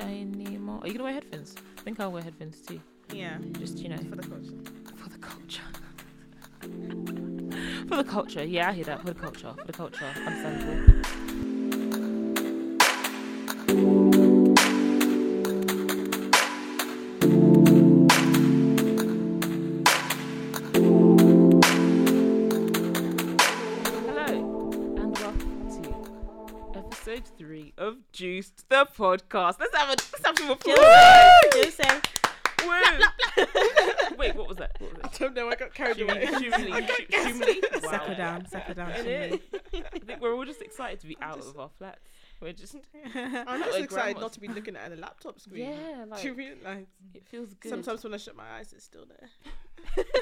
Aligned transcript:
Are 0.00 0.86
you 0.86 0.92
gonna 0.92 1.04
wear 1.04 1.12
headphones? 1.14 1.54
I 1.76 1.80
think 1.82 1.98
I'll 1.98 2.12
wear 2.12 2.22
headphones 2.22 2.60
too. 2.60 2.80
Yeah, 3.12 3.38
Just 3.58 3.78
you 3.78 3.88
know, 3.88 3.96
for 4.08 4.16
the 4.16 4.22
culture. 4.28 4.52
for 4.96 5.08
the 5.08 5.18
culture. 5.18 5.62
for 7.88 7.96
the 7.96 8.04
culture, 8.04 8.44
yeah, 8.44 8.70
I 8.70 8.72
hear 8.74 8.84
that. 8.84 9.00
For 9.00 9.08
the 9.08 9.14
culture, 9.20 9.52
for 9.58 9.66
the 9.66 9.72
culture, 9.72 10.06
understandable. 10.24 11.37
Three 28.16 28.38
of 28.38 28.42
Juiced, 28.44 28.68
the 28.68 28.86
podcast. 28.96 29.56
Let's 29.60 29.76
have 29.76 29.88
a 29.88 29.92
let's 29.92 30.26
have 30.26 30.38
some 30.38 30.50
applause. 30.50 30.78
Just! 31.52 31.80
Wait, 34.18 34.34
what 34.34 34.48
was 34.48 34.56
that? 34.56 34.72
What 34.80 34.92
was 34.94 35.00
I 35.04 35.08
don't 35.18 35.34
know. 35.34 35.48
I 35.48 35.54
got 35.54 35.72
carried 35.74 36.00
away. 36.00 36.26
Shumley, 36.26 36.88
Shumley. 37.08 37.82
Wow. 37.82 37.90
Settle 37.90 38.14
down, 38.16 38.46
settle 38.48 38.74
down. 38.74 38.90
Innit? 38.92 39.40
I 39.74 39.98
think 40.00 40.20
we're 40.20 40.34
all 40.34 40.44
just 40.44 40.60
excited 40.60 40.98
to 41.00 41.06
be 41.06 41.16
out 41.22 41.38
of 41.38 41.58
our 41.58 41.70
flats. 41.78 42.00
We're 42.40 42.52
just, 42.52 42.76
I'm 43.14 43.62
just 43.64 43.78
excited 43.78 43.88
grandmas. 43.88 44.20
not 44.20 44.32
to 44.34 44.40
be 44.40 44.48
looking 44.48 44.76
at 44.76 44.92
a 44.92 44.96
laptop 44.96 45.40
screen. 45.40 45.70
yeah, 45.70 46.04
Do 46.20 46.22
you 46.22 46.34
like 46.34 46.36
realise? 46.36 46.86
it 47.14 47.26
feels 47.26 47.54
good. 47.54 47.70
Sometimes 47.70 48.04
when 48.04 48.14
I 48.14 48.16
shut 48.16 48.36
my 48.36 48.48
eyes, 48.58 48.72
it's 48.72 48.84
still 48.84 49.06
there. 49.06 49.28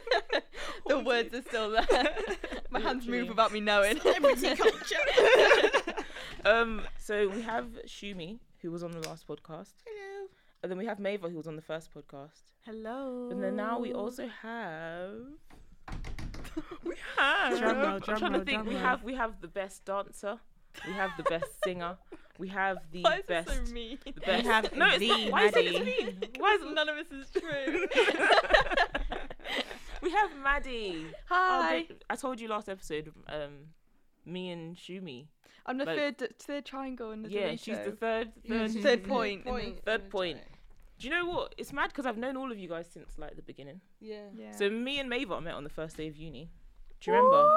the 0.87 0.99
words 1.01 1.35
are 1.35 1.43
still 1.43 1.71
there. 1.73 2.09
My 2.71 2.81
hands 2.81 3.07
move 3.07 3.29
without 3.29 3.53
me 3.53 3.61
knowing. 3.61 4.01
Celebrity 4.01 4.55
culture. 4.57 5.83
Um, 6.45 6.83
so 6.99 7.29
we 7.29 7.43
have 7.43 7.67
Shumi, 7.87 8.39
who 8.63 8.71
was 8.71 8.83
on 8.85 8.93
the 8.93 9.01
last 9.09 9.27
podcast, 9.27 9.73
Hello. 9.85 10.29
and 10.63 10.71
then 10.71 10.79
we 10.79 10.87
have 10.87 10.99
Maeva, 10.99 11.29
who 11.31 11.37
was 11.37 11.47
on 11.49 11.57
the 11.57 11.63
first 11.63 11.93
podcast, 11.93 12.43
Hello. 12.65 13.29
and 13.31 13.43
then 13.43 13.57
now 13.57 13.79
we 13.81 13.93
also 13.93 14.29
have. 14.43 15.13
We 16.85 16.95
have. 17.19 17.59
Drum 17.59 17.77
roll, 17.79 17.87
I'm 17.87 18.01
drum 18.01 18.19
trying 18.19 18.33
to 18.35 18.45
think. 18.45 18.65
We 18.67 18.75
roll. 18.75 18.83
have 18.83 19.03
we 19.03 19.15
have 19.15 19.41
the 19.43 19.49
best 19.49 19.85
dancer. 19.85 20.39
We 20.87 20.93
have 20.93 21.11
the 21.17 21.23
best 21.25 21.51
singer. 21.65 21.97
We 22.39 22.49
have 22.49 22.79
the 22.93 23.03
Why 23.03 23.15
is 23.17 23.21
it 23.21 23.27
best. 23.29 23.67
so 23.67 23.73
mean? 23.75 23.99
the 24.05 24.13
best. 24.13 24.47
have 24.47 24.75
no, 24.77 24.99
the 24.99 25.09
not. 25.09 25.31
Why 25.33 25.45
is 25.47 25.53
it 25.57 25.85
mean? 25.85 26.19
Why 26.39 26.55
is 26.55 26.61
None 26.75 26.89
of 26.89 26.97
this 26.97 27.13
is 27.13 27.31
true. 27.31 27.87
We 30.03 30.11
have 30.13 30.31
Maddy. 30.43 31.07
Oh, 31.31 31.63
Hi. 31.63 31.83
don't- 31.89 32.05
I 32.09 32.17
told 32.17 32.41
you 32.41 32.49
last 32.49 32.69
episode. 32.69 33.13
Um, 33.29 33.75
me 34.25 34.51
and 34.51 34.77
Shumi. 34.77 35.27
I'm 35.67 35.79
the 35.79 35.85
Like- 35.85 36.19
third 36.19 36.39
third 36.39 36.65
triangle 36.65 37.11
in 37.13 37.23
the 37.23 37.31
Yeah, 37.31 37.47
Delete 37.47 37.61
she's 37.61 37.77
the 37.79 37.85
show. 37.85 37.97
third. 37.97 38.33
Third. 38.49 38.71
Third 38.73 39.05
point. 39.05 39.45
Point. 39.45 39.85
Third 39.85 40.09
point. 40.11 40.39
Do 40.99 41.07
you 41.07 41.11
know 41.13 41.27
what? 41.27 41.55
It's 41.59 41.73
mad 41.73 41.89
because 41.89 42.07
I've 42.07 42.17
known 42.17 42.37
all 42.37 42.51
of 42.51 42.59
you 42.59 42.69
guys 42.69 42.87
since 42.91 43.19
like 43.19 43.37
the 43.37 43.43
beginning. 43.43 43.81
Yeah. 44.01 44.29
Yeah. 44.35 44.53
So 44.53 44.71
me 44.71 44.99
and 45.01 45.11
Maeva 45.11 45.43
met 45.43 45.55
on 45.55 45.65
the 45.65 45.71
first 45.71 45.97
day 45.97 46.07
of 46.09 46.17
uni. 46.17 46.51
Do 47.01 47.11
you 47.11 47.17
remember? 47.17 47.51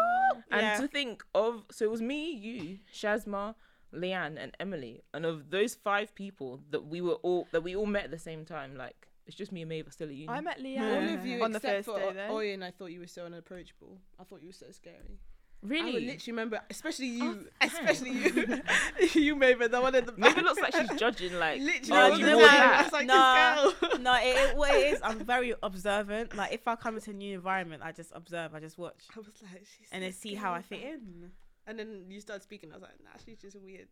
And 0.51 0.61
Yeah. 0.61 0.79
to 0.81 0.87
think 0.87 1.23
of, 1.33 1.63
so 1.71 1.85
it 1.85 1.91
was 1.91 2.01
me, 2.01 2.31
you, 2.31 2.79
Shazma, 2.93 3.55
Leanne, 3.93 4.37
and 4.37 4.55
Emily, 4.59 5.03
and 5.13 5.25
of 5.25 5.49
those 5.51 5.73
five 5.75 6.13
people 6.13 6.61
that 6.71 6.85
we 6.85 6.99
were 7.01 7.15
all 7.15 7.47
that 7.51 7.61
we 7.61 7.75
all 7.75 7.85
met 7.85 8.05
at 8.05 8.11
the 8.11 8.19
same 8.19 8.43
time. 8.45 8.75
Like 8.75 9.07
it's 9.25 9.35
just 9.37 9.51
me 9.51 9.61
and 9.61 9.71
Maeva 9.71 9.91
still 9.93 10.09
at 10.09 10.15
uni. 10.15 10.27
I 10.29 10.41
met 10.41 10.59
Leanne 10.59 10.81
All 11.09 11.13
of 11.19 11.25
you 11.25 11.41
on 11.43 11.51
the 11.53 11.59
first 11.59 11.85
for 11.87 11.97
day 11.99 12.11
though. 12.13 12.33
Oyin, 12.33 12.61
I 12.63 12.71
thought 12.71 12.87
you 12.87 12.99
were 12.99 13.07
so 13.07 13.25
unapproachable. 13.25 13.99
I 14.19 14.23
thought 14.25 14.41
you 14.41 14.47
were 14.47 14.53
so 14.53 14.71
scary. 14.71 15.19
I 15.61 15.65
would 15.67 15.71
really. 15.71 16.05
literally 16.05 16.31
remember, 16.31 16.61
especially 16.69 17.07
you, 17.07 17.45
Oh, 17.45 17.45
especially 17.67 18.11
you, 18.11 18.23
you, 19.13 19.35
Maven, 19.35 19.69
the 19.71 19.81
one 19.81 19.93
in 19.93 20.05
the 20.05 20.11
back. 20.13 20.19
Maybe 20.19 20.39
it 20.39 20.43
looks 20.45 20.61
like 20.61 20.73
she's 20.73 20.97
judging. 20.99 21.33
Like 21.37 21.59
Literally, 21.61 21.91
oh, 21.91 21.95
I 22.05 22.09
was 22.09 22.19
you 22.19 22.25
there, 22.25 22.35
wore 22.37 22.45
I 22.45 22.57
that. 22.57 22.83
was 22.85 22.93
like, 22.93 23.07
Nah. 23.07 23.71
no, 23.99 24.15
it, 24.15 24.49
it, 24.51 24.55
what 24.57 24.73
it 24.73 24.93
is, 24.93 24.99
I'm 25.03 25.19
very 25.25 25.53
observant. 25.61 26.35
Like 26.35 26.53
if 26.53 26.65
I 26.67 26.75
come 26.77 26.95
into 26.95 27.11
a 27.11 27.13
new 27.13 27.35
environment, 27.35 27.81
I 27.83 27.91
just 27.91 28.11
observe, 28.15 28.55
I 28.55 28.59
just 28.61 28.77
watch, 28.77 29.03
I 29.15 29.19
was 29.19 29.27
like, 29.51 29.65
she's 29.77 29.87
and 29.91 30.01
then 30.03 30.13
see 30.13 30.33
how 30.35 30.53
I 30.53 30.61
fit 30.61 30.81
in. 30.81 31.31
And 31.67 31.77
then 31.77 32.05
you 32.09 32.19
start 32.21 32.41
speaking. 32.41 32.71
I 32.71 32.75
was 32.75 32.81
like, 32.81 32.93
nah, 33.03 33.11
she's 33.23 33.37
just 33.37 33.55
weird. 33.61 33.89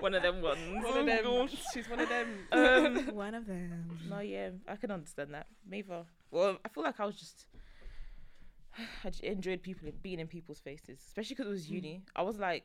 one 0.00 0.14
of 0.14 0.22
them 0.22 0.42
ones. 0.42 0.58
one 0.74 0.84
Oh, 0.86 1.00
of 1.00 1.06
them. 1.06 1.24
gosh. 1.24 1.54
She's 1.72 1.88
one 1.88 2.00
of 2.00 2.08
them. 2.08 2.28
Um, 2.52 3.14
One 3.14 3.34
of 3.34 3.46
them. 3.46 3.98
No, 4.08 4.20
yeah, 4.20 4.50
I 4.68 4.76
can 4.76 4.90
understand 4.90 5.34
that. 5.34 5.46
Maeva. 5.68 6.04
Well, 6.30 6.58
I 6.64 6.68
feel 6.68 6.84
like 6.84 7.00
I 7.00 7.04
was 7.06 7.16
just. 7.16 7.46
I 9.04 9.10
enjoyed 9.22 9.62
people 9.62 9.88
being 10.02 10.20
in 10.20 10.26
people's 10.26 10.60
faces, 10.60 10.98
especially 11.06 11.34
because 11.34 11.46
it 11.46 11.50
was 11.50 11.70
uni. 11.70 12.02
I 12.14 12.22
was 12.22 12.38
like, 12.38 12.64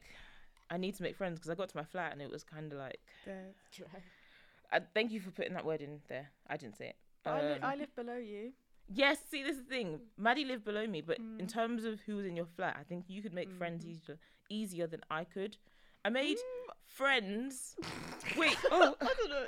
I 0.69 0.77
need 0.77 0.95
to 0.95 1.03
make 1.03 1.15
friends 1.15 1.39
because 1.39 1.49
I 1.49 1.55
got 1.55 1.69
to 1.69 1.77
my 1.77 1.83
flat 1.83 2.11
and 2.13 2.21
it 2.21 2.29
was 2.31 2.43
kind 2.43 2.71
of 2.71 2.79
like. 2.79 2.99
I, 4.73 4.79
thank 4.93 5.11
you 5.11 5.19
for 5.19 5.31
putting 5.31 5.53
that 5.53 5.65
word 5.65 5.81
in 5.81 5.99
there. 6.07 6.29
I 6.47 6.57
didn't 6.57 6.77
say 6.77 6.87
it. 6.89 6.95
I, 7.25 7.41
li- 7.41 7.53
Um, 7.55 7.59
I 7.63 7.75
live 7.75 7.93
below 7.95 8.17
you. 8.17 8.53
yes, 8.87 9.17
see, 9.29 9.43
this 9.43 9.57
is 9.57 9.63
the 9.63 9.69
thing. 9.69 9.99
Maddy 10.17 10.45
lived 10.45 10.63
below 10.63 10.87
me, 10.87 11.01
but 11.01 11.17
in 11.19 11.45
Mm. 11.47 11.53
terms 11.53 11.83
of 11.83 11.99
who 12.01 12.15
was 12.15 12.25
in 12.25 12.35
your 12.35 12.45
flat, 12.45 12.77
I 12.79 12.83
think 12.83 13.05
you 13.09 13.21
could 13.21 13.33
make 13.33 13.51
friends 13.51 13.83
Mhm. 13.85 13.89
easier, 13.89 14.19
easier 14.49 14.87
than 14.87 15.01
I 15.09 15.23
could. 15.25 15.57
I 16.05 16.09
made 16.09 16.37
friends. 16.85 17.75
Wait, 18.37 18.57
oh, 18.71 18.95
I 19.01 19.13
don't 19.17 19.29
know. 19.29 19.47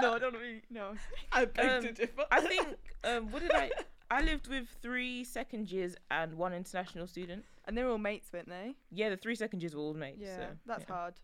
no, 0.00 0.14
I 0.14 0.18
don't 0.18 0.32
know. 0.32 0.60
No. 0.70 0.94
I 1.32 1.44
beg 1.44 1.70
Um, 1.70 1.82
to 1.82 1.92
differ. 1.92 2.24
I 2.30 2.40
think 2.40 2.66
um 3.04 3.30
what 3.30 3.42
did 3.42 3.52
I 3.54 3.70
I 4.10 4.22
lived 4.22 4.48
with 4.48 4.68
three 4.80 5.24
second 5.24 5.70
years 5.70 5.94
and 6.10 6.34
one 6.34 6.54
international 6.54 7.06
student. 7.06 7.44
And 7.66 7.76
they're 7.76 7.88
all 7.88 7.98
mates, 7.98 8.32
weren't 8.32 8.48
they? 8.48 8.74
Yeah, 8.90 9.10
the 9.10 9.16
three 9.16 9.34
second 9.34 9.62
years 9.62 9.74
were 9.74 9.82
all 9.82 9.94
mates. 9.94 10.20
Yeah. 10.22 10.36
so, 10.36 10.46
that's 10.66 10.84
yeah. 10.88 10.94
hard. 10.94 11.14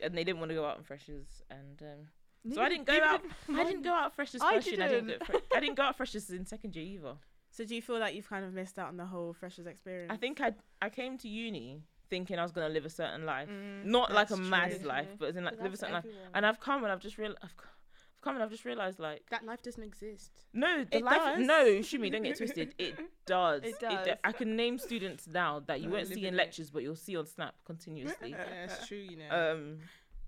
And 0.00 0.16
they 0.16 0.24
didn't 0.24 0.40
want 0.40 0.50
to 0.50 0.54
go 0.54 0.64
out 0.66 0.76
on 0.76 0.82
freshers 0.82 1.42
and 1.50 1.80
um 1.82 2.52
so 2.54 2.62
I 2.62 2.68
didn't 2.68 2.86
go 2.86 2.98
out 3.02 3.22
I 3.48 3.64
didn't 3.64 3.82
go 3.82 3.92
out 3.92 4.14
freshers 4.14 4.40
I 4.42 4.54
first 4.54 4.66
year. 4.66 4.74
and 4.74 4.84
I 4.84 4.88
didn't 4.88 5.06
didn't. 5.08 5.20
go 5.20 5.24
fre- 5.26 5.56
I 5.56 5.60
didn't 5.60 5.74
go 5.76 5.82
out 5.82 5.96
freshers 5.96 6.30
in 6.30 6.44
second 6.46 6.76
year 6.76 6.84
either. 6.84 7.14
So 7.50 7.64
do 7.64 7.74
you 7.74 7.80
feel 7.82 7.98
like 7.98 8.14
you've 8.14 8.28
kind 8.28 8.44
of 8.44 8.52
missed 8.52 8.78
out 8.78 8.88
on 8.88 8.96
the 8.98 9.06
whole 9.06 9.32
freshers 9.32 9.66
experience? 9.66 10.12
I 10.12 10.16
think 10.16 10.40
I 10.40 10.52
I 10.82 10.90
came 10.90 11.16
to 11.18 11.28
uni 11.28 11.82
thinking 12.10 12.38
I 12.38 12.42
was 12.42 12.52
gonna 12.52 12.68
live 12.68 12.84
a 12.84 12.90
certain 12.90 13.24
life. 13.24 13.48
Mm. 13.48 13.86
Not 13.86 14.12
like 14.12 14.30
a 14.30 14.36
That's 14.36 14.48
mad 14.48 14.84
life, 14.84 15.08
but 15.18 15.30
as 15.30 15.36
in 15.36 15.44
like 15.44 15.54
live 15.54 15.66
a 15.66 15.68
that's 15.70 15.80
certain 15.80 15.94
life. 15.94 16.04
And 16.34 16.44
I've 16.46 16.60
come 16.60 16.82
and 16.84 16.92
I've 16.92 17.00
just 17.00 17.18
real 17.18 17.34
I've, 17.42 17.50
c- 17.50 17.56
I've 17.56 17.66
come 17.66 17.75
and 18.24 18.42
I've 18.42 18.50
just 18.50 18.64
realized 18.64 18.98
like 18.98 19.22
that 19.30 19.44
life 19.44 19.62
doesn't 19.62 19.82
exist. 19.82 20.30
No, 20.52 20.84
the 20.84 20.96
It 20.98 21.04
life. 21.04 21.16
does. 21.16 21.46
No, 21.46 21.64
Shumi, 21.80 22.10
don't 22.10 22.22
get 22.22 22.36
twisted. 22.36 22.74
It 22.78 22.98
does. 23.26 23.62
It 23.62 23.78
do- 23.78 23.88
does. 23.88 24.08
I 24.24 24.32
can 24.32 24.56
name 24.56 24.78
students 24.78 25.26
now 25.28 25.60
that 25.66 25.80
you 25.80 25.88
I 25.88 25.92
won't 25.92 26.04
live 26.08 26.14
see 26.14 26.20
in 26.22 26.28
in 26.28 26.34
it. 26.34 26.36
lectures, 26.38 26.70
but 26.70 26.82
you'll 26.82 26.96
see 26.96 27.16
on 27.16 27.26
Snap 27.26 27.54
continuously. 27.64 28.30
Yeah, 28.36 28.64
it's 28.64 28.86
true, 28.88 28.98
you 28.98 29.16
know. 29.18 29.52
um, 29.52 29.78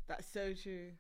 That's 0.07 0.27
so 0.27 0.53
true. 0.55 0.91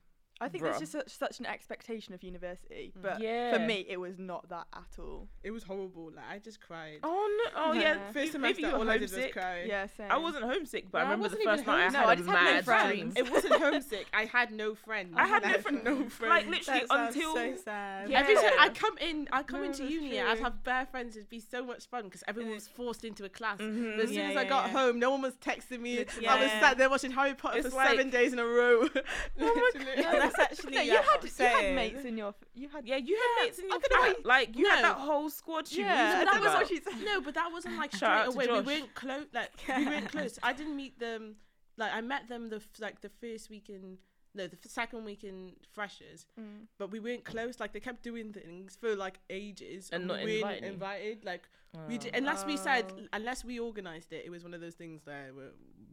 I 0.40 0.48
think 0.48 0.62
Bruh. 0.62 0.68
there's 0.68 0.80
just 0.80 0.92
such, 0.92 1.10
such 1.16 1.40
an 1.40 1.46
expectation 1.46 2.14
of 2.14 2.22
university, 2.22 2.92
but 3.00 3.20
yeah. 3.20 3.52
for 3.52 3.58
me, 3.58 3.84
it 3.88 3.98
was 3.98 4.18
not 4.18 4.48
that 4.50 4.66
at 4.72 4.98
all. 4.98 5.26
It 5.42 5.50
was 5.50 5.64
horrible. 5.64 6.10
Like 6.14 6.24
I 6.30 6.38
just 6.38 6.60
cried. 6.60 6.98
Oh 7.02 7.50
no! 7.54 7.60
Oh 7.68 7.72
yeah. 7.72 7.80
Yeah. 7.96 8.10
First 8.12 8.34
you- 8.34 8.38
maybe 8.40 8.54
semester, 8.54 8.60
you 8.60 8.66
were 8.72 8.78
all 8.78 8.90
I 8.90 8.92
did 8.98 9.02
was 9.02 9.12
homesick. 9.12 9.32
cry. 9.32 9.64
Yeah, 9.66 9.86
same. 9.96 10.10
I 10.10 10.16
wasn't 10.18 10.44
homesick, 10.44 10.90
but 10.90 10.98
No, 10.98 11.04
I 11.04 11.08
I 11.08 11.10
remember 11.12 11.28
the 11.28 11.36
wasn't 11.44 11.48
first 11.50 11.62
even 11.62 11.74
night 11.74 11.78
I 11.78 11.82
homesick. 11.82 11.96
had 11.96 12.02
No, 12.04 12.08
I 12.08 12.12
a 12.12 12.16
just 12.16 12.28
had 12.28 12.34
no 12.44 12.52
mad 12.52 12.64
friends. 12.64 13.14
dream. 13.14 13.26
It 13.26 13.32
wasn't 13.32 13.54
homesick. 13.62 14.06
I 14.14 14.24
had 14.26 14.52
no 14.52 14.74
friends. 14.74 15.14
I 15.16 15.26
had 15.26 15.42
no 15.42 15.48
Like, 15.48 15.60
friends. 15.62 15.84
no 15.84 16.08
friends. 16.08 16.30
Like 16.30 16.46
literally 16.46 16.80
That 16.80 16.88
sounds 16.88 17.16
until 17.16 17.34
so 17.34 17.56
sad. 17.64 18.10
Yeah. 18.10 18.20
Every 18.20 18.34
time 18.36 18.52
I 18.60 18.68
come 18.68 18.98
in, 18.98 19.28
I 19.32 19.42
come 19.42 19.60
No, 19.60 19.66
into 19.66 19.82
that's 19.82 19.92
uni, 19.92 20.20
I'd 20.20 20.34
true. 20.36 20.44
have 20.44 20.62
bare 20.64 20.86
friends. 20.86 21.16
It'd 21.16 21.28
be 21.28 21.40
so 21.40 21.64
much 21.64 21.86
fun 21.86 22.04
because 22.04 22.22
everyone 22.28 22.54
was 22.54 22.68
forced 22.68 23.04
into 23.04 23.24
a 23.24 23.28
class. 23.28 23.58
Mhm. 23.58 23.96
But 23.96 24.04
as 24.04 24.08
soon 24.10 24.18
Yeah, 24.18 24.30
as 24.30 24.36
I 24.36 24.42
yeah, 24.42 24.48
got 24.48 24.66
yeah. 24.66 24.72
home, 24.78 24.98
no 24.98 25.10
one 25.10 25.22
was 25.22 25.34
texting 25.36 25.80
me. 25.80 25.98
I 25.98 26.02
was 26.04 26.16
yeah. 26.20 26.60
sat 26.60 26.78
there 26.78 26.88
watching 26.90 27.10
Harry 27.10 27.34
Potter 27.34 27.58
It's 27.58 27.68
for 27.70 27.74
like- 27.76 27.88
seven 27.90 28.10
days 28.10 28.32
in 28.32 28.38
a 28.38 28.44
row. 28.46 28.82
Literally. 29.36 30.02
No, 30.02 30.27
that's 30.36 30.52
actually 30.52 30.74
No, 30.76 30.82
you 30.82 30.94
like, 30.94 31.04
had 31.04 31.24
you 31.24 31.44
had 31.46 31.74
mates 31.74 32.04
in 32.04 32.16
your. 32.18 32.34
You 32.54 32.68
had. 32.68 32.86
yeah, 32.86 32.96
you 32.96 33.16
had 33.16 33.44
mates 33.44 33.58
in 33.58 33.68
your 33.68 33.78
don't. 33.90 34.24
Like 34.26 34.56
you 34.56 34.66
had 34.68 34.84
that 34.84 34.96
whole 34.96 35.30
squad. 35.30 35.66
Shumi. 35.66 35.78
Yeah, 35.78 36.24
that 36.24 36.40
was 36.40 36.52
what 36.52 36.68
she 36.68 36.76
said. 36.80 36.94
no, 37.04 37.20
but 37.20 37.34
that 37.34 37.50
wasn't 37.52 37.76
like 37.76 37.92
Shout 37.96 38.32
straight 38.32 38.48
away. 38.50 38.60
We 38.60 38.66
weren't 38.66 38.94
close. 38.94 39.26
Like 39.32 39.50
we 39.76 39.86
weren't 39.86 40.10
close. 40.10 40.38
I 40.42 40.52
didn't 40.52 40.76
meet 40.76 40.98
them. 40.98 41.36
Like 41.76 41.92
I 41.94 42.00
met 42.00 42.28
them 42.28 42.48
the 42.50 42.62
like 42.80 43.00
the 43.00 43.10
first 43.20 43.50
week 43.50 43.68
in 43.70 43.98
no 44.34 44.46
the 44.46 44.56
second 44.68 45.04
week 45.04 45.24
in 45.24 45.52
freshers, 45.72 46.26
Mm. 46.38 46.66
but 46.78 46.90
we 46.90 47.00
weren't 47.00 47.24
close. 47.24 47.58
Like 47.60 47.72
they 47.72 47.80
kept 47.80 48.02
doing 48.02 48.32
things 48.32 48.76
for 48.80 48.94
like 48.94 49.18
ages 49.30 49.88
And 49.92 50.06
not 50.06 50.22
we 50.22 50.42
weren't 50.42 50.64
invited. 50.64 51.24
Like 51.24 51.48
we 51.88 51.94
Oh. 51.96 51.98
did, 51.98 52.14
unless 52.16 52.44
we 52.44 52.56
said 52.56 52.84
Oh. 52.96 53.02
unless 53.12 53.44
we 53.44 53.58
organised 53.60 54.12
it, 54.12 54.22
it 54.26 54.30
was 54.30 54.42
one 54.44 54.54
of 54.54 54.60
those 54.60 54.74
things 54.74 55.02
that 55.04 55.30
we, 55.34 55.42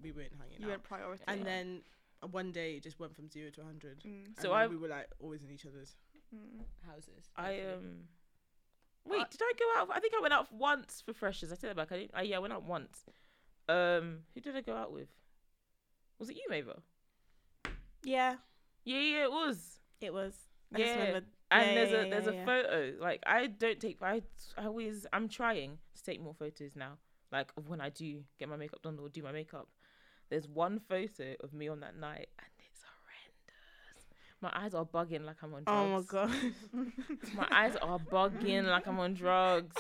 we 0.04 0.12
weren't 0.12 0.34
hanging 0.40 0.62
You 0.68 0.74
out. 0.74 0.84
priority. 0.84 1.24
And 1.28 1.46
then 1.46 1.82
uh, 1.82 1.95
one 2.32 2.52
day 2.52 2.76
it 2.78 2.84
just 2.84 3.00
went 3.00 3.16
from 3.16 3.30
zero 3.30 3.50
to 3.52 3.64
hundred. 3.64 4.02
Mm. 4.04 4.36
So 4.38 4.44
So 4.44 4.52
I- 4.54 4.68
we 4.68 4.78
were 4.78 4.88
like 4.88 5.08
always 5.20 5.44
in 5.44 5.52
each 5.52 5.66
other's 5.66 5.96
Mm. 6.34 6.64
houses. 6.86 7.30
I 7.36 7.62
um. 7.62 8.08
Wait, 9.06 9.22
I- 9.22 9.28
did 9.30 9.42
I 9.44 9.54
go 9.60 9.66
out? 9.82 9.90
I 9.94 10.00
think 10.00 10.14
I 10.18 10.22
went 10.22 10.34
out 10.34 10.52
once 10.52 11.02
for 11.06 11.14
freshers. 11.14 11.52
I 11.52 11.56
take 11.56 11.62
that 11.70 11.76
back. 11.76 11.92
I 11.92 11.98
didn't. 12.00 12.12
I, 12.16 12.22
yeah, 12.24 12.38
I 12.38 12.40
went 12.40 12.54
out 12.54 12.64
once. 12.64 13.06
Um, 13.70 14.24
who 14.34 14.42
did 14.42 14.56
I 14.56 14.62
go 14.62 14.76
out 14.76 14.92
with? 14.92 15.10
Was 16.20 16.30
it 16.30 16.36
you, 16.36 16.46
Mabel? 16.50 16.82
Yeah, 18.04 18.38
Yeah, 18.84 19.00
yeah, 19.00 19.24
it 19.26 19.32
was. 19.32 19.80
it 20.02 20.14
was. 20.14 20.34
I 20.74 20.78
just 20.80 20.90
Yeah. 20.96 21.20
And 21.52 21.68
yeah, 21.68 21.74
there's 21.76 21.92
yeah, 21.92 21.98
a 22.02 22.10
there's 22.10 22.26
yeah, 22.26 22.32
a 22.32 22.36
yeah. 22.36 22.46
photo. 22.46 22.94
Like 23.00 23.24
I 23.26 23.48
don't 23.48 23.80
take. 23.80 24.02
I 24.02 24.22
I 24.58 24.66
always. 24.66 25.06
I'm 25.14 25.30
trying 25.30 25.78
to 25.96 26.04
take 26.04 26.20
more 26.22 26.34
photos 26.34 26.76
now. 26.76 26.98
Like 27.32 27.52
of 27.58 27.68
when 27.70 27.82
I 27.82 27.90
do 27.90 28.24
get 28.40 28.50
my 28.50 28.56
makeup 28.58 28.82
done 28.82 28.98
or 29.00 29.10
do 29.10 29.22
my 29.22 29.32
makeup. 29.32 29.68
There's 30.30 30.48
one 30.48 30.80
photo 30.80 31.36
of 31.44 31.54
me 31.54 31.68
on 31.68 31.80
that 31.82 31.96
night, 31.98 32.28
and 32.40 32.50
it's 32.60 32.82
horrendous. 32.84 34.06
My 34.42 34.52
eyes 34.54 34.74
are 34.74 34.86
bugging 34.86 35.26
like 35.26 35.38
I'm 35.44 35.54
on 35.54 35.64
drugs. 35.64 35.68
Oh 35.68 35.88
my 35.88 36.02
god. 36.02 36.92
My 37.36 37.48
eyes 37.52 37.76
are 37.82 38.00
bugging 38.00 38.66
like 38.68 38.88
I'm 38.88 39.00
on 39.00 39.14
drugs. 39.14 39.76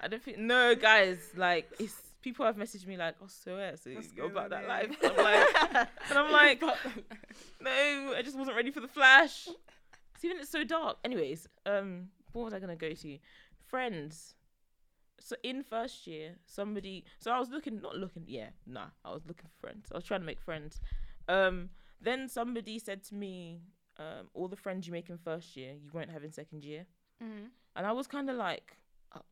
I 0.00 0.08
don't 0.08 0.22
think 0.22 0.38
no 0.38 0.74
guys 0.74 1.18
like 1.36 1.68
it's 1.78 1.94
people 2.22 2.44
have 2.46 2.56
messaged 2.56 2.86
me 2.86 2.96
like 2.96 3.14
oh 3.22 3.26
so 3.28 3.56
yeah, 3.56 3.74
so 3.74 3.90
What's 3.90 4.08
you 4.08 4.16
go 4.16 4.26
about 4.26 4.50
that 4.50 4.60
here?" 4.60 4.68
life. 4.68 4.96
I'm 5.02 5.16
like, 5.16 5.88
and 6.10 6.18
I'm 6.18 6.32
like 6.40 6.60
no, 7.60 8.14
I 8.16 8.22
just 8.22 8.38
wasn't 8.38 8.56
ready 8.56 8.70
for 8.70 8.80
the 8.80 8.88
flash. 8.88 9.48
It's 10.14 10.24
even 10.24 10.38
it's 10.38 10.50
so 10.50 10.64
dark. 10.64 10.98
Anyways, 11.04 11.46
um, 11.66 12.08
what 12.32 12.44
was 12.46 12.54
I 12.54 12.58
gonna 12.58 12.76
go 12.76 12.92
to? 12.92 13.18
Friends. 13.66 14.34
So 15.20 15.36
in 15.42 15.62
first 15.62 16.06
year, 16.06 16.36
somebody. 16.46 17.04
So 17.18 17.30
I 17.30 17.38
was 17.38 17.50
looking, 17.50 17.80
not 17.80 17.96
looking. 17.96 18.24
Yeah, 18.26 18.50
nah, 18.66 18.86
I 19.04 19.12
was 19.12 19.22
looking 19.26 19.48
for 19.48 19.66
friends. 19.66 19.88
I 19.92 19.96
was 19.96 20.04
trying 20.04 20.20
to 20.20 20.26
make 20.26 20.40
friends. 20.40 20.80
Um, 21.28 21.70
then 22.00 22.28
somebody 22.28 22.78
said 22.78 23.02
to 23.04 23.14
me, 23.14 23.60
um, 23.98 24.28
all 24.34 24.48
the 24.48 24.56
friends 24.56 24.86
you 24.86 24.92
make 24.92 25.10
in 25.10 25.18
first 25.18 25.56
year, 25.56 25.72
you 25.72 25.90
won't 25.92 26.10
have 26.10 26.24
in 26.24 26.32
second 26.32 26.64
year. 26.64 26.86
Mm. 27.22 27.48
And 27.74 27.86
I 27.86 27.92
was 27.92 28.06
kind 28.06 28.30
of 28.30 28.36
like, 28.36 28.76
oh, 29.16 29.22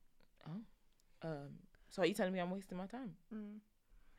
oh, 0.49 1.29
um, 1.29 1.49
so 1.89 2.03
are 2.03 2.07
you 2.07 2.15
telling 2.15 2.33
me 2.33 2.41
I'm 2.41 2.51
wasting 2.51 2.79
my 2.79 2.87
time? 2.87 3.13
Mm. 3.33 3.61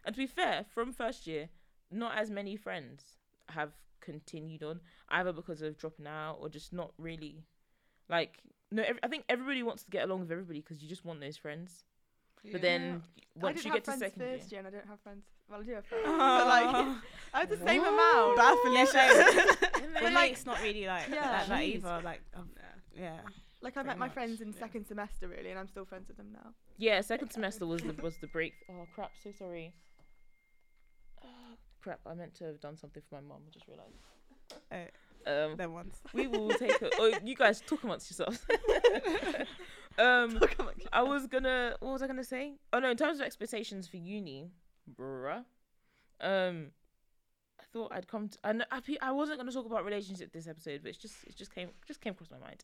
And 0.05 0.15
to 0.15 0.21
be 0.21 0.27
fair, 0.27 0.65
from 0.73 0.93
first 0.93 1.27
year, 1.27 1.49
not 1.91 2.17
as 2.17 2.29
many 2.29 2.55
friends 2.55 3.17
have 3.49 3.73
continued 3.99 4.63
on, 4.63 4.79
either 5.09 5.33
because 5.33 5.61
of 5.61 5.77
dropping 5.77 6.07
out 6.07 6.37
or 6.39 6.47
just 6.49 6.71
not 6.71 6.93
really, 6.97 7.43
like, 8.09 8.39
no. 8.71 8.83
Ev- 8.83 8.99
I 9.03 9.07
think 9.07 9.23
everybody 9.29 9.63
wants 9.63 9.83
to 9.83 9.89
get 9.91 10.03
along 10.05 10.21
with 10.21 10.31
everybody 10.31 10.61
because 10.61 10.81
you 10.81 10.89
just 10.89 11.05
want 11.05 11.19
those 11.21 11.37
friends. 11.37 11.83
But 12.51 12.61
then 12.61 13.01
once 13.35 13.65
you 13.65 13.73
get 13.73 13.83
to 13.85 13.91
second 13.97 14.21
year, 14.21 14.37
first 14.37 14.51
year, 14.51 14.59
and 14.59 14.67
I 14.67 14.71
don't 14.71 14.87
have 14.87 14.99
friends. 15.01 15.25
Well, 15.49 15.59
I 15.59 15.63
do 15.63 15.73
have 15.73 15.85
friends, 15.91 16.05
but 16.05 16.47
like 16.47 16.87
I 17.33 17.39
have 17.41 17.49
the 17.49 17.57
same 17.65 17.83
amount. 17.83 18.37
Bad 18.37 18.57
Felicia. 18.63 18.93
Yeah, 18.95 19.89
but 19.93 20.03
like- 20.03 20.13
like, 20.13 20.31
it's 20.31 20.45
not 20.45 20.61
really 20.61 20.85
like 20.87 21.09
Yeah. 21.11 21.31
like 21.31 21.47
that 21.47 21.63
either. 21.63 22.01
Like, 22.03 22.21
um, 22.35 22.49
yeah. 22.95 23.17
Like 23.61 23.73
I 23.75 23.81
Pretty 23.81 23.87
met 23.87 23.97
my 23.97 24.05
much, 24.05 24.13
friends 24.13 24.39
in 24.39 24.49
yeah. 24.53 24.59
second 24.59 24.85
semester 24.85 25.27
really, 25.27 25.49
and 25.49 25.59
I'm 25.59 25.67
still 25.67 25.83
friends 25.83 26.07
with 26.07 26.17
them 26.17 26.29
now. 26.31 26.51
yeah, 26.77 27.01
second 27.01 27.31
semester 27.31 27.65
was 27.65 27.81
the 27.81 27.93
was 28.01 28.15
the 28.21 28.27
break. 28.27 28.53
Oh 28.69 28.85
crap! 28.93 29.11
So 29.23 29.31
sorry. 29.31 29.73
Oh, 31.23 31.27
crap! 31.81 31.99
I 32.05 32.13
meant 32.13 32.35
to 32.35 32.45
have 32.45 32.61
done 32.61 32.77
something 32.77 33.01
for 33.09 33.15
my 33.15 33.21
mum. 33.21 33.41
I 33.47 33.51
just 33.51 33.67
realised. 33.67 33.97
Uh, 34.71 34.89
Um, 35.27 35.57
them 35.57 35.73
ones. 35.73 36.01
we 36.13 36.27
will 36.27 36.49
take 36.59 36.81
a. 36.81 36.89
Oh, 36.97 37.11
you 37.23 37.35
guys 37.35 37.61
talk 37.61 37.83
amongst 37.83 38.09
yourselves. 38.09 38.39
um, 39.99 40.39
I 40.93 41.03
was 41.03 41.27
gonna. 41.27 41.75
What 41.79 41.91
was 41.93 42.01
I 42.01 42.07
gonna 42.07 42.23
say? 42.23 42.53
Oh 42.71 42.79
no! 42.79 42.89
In 42.89 42.97
terms 42.97 43.19
of 43.19 43.25
expectations 43.25 43.87
for 43.87 43.97
uni, 43.97 44.51
bruh. 44.97 45.43
Um, 46.21 46.67
I 47.59 47.63
thought 47.73 47.91
I'd 47.93 48.07
come. 48.07 48.29
To, 48.29 48.37
I 48.43 48.53
know, 48.53 48.65
I, 48.71 48.79
I 49.01 49.11
wasn't 49.11 49.37
gonna 49.39 49.51
talk 49.51 49.65
about 49.65 49.83
relationship 49.83 50.31
this 50.31 50.47
episode, 50.47 50.81
but 50.83 50.89
it's 50.89 50.97
just 50.97 51.15
it 51.25 51.35
just 51.35 51.53
came 51.53 51.69
just 51.85 51.99
came 51.99 52.13
across 52.13 52.31
my 52.31 52.39
mind. 52.39 52.63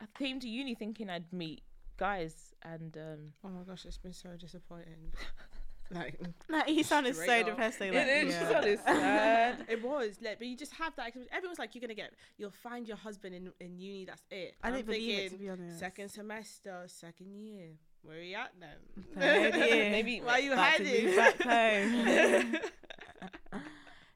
I 0.00 0.04
came 0.16 0.38
to 0.40 0.48
uni 0.48 0.74
thinking 0.74 1.10
I'd 1.10 1.32
meet 1.32 1.62
guys, 1.96 2.54
and 2.62 2.96
um, 2.96 3.32
Oh 3.44 3.48
my 3.48 3.62
gosh, 3.62 3.84
it's 3.86 3.98
been 3.98 4.12
so 4.12 4.30
disappointing. 4.38 5.12
like 5.94 6.20
Like, 6.48 6.66
he 6.66 6.82
sounded 6.82 7.14
Straight 7.14 7.26
so 7.28 7.40
up. 7.40 7.46
depressing. 7.46 7.94
It 7.94 7.96
Like, 7.96 8.06
is, 8.26 8.34
yeah. 8.34 8.48
sounded 8.50 8.78
sad. 8.84 9.64
it 9.68 9.82
was, 9.82 10.18
like, 10.22 10.38
but 10.38 10.46
you 10.46 10.56
just 10.56 10.72
have 10.74 10.94
that. 10.96 11.06
expectation. 11.06 11.36
Everyone's 11.36 11.58
like, 11.58 11.74
you're 11.74 11.80
gonna 11.80 11.94
get, 11.94 12.12
you'll 12.36 12.50
find 12.50 12.86
your 12.86 12.96
husband 12.96 13.34
in 13.34 13.50
in 13.60 13.78
uni. 13.78 14.04
That's 14.04 14.22
it. 14.30 14.54
I 14.62 14.68
I'm 14.68 14.74
didn't 14.74 14.86
believe 14.86 15.18
it 15.18 15.22
to 15.22 15.28
thinking, 15.30 15.46
be 15.46 15.50
honest. 15.50 15.78
Second 15.78 16.08
semester, 16.10 16.82
second 16.86 17.34
year. 17.34 17.68
Where 18.02 18.18
are 18.18 18.20
you 18.20 18.36
at 18.36 18.52
now? 18.60 19.20
Third 19.20 19.54
year. 19.54 19.90
Maybe 19.90 20.20
Why 20.24 20.32
are 20.34 20.40
you 20.40 20.54
hiding? 20.54 21.16
back 21.16 21.40
home. 21.42 22.56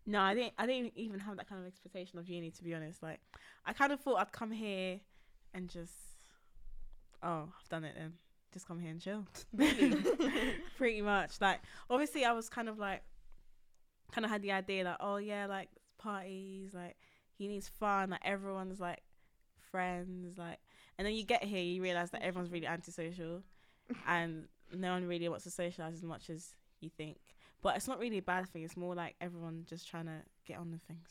no, 0.07 0.21
I 0.21 0.35
didn't. 0.35 0.53
I 0.59 0.67
didn't 0.67 0.93
even 0.97 1.21
have 1.21 1.37
that 1.39 1.49
kind 1.49 1.61
of 1.61 1.67
expectation 1.67 2.19
of 2.19 2.29
uni. 2.29 2.51
To 2.51 2.65
be 2.65 2.75
honest, 2.75 3.03
like 3.03 3.21
I 3.65 3.73
kind 3.73 3.93
of 3.93 4.01
thought 4.01 4.19
I'd 4.21 4.33
come 4.33 4.51
here 4.51 5.01
and 5.55 5.69
just, 5.69 5.93
oh, 7.23 7.49
I've 7.59 7.69
done 7.71 7.85
it 7.85 7.95
then. 7.97 8.13
Just 8.53 8.67
come 8.67 8.79
here 8.81 8.91
and 8.91 9.01
chill. 9.01 9.27
Pretty 10.77 11.03
much. 11.03 11.41
Like 11.41 11.61
obviously, 11.91 12.25
I 12.25 12.33
was 12.33 12.49
kind 12.49 12.69
of 12.69 12.79
like, 12.79 13.03
kind 14.13 14.25
of 14.25 14.31
had 14.31 14.43
the 14.43 14.53
idea 14.53 14.85
that 14.85 14.99
oh 15.01 15.17
yeah, 15.17 15.47
like 15.47 15.69
parties, 15.99 16.73
like 16.75 16.97
he 17.37 17.47
needs 17.49 17.69
fun, 17.69 18.11
like 18.11 18.21
everyone's 18.25 18.81
like 18.81 19.03
friends, 19.71 20.39
like, 20.39 20.59
and 20.97 21.07
then 21.07 21.15
you 21.15 21.25
get 21.25 21.45
here, 21.45 21.63
you 21.63 21.83
realize 21.83 22.11
that 22.11 22.23
everyone's 22.23 22.51
really 22.51 22.67
antisocial, 22.67 23.43
and 24.07 24.45
no 24.75 24.93
one 24.93 25.07
really 25.07 25.29
wants 25.29 25.45
to 25.45 25.51
socialize 25.51 25.95
as 25.95 26.03
much 26.03 26.31
as 26.31 26.55
you 26.81 26.91
think. 26.97 27.19
But 27.63 27.77
it's 27.77 27.89
not 27.89 27.99
really 27.99 28.19
a 28.19 28.23
bad 28.23 28.49
thing. 28.49 28.63
It's 28.63 28.77
more 28.77 28.95
like 28.95 29.17
everyone 29.21 29.65
just 29.69 29.89
trying 29.89 30.07
to 30.07 30.23
get 30.47 30.59
on 30.59 30.71
with 30.71 30.83
things 30.83 31.09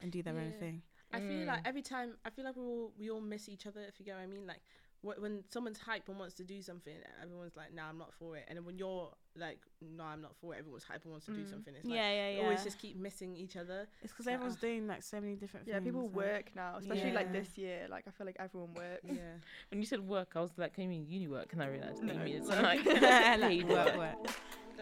and 0.00 0.12
do 0.12 0.22
their 0.22 0.34
own 0.38 0.52
thing. 0.52 0.82
I 1.12 1.20
feel 1.20 1.28
Mm. 1.30 1.46
like 1.46 1.66
every 1.66 1.80
time 1.80 2.12
I 2.24 2.30
feel 2.30 2.44
like 2.44 2.56
we 2.56 2.62
all 2.62 2.92
we 2.98 3.10
all 3.10 3.20
miss 3.22 3.48
each 3.48 3.66
other. 3.66 3.80
If 3.88 3.98
you 3.98 4.04
get 4.04 4.16
what 4.16 4.22
I 4.22 4.26
mean, 4.26 4.46
like 4.46 4.60
wh- 4.60 4.87
when 5.02 5.44
someone's 5.48 5.78
hype 5.78 6.08
and 6.08 6.18
wants 6.18 6.34
to 6.34 6.44
do 6.44 6.60
something, 6.60 6.94
everyone's 7.22 7.56
like, 7.56 7.72
"Nah, 7.74 7.88
I'm 7.88 7.98
not 7.98 8.12
for 8.14 8.36
it." 8.36 8.44
And 8.48 8.56
then 8.58 8.64
when 8.64 8.78
you're 8.78 9.10
like, 9.36 9.60
"No, 9.80 10.02
I'm 10.04 10.20
not 10.20 10.34
for 10.40 10.54
it," 10.54 10.58
everyone's 10.58 10.82
hype 10.84 11.02
and 11.04 11.12
wants 11.12 11.26
to 11.26 11.32
do 11.32 11.42
Mm. 11.44 11.50
something. 11.50 11.74
It's 11.74 11.84
like 11.84 11.94
yeah, 11.94 12.10
yeah, 12.12 12.30
yeah. 12.36 12.42
always 12.42 12.64
just 12.64 12.78
keep 12.78 12.96
missing 12.96 13.36
each 13.36 13.56
other. 13.56 13.86
it's 14.02 14.12
because 14.12 14.26
like, 14.26 14.34
everyone's 14.34 14.56
ugh. 14.56 14.60
doing 14.60 14.86
like 14.88 15.02
so 15.04 15.20
many 15.20 15.36
different 15.36 15.68
Yeah, 15.68 15.74
things. 15.74 15.86
Yeah, 15.86 15.92
people 15.92 16.06
like- 16.08 16.16
work 16.16 16.50
now, 16.56 16.76
especially 16.78 17.12
like 17.12 17.32
this 17.32 17.56
year. 17.56 17.86
Like 17.88 18.08
I 18.08 18.10
feel 18.10 18.26
like 18.26 18.36
everyone 18.40 18.74
works. 18.74 19.04
Yeah, 19.04 19.34
when 19.70 19.80
you 19.80 19.86
said 19.86 20.00
work, 20.00 20.32
I 20.34 20.40
was 20.40 20.50
like, 20.56 20.74
"Can 20.74 20.82
you 20.84 20.88
mean 20.90 21.06
uni 21.08 21.28
work?" 21.28 21.52
And 21.52 21.62
I 21.62 21.66
realized 21.68 22.02
No, 22.02 22.12
no, 22.14 22.18
you 22.20 22.24
mean 22.24 22.36
it's 22.36 22.48
work. 22.48 22.62
like 22.62 22.84
like, 22.86 23.40
paid 23.40 23.68
work, 23.68 23.96
work. 23.96 23.98
work. 23.98 24.28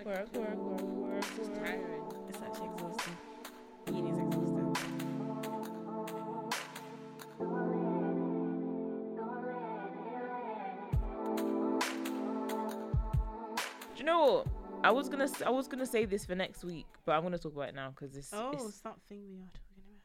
Work, 0.04 0.34
work, 0.36 0.56
work, 0.56 0.82
work, 0.82 1.24
it's 1.38 1.48
tiring. 1.48 2.02
It's 2.28 2.38
actually 2.42 2.68
exhausting. 2.72 3.05
I 14.86 14.90
was 14.90 15.08
gonna 15.08 15.24
s- 15.24 15.42
I 15.42 15.50
was 15.50 15.68
gonna 15.68 15.86
say 15.86 16.04
this 16.04 16.24
for 16.26 16.34
next 16.34 16.64
week, 16.64 16.86
but 17.04 17.12
I'm 17.12 17.22
gonna 17.22 17.38
talk 17.38 17.54
about 17.54 17.68
it 17.70 17.74
now 17.74 17.90
because 17.90 18.12
this. 18.12 18.30
Oh, 18.32 18.48
it's- 18.52 18.68
it's 18.68 18.80
that 18.80 19.00
thing 19.08 19.22
we 19.28 19.36
are 19.40 19.50
talking 19.52 19.82
about. 19.84 20.00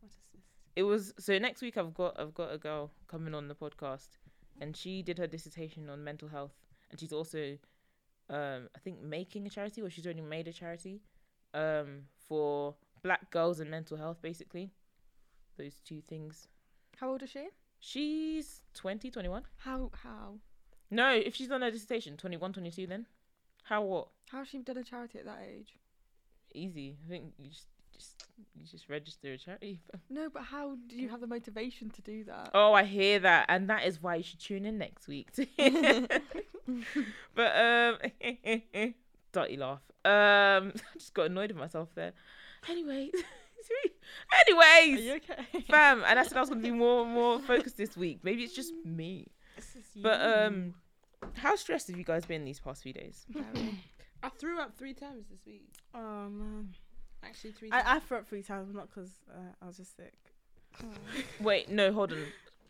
What 0.00 0.08
is 0.10 0.16
this? 0.32 0.42
it 0.76 0.82
was 0.84 1.12
so 1.18 1.38
next 1.38 1.62
week. 1.62 1.76
I've 1.76 1.94
got 1.94 2.18
I've 2.18 2.34
got 2.34 2.52
a 2.52 2.58
girl 2.58 2.90
coming 3.08 3.34
on 3.34 3.48
the 3.48 3.54
podcast, 3.54 4.18
and 4.60 4.76
she 4.76 5.02
did 5.02 5.18
her 5.18 5.26
dissertation 5.26 5.88
on 5.90 6.04
mental 6.04 6.28
health, 6.28 6.54
and 6.90 6.98
she's 7.00 7.12
also, 7.12 7.58
um, 8.28 8.68
I 8.74 8.78
think 8.78 9.00
making 9.00 9.46
a 9.46 9.50
charity, 9.50 9.82
or 9.82 9.90
she's 9.90 10.06
already 10.06 10.20
made 10.22 10.46
a 10.48 10.52
charity, 10.52 11.02
um, 11.54 12.06
for 12.28 12.76
black 13.02 13.30
girls 13.30 13.58
and 13.60 13.70
mental 13.70 13.96
health, 13.96 14.20
basically. 14.22 14.70
Those 15.56 15.80
two 15.80 16.00
things. 16.02 16.48
How 16.98 17.10
old 17.10 17.22
is 17.22 17.30
she? 17.30 17.48
She's 17.80 18.62
20, 18.74 19.10
21. 19.10 19.44
How 19.58 19.90
how 20.02 20.38
No, 20.90 21.12
if 21.14 21.34
she's 21.34 21.48
done 21.48 21.62
her 21.62 21.70
dissertation, 21.70 22.16
21, 22.16 22.52
22 22.52 22.86
then. 22.86 23.06
How 23.70 23.82
what? 23.82 24.08
how 24.32 24.42
she 24.42 24.58
done 24.58 24.78
a 24.78 24.82
charity 24.82 25.20
at 25.20 25.26
that 25.26 25.38
age? 25.48 25.76
Easy. 26.52 26.96
I 27.06 27.08
think 27.08 27.32
you 27.38 27.50
just 27.50 27.68
just 27.96 28.24
you 28.58 28.66
just 28.66 28.88
register 28.88 29.32
a 29.32 29.38
charity. 29.38 29.80
No, 30.10 30.28
but 30.28 30.42
how 30.42 30.76
do 30.88 30.96
you 30.96 31.08
have 31.08 31.20
the 31.20 31.28
motivation 31.28 31.88
to 31.90 32.02
do 32.02 32.24
that? 32.24 32.50
Oh, 32.52 32.72
I 32.72 32.82
hear 32.82 33.20
that, 33.20 33.46
and 33.48 33.70
that 33.70 33.86
is 33.86 34.02
why 34.02 34.16
you 34.16 34.24
should 34.24 34.40
tune 34.40 34.64
in 34.66 34.76
next 34.76 35.06
week. 35.06 35.28
but 37.36 37.56
um, 37.56 37.98
dirty 39.32 39.56
laugh. 39.56 39.82
Um, 40.04 40.72
I 40.74 40.98
just 40.98 41.14
got 41.14 41.26
annoyed 41.26 41.52
with 41.52 41.58
myself 41.60 41.90
there. 41.94 42.12
Anyway, 42.68 43.10
Are 43.12 44.38
anyways, 44.48 45.04
you 45.04 45.12
okay? 45.14 45.64
fam, 45.70 46.02
and 46.08 46.18
I 46.18 46.24
said 46.24 46.36
I 46.38 46.40
was 46.40 46.48
gonna 46.48 46.60
be 46.60 46.72
more 46.72 47.06
more 47.06 47.38
focused 47.38 47.76
this 47.76 47.96
week. 47.96 48.18
Maybe 48.24 48.42
it's 48.42 48.54
just 48.54 48.72
me. 48.84 49.28
This 49.54 49.76
is 49.76 50.02
But 50.02 50.20
um, 50.20 50.74
how 51.34 51.56
stressed 51.56 51.88
have 51.88 51.96
you 51.98 52.04
guys 52.04 52.24
been 52.24 52.44
these 52.44 52.60
past 52.60 52.82
few 52.82 52.92
days? 52.92 53.26
I 54.22 54.28
threw 54.30 54.58
up 54.60 54.76
three 54.76 54.94
times 54.94 55.26
this 55.30 55.40
week. 55.46 55.68
oh 55.94 56.28
man, 56.28 56.68
Actually, 57.22 57.52
three. 57.52 57.70
I, 57.70 57.96
I 57.96 57.98
threw 58.00 58.18
up 58.18 58.26
three 58.26 58.42
times, 58.42 58.74
not 58.74 58.88
because 58.88 59.10
uh, 59.30 59.52
I 59.62 59.66
was 59.66 59.76
just 59.76 59.96
sick. 59.96 60.12
Wait, 61.40 61.68
no, 61.68 61.92
hold 61.92 62.12
on. 62.12 62.18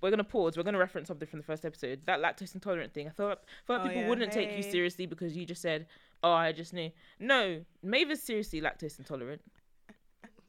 We're 0.00 0.11
gonna 0.11 0.25
pause. 0.25 0.57
We're 0.57 0.62
gonna 0.62 0.78
reference 0.78 1.09
something 1.09 1.28
from 1.28 1.38
the 1.40 1.45
first 1.45 1.64
episode. 1.64 2.00
That 2.07 2.21
lactose 2.21 2.54
intolerant 2.54 2.95
thing. 2.95 3.07
I 3.07 3.11
thought, 3.11 3.40
I 3.42 3.66
thought 3.66 3.80
Oh, 3.83 3.88
people 3.88 4.02
yeah. 4.02 4.09
wouldn't 4.09 4.33
take 4.33 4.57
you 4.57 4.62
seriously 4.62 5.07
because 5.07 5.37
you 5.37 5.45
just 5.45 5.61
said, 5.61 5.87
"Oh, 6.23 6.33
I 6.33 6.52
just 6.52 6.73
knew." 6.73 6.90
No, 7.19 7.62
Mavis 7.83 8.23
seriously 8.23 8.61
lactose 8.62 8.99
intolerant. 8.99 9.42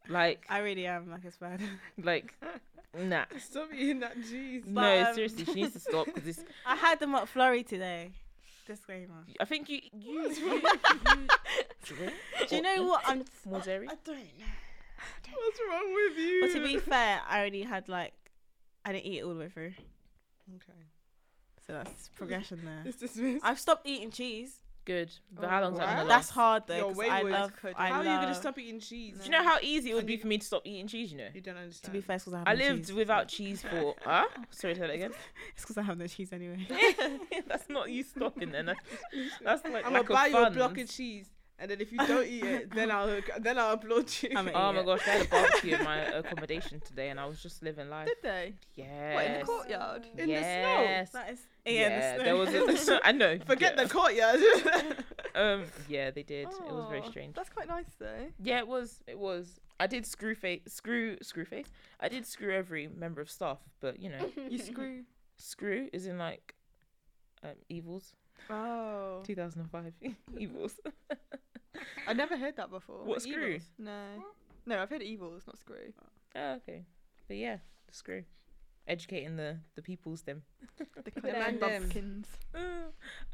Like, 0.07 0.45
I 0.49 0.59
really 0.59 0.87
am 0.87 1.11
like 1.11 1.25
it's 1.25 1.37
bad. 1.37 1.61
like, 2.01 2.33
nah. 2.97 3.25
Stop 3.39 3.69
eating 3.73 3.99
that 4.01 4.15
cheese. 4.29 4.63
no, 4.65 5.05
um, 5.07 5.13
seriously, 5.13 5.45
she 5.45 5.53
needs 5.53 5.73
to 5.73 5.79
stop 5.79 6.05
because 6.05 6.23
this. 6.23 6.43
I 6.65 6.75
had 6.75 6.99
them 6.99 7.15
at 7.15 7.27
Flurry 7.27 7.63
today. 7.63 8.11
Disclaimer. 8.67 9.25
I 9.39 9.45
think 9.45 9.69
you, 9.69 9.81
you, 9.91 10.29
you, 10.29 10.53
you 10.61 10.61
drink 11.83 12.13
Do 12.47 12.55
you 12.55 12.61
know 12.61 12.83
what? 12.83 13.01
I'm. 13.05 13.21
eat 13.21 13.45
more 13.45 13.59
dairy. 13.59 13.87
I 13.87 13.95
don't 14.05 14.17
know. 14.17 14.45
What's 15.33 15.59
wrong 15.67 15.93
with 15.93 16.17
you? 16.17 16.41
But 16.41 16.53
to 16.53 16.63
be 16.63 16.77
fair, 16.77 17.21
I 17.27 17.39
already 17.39 17.63
had 17.63 17.89
like, 17.89 18.13
I 18.85 18.91
didn't 18.91 19.05
eat 19.05 19.19
it 19.19 19.23
all 19.23 19.33
the 19.33 19.39
way 19.39 19.49
through, 19.49 19.73
okay, 20.55 20.79
so 21.65 21.73
that's 21.73 22.09
progression 22.15 22.61
there. 22.63 22.83
it's 22.85 22.97
dismissed. 22.97 23.43
I've 23.43 23.59
stopped 23.59 23.87
eating 23.87 24.11
cheese. 24.11 24.60
Good. 24.83 25.11
But 25.31 25.45
Oh, 25.45 25.47
how 25.47 25.61
long's 25.61 25.77
that 25.77 25.95
gonna 25.95 26.09
That's 26.09 26.29
hard 26.31 26.63
though. 26.65 26.75
You're 26.75 26.93
'cause 26.95 26.99
I 27.07 27.21
love. 27.21 27.55
Could- 27.55 27.75
I 27.77 27.89
How 27.89 27.99
are 27.99 28.03
you 28.03 28.09
gonna 28.09 28.33
stop 28.33 28.57
eating 28.57 28.79
cheese? 28.79 29.17
Do 29.19 29.25
you 29.25 29.29
know 29.31 29.43
how 29.43 29.59
easy 29.61 29.91
it 29.91 29.93
would 29.93 29.99
And 29.99 30.07
be 30.07 30.13
you- 30.13 30.19
for 30.19 30.27
me 30.27 30.37
to 30.39 30.45
stop 30.45 30.63
eating 30.65 30.87
cheese? 30.87 31.11
You 31.11 31.19
know. 31.19 31.27
You 31.33 31.41
don't 31.41 31.55
understand. 31.57 31.85
To 31.85 31.91
be 31.91 32.01
fair, 32.01 32.17
because 32.17 32.33
I 32.33 32.37
have 32.39 32.47
I 32.47 32.53
lived 32.55 32.87
cheese. 32.87 32.93
without 32.93 33.27
cheese 33.35 33.61
for. 33.61 33.95
Huh? 34.03 34.25
Sorry, 34.49 34.73
say 34.73 34.81
that 34.81 34.89
again. 34.89 35.11
It's 35.53 35.61
because 35.61 35.77
I 35.77 35.83
have 35.83 35.97
no 35.99 36.07
cheese 36.07 36.33
anyway. 36.33 36.65
that's 37.47 37.69
not 37.69 37.89
you 37.91 38.01
stopping 38.03 38.51
then. 38.51 38.65
That's, 38.65 38.79
that's 39.43 39.63
like 39.65 39.85
I'm 39.85 39.93
gonna 39.93 40.03
buy 40.03 40.27
you 40.27 40.37
a 40.37 40.49
block 40.49 40.77
of 40.79 40.89
cheese, 40.89 41.29
and 41.61 41.71
then 41.71 41.79
if 41.79 41.91
you 41.91 41.99
don't 41.99 42.27
eat 42.27 42.43
it, 42.43 42.73
then 42.73 42.89
I'll 42.95 43.21
then 43.39 43.57
I'll 43.57 43.73
applaud 43.73 44.09
you. 44.21 44.31
I'm 44.35 44.49
Oh 44.53 44.73
my 44.73 44.79
it. 44.81 44.85
gosh, 44.85 45.07
I 45.07 45.11
had 45.11 45.25
a 45.25 45.29
barbecue 45.35 45.75
in 45.77 45.83
my 45.83 45.97
accommodation 45.99 46.81
today, 46.81 47.09
and 47.09 47.19
I 47.19 47.25
was 47.27 47.41
just 47.41 47.61
living 47.63 47.89
life. 47.89 48.07
Did 48.07 48.17
they? 48.23 48.53
Yes. 48.75 49.15
What 49.15 49.25
in 49.25 49.39
the 49.39 49.45
courtyard? 49.45 50.05
In 50.17 50.27
the 50.27 50.35
snow? 50.35 50.41
yes. 50.41 51.09
That 51.11 51.29
is. 51.31 51.39
Yeah, 51.65 51.71
Yeah, 51.71 52.17
the 52.17 52.23
there 52.23 52.35
was. 52.35 52.89
A, 52.89 52.99
I 53.07 53.11
know. 53.11 53.37
Forget 53.45 53.75
yeah. 53.77 53.83
the 53.83 53.89
courtyard. 53.89 54.39
Um. 55.35 55.63
Yeah, 55.87 56.11
they 56.11 56.23
did. 56.23 56.47
It 56.49 56.73
was 56.73 56.87
very 56.89 57.03
Oh, 57.05 57.09
strange. 57.09 57.35
That's 57.35 57.49
quite 57.49 57.67
nice 57.67 57.85
though. 57.99 58.27
Yeah, 58.43 58.59
it 58.59 58.67
was. 58.67 58.99
It 59.07 59.17
was. 59.19 59.59
I 59.79 59.87
did 59.87 60.05
screw 60.05 60.35
face, 60.35 60.61
screw, 60.67 61.17
screw 61.21 61.45
face. 61.45 61.67
I 61.99 62.07
did 62.09 62.25
screw 62.27 62.53
every 62.53 62.87
member 62.87 63.21
of 63.21 63.29
staff, 63.31 63.59
but 63.79 63.99
you 63.99 64.09
know, 64.09 64.29
You 64.49 64.59
screw. 64.59 65.03
screw 65.37 65.89
is 65.93 66.05
in 66.05 66.17
like 66.17 66.53
um, 67.43 67.51
evils. 67.69 68.13
Oh. 68.49 69.21
2005 69.23 69.93
evils. 70.37 70.79
I 72.07 72.13
never 72.13 72.37
heard 72.37 72.57
that 72.57 72.69
before. 72.69 73.03
What 73.03 73.21
screw? 73.21 73.45
Evils? 73.55 73.69
No. 73.77 74.05
No, 74.65 74.79
I've 74.81 74.89
heard 74.89 75.01
evils, 75.01 75.43
not 75.47 75.57
screw. 75.57 75.93
Oh, 76.35 76.53
okay. 76.55 76.85
But 77.27 77.37
yeah, 77.37 77.57
the 77.87 77.93
screw. 77.93 78.23
Educating 78.87 79.35
the 79.35 79.57
the 79.75 79.81
peoples 79.81 80.21
them. 80.27 80.41
The 80.77 81.57
bumpkins. 81.59 82.27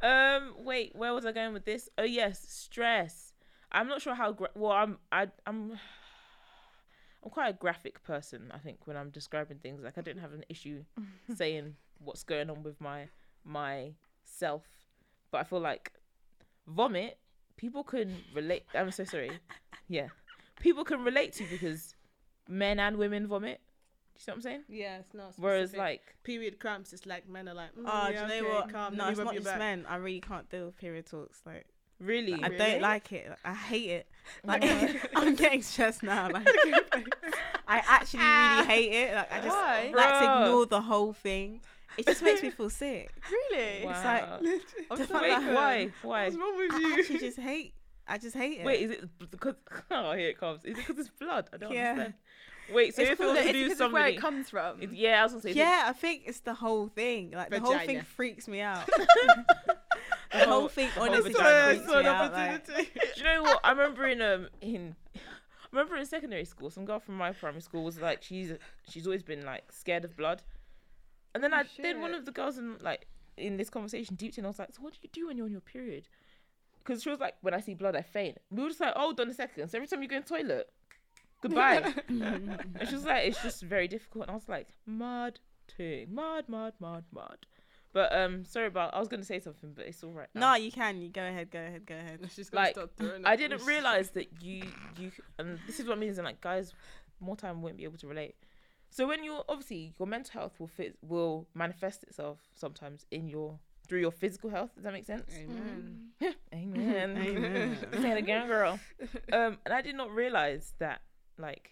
um. 0.02 0.54
Wait. 0.60 0.94
Where 0.96 1.14
was 1.14 1.26
I 1.26 1.32
going 1.32 1.54
with 1.54 1.66
this? 1.66 1.90
Oh 1.98 2.04
yes, 2.04 2.40
stress. 2.48 3.34
I'm 3.72 3.88
not 3.88 4.02
sure 4.02 4.14
how. 4.14 4.34
Gra- 4.34 4.52
well, 4.56 4.74
I'm. 4.74 4.98
I. 5.12 5.28
I'm. 5.46 5.80
I'm 7.24 7.32
quite 7.32 7.50
a 7.50 7.54
graphic 7.54 8.04
person. 8.04 8.52
I 8.54 8.60
think 8.60 8.80
when 8.86 8.96
I'm 8.96 9.10
describing 9.10 9.58
things, 9.58 9.82
like 9.84 9.98
I 9.98 10.02
don't 10.02 10.20
have 10.20 10.34
an 10.34 10.44
issue 10.50 10.84
saying 11.36 11.76
what's 12.00 12.24
going 12.24 12.50
on 12.50 12.62
with 12.64 12.80
my 12.80 13.08
my 13.44 13.94
self, 14.24 14.64
but 15.32 15.40
I 15.40 15.44
feel 15.44 15.60
like 15.60 15.92
vomit. 16.68 17.18
People 17.56 17.84
can 17.84 18.16
relate. 18.36 18.64
I'm 18.76 18.92
so 18.92 19.04
sorry. 19.04 19.32
Yeah, 19.90 20.08
people 20.60 20.84
can 20.84 21.02
relate 21.06 21.32
to 21.34 21.46
because 21.50 21.96
men 22.50 22.78
and 22.78 22.98
women 22.98 23.26
vomit. 23.26 23.62
Do 23.62 24.20
you 24.20 24.24
see 24.24 24.32
what 24.32 24.36
I'm 24.36 24.42
saying? 24.42 24.64
yeah, 24.68 24.98
it's 24.98 25.14
not. 25.14 25.32
Whereas 25.38 25.74
like 25.78 26.02
period 26.24 26.60
cramps, 26.60 26.92
it's 26.92 27.06
like 27.06 27.30
men 27.30 27.48
are 27.48 27.54
like, 27.54 27.74
mm, 27.74 27.84
Oh, 27.86 28.10
yeah, 28.10 28.28
do 28.28 28.34
you 28.36 28.42
know 28.42 28.48
okay, 28.50 28.56
what? 28.58 28.74
Calm, 28.74 28.98
no, 28.98 29.08
it's 29.08 29.18
not 29.18 29.34
your 29.34 29.44
just 29.44 29.46
back. 29.46 29.60
men. 29.60 29.86
I 29.88 29.96
really 29.96 30.20
can't 30.20 30.50
deal 30.50 30.66
with 30.66 30.78
period 30.78 31.06
talks. 31.06 31.40
Like, 31.46 31.68
really, 32.02 32.34
I 32.34 32.48
Really? 32.48 32.58
don't 32.58 32.82
like 32.82 33.14
it. 33.14 33.32
I 33.46 33.54
hate 33.54 33.90
it. 33.92 34.08
Like, 34.44 34.64
Oh. 34.66 34.94
I'm 35.16 35.36
getting 35.36 35.62
stressed 35.62 36.04
now. 36.04 36.30
Like, 36.32 36.46
I 37.66 37.82
actually 37.88 38.20
really 38.26 38.66
hate 38.68 38.92
it. 38.92 39.16
Like, 39.16 39.32
I 39.32 39.36
just 39.38 39.48
Why? 39.56 39.92
like 39.96 40.20
to 40.20 40.26
ignore 40.44 40.66
the 40.66 40.82
whole 40.82 41.14
thing. 41.14 41.62
It 41.98 42.06
just 42.06 42.22
makes 42.22 42.42
me 42.44 42.50
feel 42.52 42.70
sick. 42.70 43.12
Really? 43.32 43.86
wow. 43.86 43.92
It's 43.92 44.04
like- 44.06 44.62
I'm 44.92 44.98
The 44.98 45.08
so 45.08 45.14
fact 45.14 45.22
Wait, 45.24 45.30
that- 45.30 45.42
open. 45.42 45.56
why? 45.56 45.90
Why? 46.04 46.24
What's 46.26 46.36
wrong 46.38 46.58
with 46.58 46.72
I 46.74 46.80
you? 46.80 46.94
actually 47.00 47.20
just 47.20 47.40
hate. 47.40 47.74
I 48.08 48.18
just 48.18 48.36
hate 48.36 48.60
it. 48.60 48.66
Wait, 48.66 48.82
is 48.82 48.92
it 48.92 49.32
because? 49.32 49.56
Oh, 49.92 50.14
here 50.14 50.30
it 50.30 50.38
comes. 50.40 50.64
Is 50.64 50.78
it 50.78 50.88
because 50.88 50.98
it's 51.00 51.10
blood? 51.20 51.50
I 51.54 51.58
don't 51.58 51.74
Yeah. 51.74 51.90
understand. 51.92 52.14
Wait, 52.74 52.94
so 52.96 53.02
It's 53.02 53.12
if 53.12 53.20
it 53.20 53.24
cool 53.24 53.28
was 53.34 53.36
that 53.38 53.44
to 53.44 53.50
It's 53.50 53.58
do 53.58 53.70
because 53.76 53.94
where 53.94 54.08
it 54.08 54.18
comes 54.20 54.50
from. 54.50 54.82
it- 54.82 54.92
yeah, 54.92 55.22
I 55.22 55.24
was 55.24 55.32
gonna 55.34 55.42
say. 55.42 55.50
is 55.52 55.56
it- 55.56 55.60
yeah, 55.60 55.84
I 55.88 55.94
think 55.94 56.24
it's 56.26 56.40
the 56.42 56.54
whole 56.54 56.88
thing. 56.88 57.32
Like 57.32 57.50
the 57.50 57.60
whole 57.60 57.78
thing 57.80 58.02
freaks 58.02 58.48
me 58.48 58.62
out. 58.62 58.86
the 58.86 59.46
The 60.32 60.46
whole 60.46 60.68
thing 60.68 60.90
whole 60.90 61.04
honestly 61.06 61.32
vagina. 61.32 61.76
Freaks 61.76 61.88
me 61.88 62.06
out. 62.06 62.34
Like. 62.34 62.66
Do 62.66 62.84
you 63.18 63.24
know 63.24 63.42
what? 63.44 63.60
I 63.64 63.72
remember 63.72 64.08
in 64.08 64.22
um 64.22 64.50
in. 64.62 64.96
I 65.16 65.20
remember 65.72 65.96
in 65.98 66.06
secondary 66.06 66.46
school, 66.46 66.70
some 66.70 66.86
girl 66.86 67.00
from 67.00 67.16
my 67.16 67.32
primary 67.32 67.62
school 67.62 67.84
was 67.84 68.00
like, 68.00 68.22
she's 68.24 68.52
she's 68.90 69.06
always 69.08 69.24
been 69.24 69.46
like 69.46 69.72
scared 69.72 70.04
of 70.06 70.16
blood, 70.18 70.42
and 71.38 71.44
then 71.44 71.54
Oh, 71.54 71.58
I 71.58 71.66
then 71.80 72.02
one 72.02 72.16
of 72.16 72.26
the 72.26 72.32
girls 72.32 72.58
in 72.58 72.78
like 72.82 73.06
in 73.38 73.58
this 73.58 73.70
conversation 73.70 74.16
deep 74.16 74.36
in, 74.40 74.46
I 74.46 74.48
was 74.48 74.58
like, 74.58 74.74
so 74.74 74.82
what 74.82 74.94
do 74.94 75.00
you 75.04 75.10
do 75.14 75.28
when 75.28 75.38
you're 75.38 75.46
on 75.46 75.52
your 75.52 75.62
period? 75.62 76.08
Because 76.80 77.04
she 77.04 77.10
was 77.12 77.20
like, 77.20 77.36
when 77.42 77.54
I 77.54 77.60
see 77.60 77.76
blood, 77.76 77.96
I 77.96 78.02
faint. 78.02 78.40
We 78.50 78.64
were 78.64 78.70
just 78.70 78.82
like, 78.82 78.96
hold 78.96 79.20
on 79.20 79.30
a 79.30 79.34
second. 79.36 79.70
So 79.70 79.78
every 79.78 79.88
time 79.88 80.02
you 80.02 80.08
go 80.08 80.16
in 80.16 80.24
the 80.24 80.28
toilet, 80.28 80.70
goodbye. 81.42 81.94
and 82.08 82.60
she 82.88 82.96
was 82.96 83.06
like, 83.06 83.28
it's 83.28 83.44
just 83.44 83.62
very 83.62 83.88
difficult. 83.88 84.24
And 84.24 84.32
I 84.32 84.34
was 84.34 84.50
like, 84.50 84.70
mud, 84.88 85.40
ting, 85.68 86.08
mud, 86.12 86.46
mud, 86.48 86.74
mud, 86.80 87.04
mud. 87.14 87.46
But 87.94 88.16
um, 88.18 88.44
sorry 88.46 88.68
about. 88.68 88.96
I 88.96 89.00
was 89.00 89.08
gonna 89.08 89.24
say 89.24 89.40
something, 89.40 89.74
but 89.76 89.86
it's 89.86 90.04
all 90.04 90.12
right. 90.12 90.30
no, 90.34 90.56
you 90.56 90.72
can. 90.72 91.00
You 91.02 91.10
go 91.10 91.22
ahead. 91.22 91.52
Go 91.52 91.60
ahead. 91.60 91.86
Go 91.86 91.96
ahead. 91.96 92.20
She's 92.34 92.50
gonna 92.50 92.72
Like, 92.76 92.98
throwing 92.98 93.26
I 93.26 93.36
didn't 93.36 93.64
realize 93.64 94.10
that 94.12 94.42
you 94.42 94.64
you 94.98 95.12
and 95.38 95.60
this 95.68 95.80
is 95.80 95.88
what 95.88 96.00
means 96.00 96.18
and 96.18 96.26
like 96.26 96.42
guys 96.42 96.74
more 97.20 97.36
time 97.36 97.62
won't 97.62 97.78
be 97.78 97.84
able 97.84 97.98
to 98.00 98.08
relate. 98.08 98.36
So 98.90 99.08
when 99.08 99.24
you're 99.24 99.44
obviously 99.50 99.94
your 100.00 100.08
mental 100.08 100.40
health 100.40 100.60
will 100.60 100.68
fit 100.68 100.98
will 101.02 101.48
manifest 101.54 102.04
itself 102.04 102.40
sometimes 102.56 103.06
in 103.12 103.28
your 103.28 103.60
through 103.88 104.00
your 104.02 104.12
physical 104.12 104.50
health. 104.50 104.74
Does 104.76 104.84
that 104.84 104.94
make 104.94 105.06
sense? 105.06 105.32
Amen. 105.38 106.10
Amen. 106.54 107.18
Amen. 107.28 107.78
Say 108.02 108.12
it 108.12 108.18
again, 108.18 108.48
girl. 108.48 108.80
Um, 109.32 109.58
and 109.66 109.74
I 109.74 109.82
did 109.82 109.96
not 109.96 110.12
realize 110.12 110.74
that 110.80 111.02
like 111.38 111.72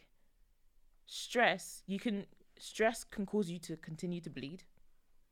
stress 1.06 1.84
you 1.88 2.00
can 2.00 2.26
stress 2.58 3.04
can 3.04 3.26
cause 3.26 3.50
you 3.50 3.60
to 3.60 3.76
continue 3.78 4.22
to 4.22 4.30
bleed. 4.30 4.64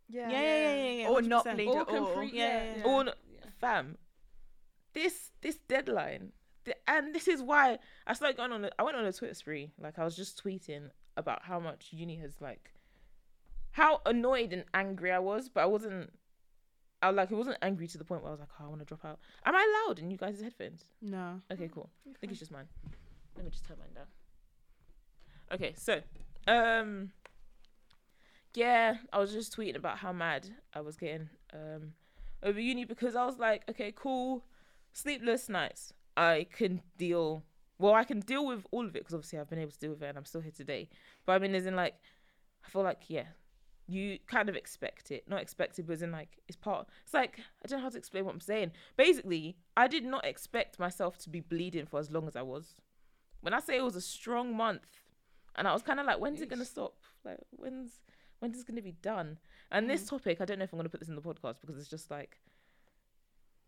Yeah, 0.10 0.30
Yeah, 0.30 0.42
yeah, 0.42 0.56
yeah, 0.58 0.75
yeah, 0.75 0.92
yeah. 1.04 1.10
Or 1.10 1.22
not 1.22 1.46
100%. 1.46 1.56
bleed 1.56 1.68
Or 1.70 1.82
at 1.82 1.88
all. 1.90 2.06
complete- 2.13 2.34
Yeah, 2.34 2.46
yeah, 2.48 2.63
yeah, 2.63 2.78
yeah. 2.80 2.84
Or 2.92 3.00
n- 3.02 3.13
Yeah. 3.34 3.40
fam, 3.60 3.98
this 4.94 5.32
this 5.42 5.58
deadline, 5.68 6.34
th- 6.66 6.78
and 6.88 7.16
this 7.16 7.28
is 7.28 7.42
why 7.42 7.80
I 8.06 8.13
started 8.13 8.38
going 8.38 8.52
on. 8.52 8.66
A, 8.66 8.70
I 8.78 8.84
went 8.84 8.98
on 8.98 9.06
a 9.06 9.13
Twitter 9.13 9.34
spree. 9.34 9.72
Like 9.80 9.98
I 9.98 10.04
was 10.04 10.16
just 10.16 10.44
tweeting 10.44 10.90
about 11.17 11.43
how 11.43 11.60
much 11.60 11.88
uni 11.91 12.17
has 12.17 12.41
like, 12.41 12.74
how 13.72 14.01
annoyed 14.05 14.53
and 14.53 14.65
angry 14.74 15.12
I 15.12 15.20
was, 15.20 15.50
but 15.50 15.62
I 15.62 15.65
wasn't. 15.65 16.12
I 17.01 17.08
was 17.10 17.17
like 17.17 17.32
it 17.32 17.36
wasn't 17.36 17.58
angry 17.62 17.88
to 17.88 17.98
the 17.98 18.05
point 18.05 18.22
where 18.22 18.29
I 18.29 18.34
was 18.34 18.39
like, 18.39 18.50
oh, 18.60 18.65
I 18.65 18.67
want 18.70 18.79
to 18.79 18.86
drop 18.86 19.03
out. 19.03 19.20
Am 19.46 19.55
I 19.55 19.86
loud 19.88 20.00
in 20.00 20.10
you 20.10 20.17
guys' 20.17 20.41
headphones? 20.41 20.86
No. 21.01 21.41
Okay, 21.51 21.70
cool. 21.74 21.89
I 22.08 22.17
think 22.20 22.32
it's 22.32 22.39
just 22.39 22.51
mine. 22.51 22.67
Let 23.36 23.43
me 23.43 23.51
just 23.51 23.65
turn 23.65 23.77
mine 23.77 23.89
down. 23.93 24.05
Okay, 25.51 25.74
so, 25.75 26.01
um, 26.48 27.12
yeah, 28.53 28.96
I 29.12 29.20
was 29.20 29.34
just 29.34 29.55
tweeting 29.55 29.75
about 29.75 29.98
how 29.98 30.13
mad 30.13 30.48
I 30.74 30.82
was 30.82 30.96
getting 30.96 31.29
um 31.53 31.93
over 32.41 32.60
uni 32.60 32.86
because 32.86 33.15
I 33.15 33.25
was 33.25 33.38
like, 33.38 33.63
okay, 33.70 33.91
cool, 33.96 34.46
sleepless 34.93 35.50
nights. 35.50 35.93
I 36.15 36.48
can 36.51 36.82
deal. 36.98 37.43
Well, 37.80 37.94
I 37.94 38.03
can 38.03 38.20
deal 38.20 38.46
with 38.46 38.65
all 38.72 38.86
of 38.86 38.96
it 38.96 39.00
because 39.00 39.13
obviously 39.13 39.39
I've 39.39 39.50
been 39.50 39.60
able 39.60 39.72
to 39.72 39.80
deal 39.80 39.92
with 39.92 40.03
it 40.03 40.10
and 40.10 40.18
I'm 40.18 40.25
still 40.25 40.42
here 40.42 40.51
today. 40.56 40.89
But 41.25 41.34
I 41.34 41.39
mean, 41.39 41.56
as 41.56 41.65
in 41.65 41.75
like, 41.75 41.96
I 42.65 42.70
feel 42.70 42.84
like 42.84 43.03
yeah, 43.08 43.25
you 43.88 44.20
kind 44.27 44.50
of 44.50 44.56
expect 44.56 45.12
it, 45.12 45.27
not 45.27 45.42
expect 45.42 45.80
it, 45.80 45.88
but 45.88 45.94
as 45.94 46.01
in 46.01 46.12
like 46.12 46.39
it's 46.48 46.56
part. 46.56 46.88
It's 47.03 47.13
like 47.13 47.39
I 47.63 47.68
don't 47.68 47.80
know 47.80 47.84
how 47.84 47.89
to 47.89 47.98
explain 47.98 48.25
what 48.25 48.34
I'm 48.34 48.39
saying. 48.39 48.72
Basically, 48.96 49.58
I 49.75 49.88
did 49.88 50.06
not 50.06 50.25
expect 50.25 50.80
myself 50.80 51.18
to 51.20 51.30
be 51.30 51.39
bleeding 51.39 51.86
for 51.86 52.00
as 52.00 52.12
long 52.12 52.27
as 52.27 52.36
I 52.36 52.42
was. 52.42 52.75
When 53.42 53.53
I 53.53 53.60
say 53.60 53.77
it 53.77 53.84
was 53.84 53.96
a 53.96 54.01
strong 54.01 54.56
month, 54.56 55.01
and 55.56 55.68
I 55.68 55.74
was 55.74 55.82
kind 55.82 56.00
of 56.00 56.06
like, 56.06 56.20
when's 56.20 56.42
it 56.42 56.50
gonna 56.50 56.65
stop? 56.65 56.96
Like 57.25 57.39
when's 57.51 58.00
when's 58.39 58.56
this 58.56 58.63
gonna 58.63 58.82
be 58.82 58.96
done? 59.01 59.38
And 59.72 59.89
this 59.89 60.03
mm. 60.03 60.10
topic, 60.10 60.39
I 60.39 60.46
don't 60.46 60.60
know 60.60 60.63
if 60.63 60.74
I'm 60.74 60.80
gonna 60.80 60.89
put 60.89 61.00
this 61.00 61.10
in 61.10 61.15
the 61.15 61.22
podcast 61.22 61.60
because 61.60 61.77
it's 61.77 61.89
just 61.89 62.10
like 62.10 62.39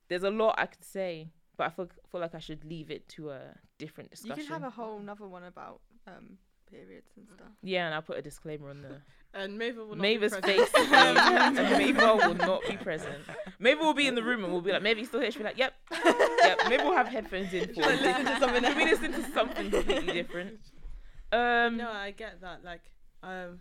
there's 0.07 0.23
a 0.23 0.29
lot 0.29 0.55
I 0.57 0.67
could 0.67 0.83
say, 0.83 1.29
but 1.57 1.67
I 1.67 1.69
feel 1.69 1.89
feel 2.11 2.21
like 2.21 2.35
I 2.35 2.39
should 2.39 2.63
leave 2.65 2.91
it 2.91 3.07
to 3.09 3.31
a 3.31 3.39
different 3.77 4.11
discussion. 4.11 4.37
You 4.37 4.43
can 4.45 4.53
have 4.53 4.63
a 4.63 4.69
whole 4.69 4.97
another 4.99 5.27
one 5.27 5.43
about 5.43 5.81
um 6.07 6.37
periods 6.69 7.11
and 7.15 7.27
stuff. 7.29 7.47
yeah, 7.61 7.85
and 7.85 7.93
I'll 7.95 8.01
put 8.01 8.17
a 8.17 8.21
disclaimer 8.21 8.69
on 8.69 8.81
the 8.81 9.01
And 9.35 9.57
Maeve 9.57 9.75
will 9.75 9.89
not 9.89 9.97
Mavis 9.97 10.33
be 10.35 10.41
face, 10.41 10.69
present. 10.69 11.17
and 11.17 11.55
Mabel 11.77 12.17
will 12.17 12.33
not 12.35 12.61
be 12.67 12.77
present. 12.77 13.17
Maybe 13.59 13.79
we'll 13.81 13.93
be 13.93 14.07
in 14.07 14.15
the 14.15 14.23
room 14.23 14.43
and 14.45 14.51
we'll 14.53 14.61
be 14.61 14.71
like, 14.71 14.81
maybe 14.81 15.01
he's 15.01 15.09
still 15.09 15.19
here. 15.19 15.29
She'll 15.29 15.39
be 15.41 15.43
like, 15.45 15.57
yep, 15.57 15.73
yep. 16.43 16.57
Maybe 16.69 16.81
we'll 16.83 16.95
have 16.95 17.07
headphones 17.09 17.53
in 17.53 17.73
for 17.73 17.81
Like, 17.81 17.99
listen 18.01 18.25
to 18.25 18.39
something 18.39 18.63
Should 18.63 18.77
we 18.77 18.85
listen 18.85 19.11
to 19.11 19.31
something 19.33 19.71
completely 19.71 20.13
different? 20.13 20.59
Um, 21.33 21.75
no, 21.75 21.91
I 21.91 22.11
get 22.11 22.39
that. 22.41 22.63
Like, 22.63 22.91
um, 23.23 23.59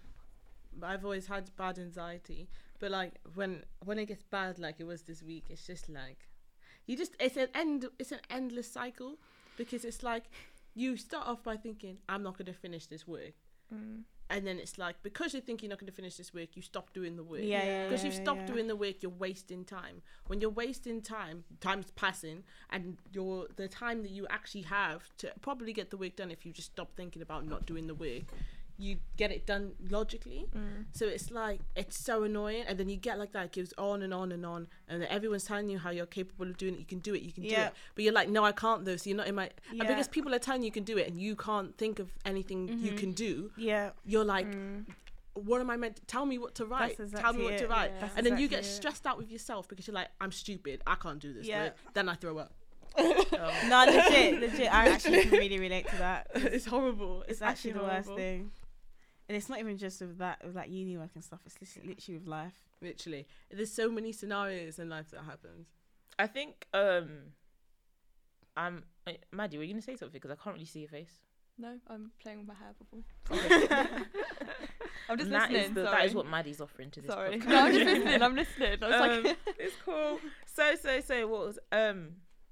I've 0.80 1.04
always 1.04 1.26
had 1.26 1.50
bad 1.56 1.78
anxiety, 1.78 2.48
but 2.78 2.90
like 2.92 3.14
when 3.34 3.64
when 3.84 3.98
it 3.98 4.06
gets 4.06 4.22
bad, 4.22 4.58
like 4.58 4.76
it 4.78 4.84
was 4.84 5.02
this 5.02 5.22
week, 5.22 5.46
it's 5.50 5.66
just 5.66 5.88
like 5.88 6.28
you 6.86 6.96
just 6.96 7.12
it's 7.20 7.36
an 7.36 7.48
end 7.54 7.86
it's 7.98 8.12
an 8.12 8.20
endless 8.30 8.70
cycle 8.70 9.16
because 9.56 9.84
it's 9.84 10.02
like 10.02 10.24
you 10.74 10.96
start 10.96 11.26
off 11.26 11.42
by 11.42 11.56
thinking 11.56 11.98
I'm 12.08 12.22
not 12.22 12.36
going 12.36 12.46
to 12.46 12.52
finish 12.52 12.86
this 12.86 13.06
work, 13.06 13.34
Mm. 13.72 14.02
and 14.28 14.46
then 14.46 14.58
it's 14.58 14.76
like 14.76 14.96
because 15.02 15.32
you 15.34 15.40
think 15.40 15.62
you're 15.62 15.70
not 15.70 15.78
going 15.78 15.86
to 15.90 15.96
finish 15.96 16.16
this 16.16 16.34
work, 16.34 16.50
you 16.54 16.60
stop 16.62 16.92
doing 16.92 17.16
the 17.16 17.22
work. 17.22 17.40
Yeah, 17.42 17.64
yeah, 17.64 17.84
Because 17.88 18.02
yeah, 18.04 18.06
you've 18.10 18.22
stopped 18.22 18.40
yeah. 18.40 18.46
doing 18.54 18.66
the 18.66 18.76
work, 18.76 18.96
you're 19.02 19.10
wasting 19.26 19.64
time. 19.64 20.02
When 20.26 20.40
you're 20.40 20.50
wasting 20.50 21.00
time, 21.00 21.44
time's 21.60 21.90
passing, 21.92 22.42
and 22.70 22.98
your 23.12 23.46
the 23.56 23.68
time 23.68 24.02
that 24.02 24.10
you 24.10 24.26
actually 24.28 24.62
have 24.62 25.02
to 25.18 25.32
probably 25.40 25.72
get 25.72 25.90
the 25.90 25.96
work 25.96 26.16
done 26.16 26.30
if 26.30 26.44
you 26.44 26.52
just 26.52 26.72
stop 26.72 26.94
thinking 26.94 27.22
about 27.22 27.46
not 27.46 27.64
doing 27.66 27.86
the 27.86 27.94
work, 27.94 28.24
you 28.76 28.96
get 29.16 29.30
it 29.30 29.46
done 29.46 29.72
logically. 29.88 30.46
Mm. 30.54 30.86
So 30.92 31.06
it's 31.06 31.30
like 31.30 31.60
it's 31.76 31.96
so 31.98 32.24
annoying, 32.24 32.64
and 32.66 32.78
then 32.78 32.88
you 32.88 32.96
get 32.96 33.18
like 33.18 33.32
that. 33.32 33.44
It 33.46 33.52
goes 33.52 33.72
on 33.78 34.02
and 34.02 34.12
on 34.12 34.32
and 34.32 34.44
on, 34.44 34.66
and 34.88 35.00
then 35.00 35.08
everyone's 35.10 35.44
telling 35.44 35.68
you 35.68 35.78
how 35.78 35.90
you're 35.90 36.06
capable 36.06 36.46
of 36.46 36.56
doing 36.56 36.74
it. 36.74 36.80
You 36.80 36.84
can 36.86 36.98
do 36.98 37.14
it. 37.14 37.22
You 37.22 37.32
can 37.32 37.44
do 37.44 37.54
it. 37.54 37.72
But 37.94 38.04
you're 38.04 38.12
like, 38.12 38.28
no, 38.28 38.44
I 38.44 38.52
can't 38.52 38.84
though. 38.84 38.96
So 38.96 39.10
you're 39.10 39.16
not 39.16 39.28
in 39.28 39.34
my. 39.36 39.50
And 39.70 39.80
because 39.86 40.08
people 40.08 40.34
are 40.34 40.38
telling 40.40 40.62
you 40.62 40.66
you 40.66 40.72
can 40.72 40.84
do 40.84 40.98
it, 40.98 41.06
and 41.08 41.20
you 41.20 41.36
can't 41.36 41.76
think 41.78 41.98
of 41.98 42.10
anything 42.24 42.68
you 42.80 42.92
Mhm. 42.92 42.98
can 42.98 43.12
do. 43.12 43.52
Yeah. 43.56 43.90
You're 44.04 44.24
like, 44.24 44.46
Mm. 44.46 44.86
what 45.34 45.60
am 45.60 45.70
I 45.70 45.76
meant? 45.76 45.96
To, 45.96 46.02
tell 46.06 46.26
me 46.26 46.38
what 46.38 46.54
to 46.56 46.66
write. 46.66 46.96
That's 46.98 47.12
tell 47.12 47.32
me 47.32 47.44
what 47.44 47.58
to 47.58 47.66
write. 47.68 47.92
Yeah. 47.98 48.08
And 48.16 48.24
then 48.26 48.38
you 48.38 48.46
exactly 48.46 48.48
get 48.48 48.60
it. 48.60 48.76
stressed 48.76 49.06
out 49.06 49.18
with 49.18 49.30
yourself 49.30 49.68
because 49.68 49.86
you're 49.86 49.94
like, 49.94 50.08
I'm 50.20 50.32
stupid. 50.32 50.82
I 50.86 50.94
can't 50.96 51.18
do 51.20 51.32
this. 51.32 51.46
Yeah. 51.46 51.62
right? 51.62 51.72
Then 51.92 52.08
I 52.08 52.14
throw 52.14 52.38
up. 52.38 52.52
No, 53.68 53.84
legit, 53.86 54.40
legit. 54.40 54.72
I 54.72 54.88
actually 54.88 55.22
can 55.22 55.32
really 55.32 55.58
relate 55.58 55.88
to 55.88 55.96
that. 55.96 56.28
it's 56.34 56.66
horrible. 56.66 57.22
It's, 57.22 57.32
It's 57.32 57.42
actually 57.42 57.72
the 57.72 57.80
worst 57.82 58.08
thing. 58.14 58.52
And 59.34 59.40
it's 59.40 59.48
not 59.48 59.58
even 59.58 59.76
just 59.76 60.00
with 60.00 60.18
that, 60.18 60.38
with 60.46 60.54
like 60.54 60.70
uni 60.70 60.96
work 60.96 61.10
and 61.16 61.24
stuff. 61.24 61.40
It's 61.44 61.56
literally, 61.60 61.88
literally 61.88 62.18
with 62.20 62.28
life. 62.28 62.52
Literally, 62.80 63.26
there's 63.50 63.72
so 63.72 63.90
many 63.90 64.12
scenarios 64.12 64.78
in 64.78 64.88
life 64.88 65.10
that 65.10 65.24
happens. 65.24 65.66
I 66.20 66.28
think 66.28 66.68
um, 66.72 67.08
I'm 68.56 68.84
uh, 69.08 69.14
Maddy. 69.32 69.58
Were 69.58 69.64
you 69.64 69.72
gonna 69.72 69.82
say 69.82 69.96
something? 69.96 70.12
Because 70.12 70.30
I 70.30 70.36
can't 70.40 70.54
really 70.54 70.66
see 70.66 70.78
your 70.80 70.88
face. 70.88 71.10
No, 71.58 71.80
I'm 71.88 72.12
playing 72.22 72.38
with 72.38 72.46
my 72.46 72.54
hair 72.54 72.74
bubble. 72.78 73.02
I'm 75.08 75.18
just 75.18 75.30
And 75.30 75.32
that 75.32 75.50
is 75.50 75.56
listening. 75.56 75.74
the- 75.74 75.84
sorry. 75.86 75.96
that 75.96 76.06
is 76.06 76.14
what 76.14 76.26
Maddy's 76.28 76.60
offering 76.60 76.90
to 76.92 77.00
this. 77.00 77.10
Sorry. 77.10 77.40
podcast. 77.40 77.46
No, 77.48 77.56
I'm 77.66 77.72
just 77.72 77.84
listening. 77.92 78.22
I'm 78.22 78.34
listening. 78.36 78.78
I 78.82 78.86
was 78.86 78.94
Um, 79.18 79.24
like, 79.24 79.36
it's 79.58 79.74
cool. 79.84 80.20
So 80.46 80.74
so 80.80 81.00
so 81.00 81.26
what 81.26 81.46
was 81.46 81.58
um 81.72 82.10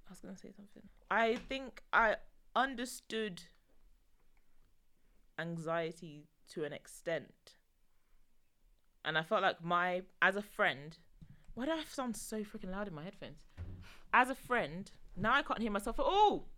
I 0.08 0.10
was 0.10 0.18
gonna 0.18 0.36
say 0.36 0.50
something. 0.56 0.82
I 1.12 1.36
think 1.48 1.80
I 1.92 2.16
understood 2.56 3.42
anxiety 5.38 6.26
to 6.48 6.64
an 6.64 6.72
extent. 6.72 7.56
And 9.04 9.18
I 9.18 9.22
felt 9.22 9.42
like 9.42 9.62
my 9.64 10.02
as 10.20 10.36
a 10.36 10.42
friend 10.42 10.96
why 11.54 11.66
do 11.66 11.72
I 11.72 11.82
sound 11.90 12.16
so 12.16 12.38
freaking 12.38 12.70
loud 12.70 12.88
in 12.88 12.94
my 12.94 13.04
headphones? 13.04 13.44
As 14.14 14.30
a 14.30 14.34
friend, 14.34 14.90
now 15.16 15.34
I 15.34 15.42
can't 15.42 15.60
hear 15.60 15.70
myself 15.70 15.98
at 16.00 16.06
all. 16.06 16.48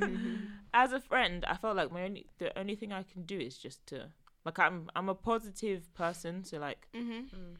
as 0.74 0.92
a 0.92 1.00
friend, 1.00 1.44
I 1.46 1.56
felt 1.56 1.76
like 1.76 1.92
my 1.92 2.02
only 2.02 2.26
the 2.38 2.56
only 2.58 2.74
thing 2.74 2.92
I 2.92 3.02
can 3.04 3.22
do 3.22 3.38
is 3.38 3.56
just 3.56 3.86
to 3.88 4.08
like 4.44 4.58
I'm 4.58 4.90
I'm 4.96 5.08
a 5.08 5.14
positive 5.14 5.92
person, 5.94 6.44
so 6.44 6.58
like 6.58 6.88
Mm-hmm. 6.94 7.54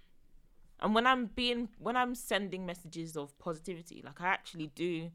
and 0.80 0.94
when 0.94 1.06
I'm 1.06 1.26
being 1.26 1.68
when 1.78 1.96
I'm 1.96 2.14
sending 2.14 2.66
messages 2.66 3.16
of 3.16 3.38
positivity, 3.38 4.02
like 4.04 4.20
I 4.20 4.26
actually 4.26 4.68
do 4.74 5.10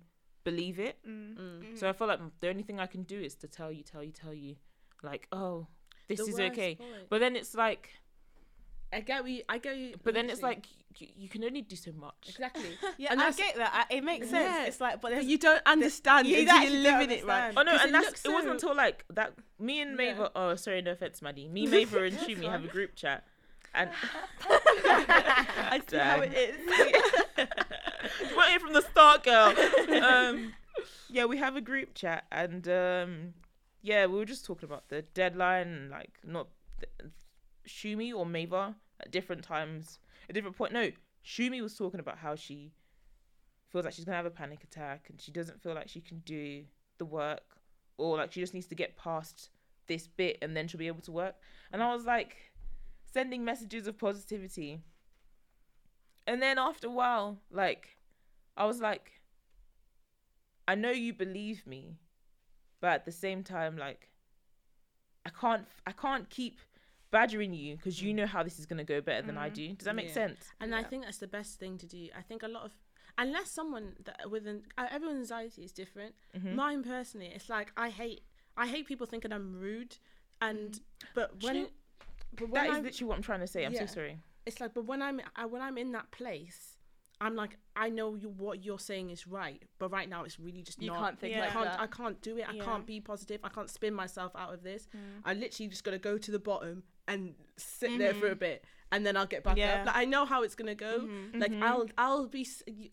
believe 0.46 0.79
it. 0.79 0.98
mm. 1.08 1.36
Mm. 1.38 1.77
So 1.77 1.89
I 1.89 1.94
feel 1.94 2.08
like 2.08 2.20
the 2.39 2.50
only 2.50 2.63
thing 2.63 2.79
I 2.79 2.88
can 2.88 3.03
do 3.03 3.20
is 3.20 3.36
to 3.36 3.48
tell 3.48 3.72
you, 3.72 3.84
tell 3.84 4.03
you, 4.03 4.12
tell 4.12 4.34
you, 4.34 4.56
like, 5.03 5.27
oh, 5.34 5.68
this 6.10 6.20
The 6.20 6.25
is 6.28 6.39
okay. 6.51 6.75
part- 6.75 6.89
But 7.10 7.20
then 7.22 7.36
it's 7.38 7.56
like, 7.56 7.89
I 8.92 9.00
get 9.01 9.25
you. 9.28 9.44
I 9.48 9.58
get 9.60 9.78
you. 9.78 9.96
but 10.04 10.13
then 10.13 10.30
it's 10.30 10.42
like 10.42 10.66
you, 10.98 11.08
you 11.16 11.30
can 11.30 11.44
only 11.44 11.62
do 11.62 11.75
so 11.75 11.92
much. 11.94 12.28
exactly. 12.30 12.72
Yeah, 12.98 13.12
And 13.12 13.22
I 13.22 13.32
get 13.32 13.56
that. 13.56 13.88
I, 13.89 13.94
it 13.98 14.04
makes 14.04 14.30
sense. 14.30 14.50
Yeah. 14.51 14.66
It's 14.66 14.82
like, 14.82 15.00
but 15.00 15.24
you 15.24 15.38
don't 15.38 15.62
understand 15.66 16.28
you 16.28 16.39
until 16.39 16.62
you 16.63 16.70
don't 16.72 16.84
live 16.84 17.01
in 17.01 17.12
it, 17.12 17.25
right? 17.25 17.54
Oh 17.56 17.62
no, 17.62 17.72
and 17.72 17.89
it 17.89 17.92
that's 17.94 18.06
looks 18.08 18.25
it 18.25 18.32
wasn't 18.34 18.54
until 18.54 18.75
like 18.75 19.06
that. 19.13 19.34
Me 19.60 19.82
and 19.82 19.98
Yeah. 20.00 20.16
Maeva. 20.16 20.32
Oh, 20.36 20.56
sorry, 20.56 20.82
no 20.82 20.92
offense, 20.92 21.22
Maddy. 21.22 21.48
Me, 21.48 21.68
Maeva, 21.74 22.08
and 22.08 22.18
Shumi 22.18 22.50
have 22.50 22.66
a 22.66 22.68
group 22.68 22.96
chat, 22.96 23.24
and 23.75 23.92
I 24.50 25.82
see 25.88 25.98
how 25.98 26.22
it 26.22 26.34
is. 26.34 26.58
you 27.38 28.36
weren't 28.36 28.50
here 28.50 28.60
from 28.60 28.74
the 28.74 28.82
start, 28.82 29.24
girl. 29.24 29.54
Um, 30.04 30.54
yeah, 31.12 31.25
we 31.25 31.38
have 31.38 31.56
a 31.56 31.62
group 31.62 31.94
chat, 31.94 32.25
and 32.32 32.68
um, 32.68 33.34
yeah, 33.81 34.05
we 34.05 34.17
were 34.17 34.25
just 34.25 34.45
talking 34.45 34.67
about 34.67 34.89
the 34.89 35.01
deadline, 35.01 35.89
like 35.89 36.19
not 36.25 36.48
th- 36.79 37.12
Shumi 37.67 38.13
or 38.13 38.25
Maeva 38.25 38.75
at 39.00 39.12
different 39.12 39.43
times, 39.43 40.00
at 40.27 40.36
different 40.36 40.57
point. 40.57 40.74
No, 40.74 40.91
Shumi 41.25 41.62
was 41.62 41.75
talking 41.75 42.00
about 42.00 42.17
how 42.17 42.36
she 42.36 42.71
feels 43.69 43.86
like 43.86 43.93
she's 43.93 44.05
gonna 44.05 44.17
have 44.17 44.25
a 44.25 44.31
panic 44.31 44.63
attack, 44.63 45.07
and 45.09 45.21
she 45.21 45.31
doesn't 45.31 45.62
feel 45.62 45.74
like 45.74 45.88
she 45.88 46.01
can 46.01 46.19
do 46.19 46.63
the 46.98 47.05
work, 47.05 47.62
or 47.98 48.17
like 48.17 48.31
she 48.33 48.41
just 48.41 48.53
needs 48.53 48.67
to 48.67 48.75
get 48.75 48.98
past 48.98 49.50
this 49.88 50.07
bit, 50.07 50.38
and 50.41 50.56
then 50.56 50.67
she'll 50.67 50.80
be 50.80 50.88
able 50.88 51.01
to 51.01 51.12
work. 51.12 51.36
And 51.71 51.82
I 51.82 51.93
was 51.93 52.06
like, 52.06 52.36
sending 53.06 53.43
messages 53.43 53.88
of 53.88 53.97
positivity. 53.97 54.82
And 56.27 56.41
then 56.41 56.60
after 56.60 56.88
a 56.88 56.91
while, 56.91 57.39
like, 57.49 57.97
I 58.56 58.65
was 58.65 58.82
like, 58.82 59.21
I 60.67 60.75
know 60.75 60.91
you 60.91 61.13
believe 61.13 61.65
me, 61.65 61.97
but 62.82 62.92
at 62.92 63.06
the 63.06 63.12
same 63.12 63.44
time, 63.44 63.78
like, 63.78 64.10
I 65.26 65.30
can't, 65.30 65.65
I 65.86 65.92
can't 65.92 66.30
keep 66.30 66.60
badgering 67.12 67.54
you 67.54 67.76
because 67.76 68.02
you 68.02 68.13
know 68.13 68.26
how 68.26 68.44
this 68.44 68.60
is 68.60 68.65
gonna 68.65 68.84
go 68.84 69.02
better 69.02 69.26
than 69.26 69.38
I 69.38 69.50
Mm. 69.50 69.54
do. 69.54 69.74
Does 69.74 69.86
that 69.86 69.96
make 69.96 70.08
Yeah. 70.08 70.13
sense? 70.13 70.52
And 70.60 70.74
I 70.76 70.84
think 70.84 71.04
that's 71.06 71.18
the 71.18 71.28
best 71.28 71.60
thing 71.60 71.78
to 71.80 71.88
do. 71.88 72.10
I 72.15 72.22
think 72.22 72.44
a 72.44 72.48
lot 72.48 72.63
of, 72.63 72.74
unless 73.18 73.52
someone 73.52 73.96
that 74.06 74.30
with 74.30 74.48
an 74.48 74.63
uh, 74.78 74.88
everyone's 74.92 75.20
anxiety 75.32 75.63
is 75.63 75.72
different. 75.72 76.15
Mhm. 76.36 76.54
Mine 76.56 76.84
personally, 76.84 77.28
it's 77.28 77.50
like 77.50 77.72
I 77.76 77.89
hate 77.89 78.24
I 78.56 78.68
hate 78.68 78.86
people 78.88 79.08
thinking 79.08 79.32
I'm 79.32 79.56
rude, 79.60 79.98
and 80.42 80.80
but 81.15 81.39
Do 81.39 81.48
you 81.48 81.54
when 81.54 81.63
know- 81.63 81.70
but 82.34 82.50
when 82.50 82.63
That 82.63 82.70
is 82.70 82.78
I'm, 82.78 82.84
literally 82.84 83.08
what 83.10 83.15
I'm 83.15 83.22
trying 83.24 83.39
to 83.39 83.48
say. 83.48 83.65
I'm 83.65 83.74
Yeah. 83.74 83.80
so 83.82 83.86
sorry. 83.88 84.20
it's 84.46 84.60
like 84.60 84.74
but 84.74 84.86
when 84.86 85.02
I'm 85.02 85.20
I, 85.36 85.46
when 85.46 85.62
I'm 85.62 85.78
in 85.78 85.92
that 85.94 86.12
place. 86.12 86.68
I'm 87.21 87.36
like 87.36 87.58
I 87.75 87.89
know 87.89 88.15
you 88.15 88.29
what 88.29 88.63
you're 88.65 88.79
saying 88.79 89.10
is 89.10 89.25
right, 89.27 89.62
but 89.77 89.89
right 89.91 90.10
now 90.10 90.23
it's 90.25 90.39
really 90.39 90.62
just 90.62 90.82
You 90.82 90.89
not. 90.91 90.99
can't 91.01 91.19
think 91.19 91.34
Yeah. 91.36 91.45
I 91.45 91.49
can't. 91.49 91.65
that. 91.65 91.79
I 91.79 91.88
can't 91.88 92.21
do 92.21 92.38
it. 92.38 92.49
I 92.49 92.53
Yeah. 92.53 92.63
can't 92.65 92.86
be 92.86 92.99
positive. 92.99 93.39
I 93.43 93.49
can't 93.49 93.69
spin 93.69 93.93
myself 93.93 94.34
out 94.36 94.53
of 94.53 94.63
this. 94.63 94.88
Mm. 94.95 95.21
I 95.25 95.34
literally 95.34 95.69
just 95.69 95.84
gotta 95.86 95.97
go 95.99 96.17
to 96.17 96.32
the 96.32 96.39
bottom 96.39 96.84
and 97.08 97.36
sit 97.58 97.97
there 97.97 98.13
for 98.13 98.27
a 98.27 98.36
Mhm. 98.36 98.39
bit, 98.39 98.65
and 98.91 99.05
then 99.05 99.17
I'll 99.17 99.25
get 99.25 99.43
back 99.43 99.58
Yeah. 99.58 99.79
up. 99.82 99.88
Like 99.88 99.95
I 99.95 100.05
know 100.05 100.25
how 100.25 100.43
it's 100.43 100.55
gonna 100.55 100.75
go. 100.75 100.99
Mhm. 101.01 101.39
Like 101.39 101.51
Mhm. 101.51 101.63
I'll 101.63 101.88
I'll 101.97 102.27
be, 102.27 102.45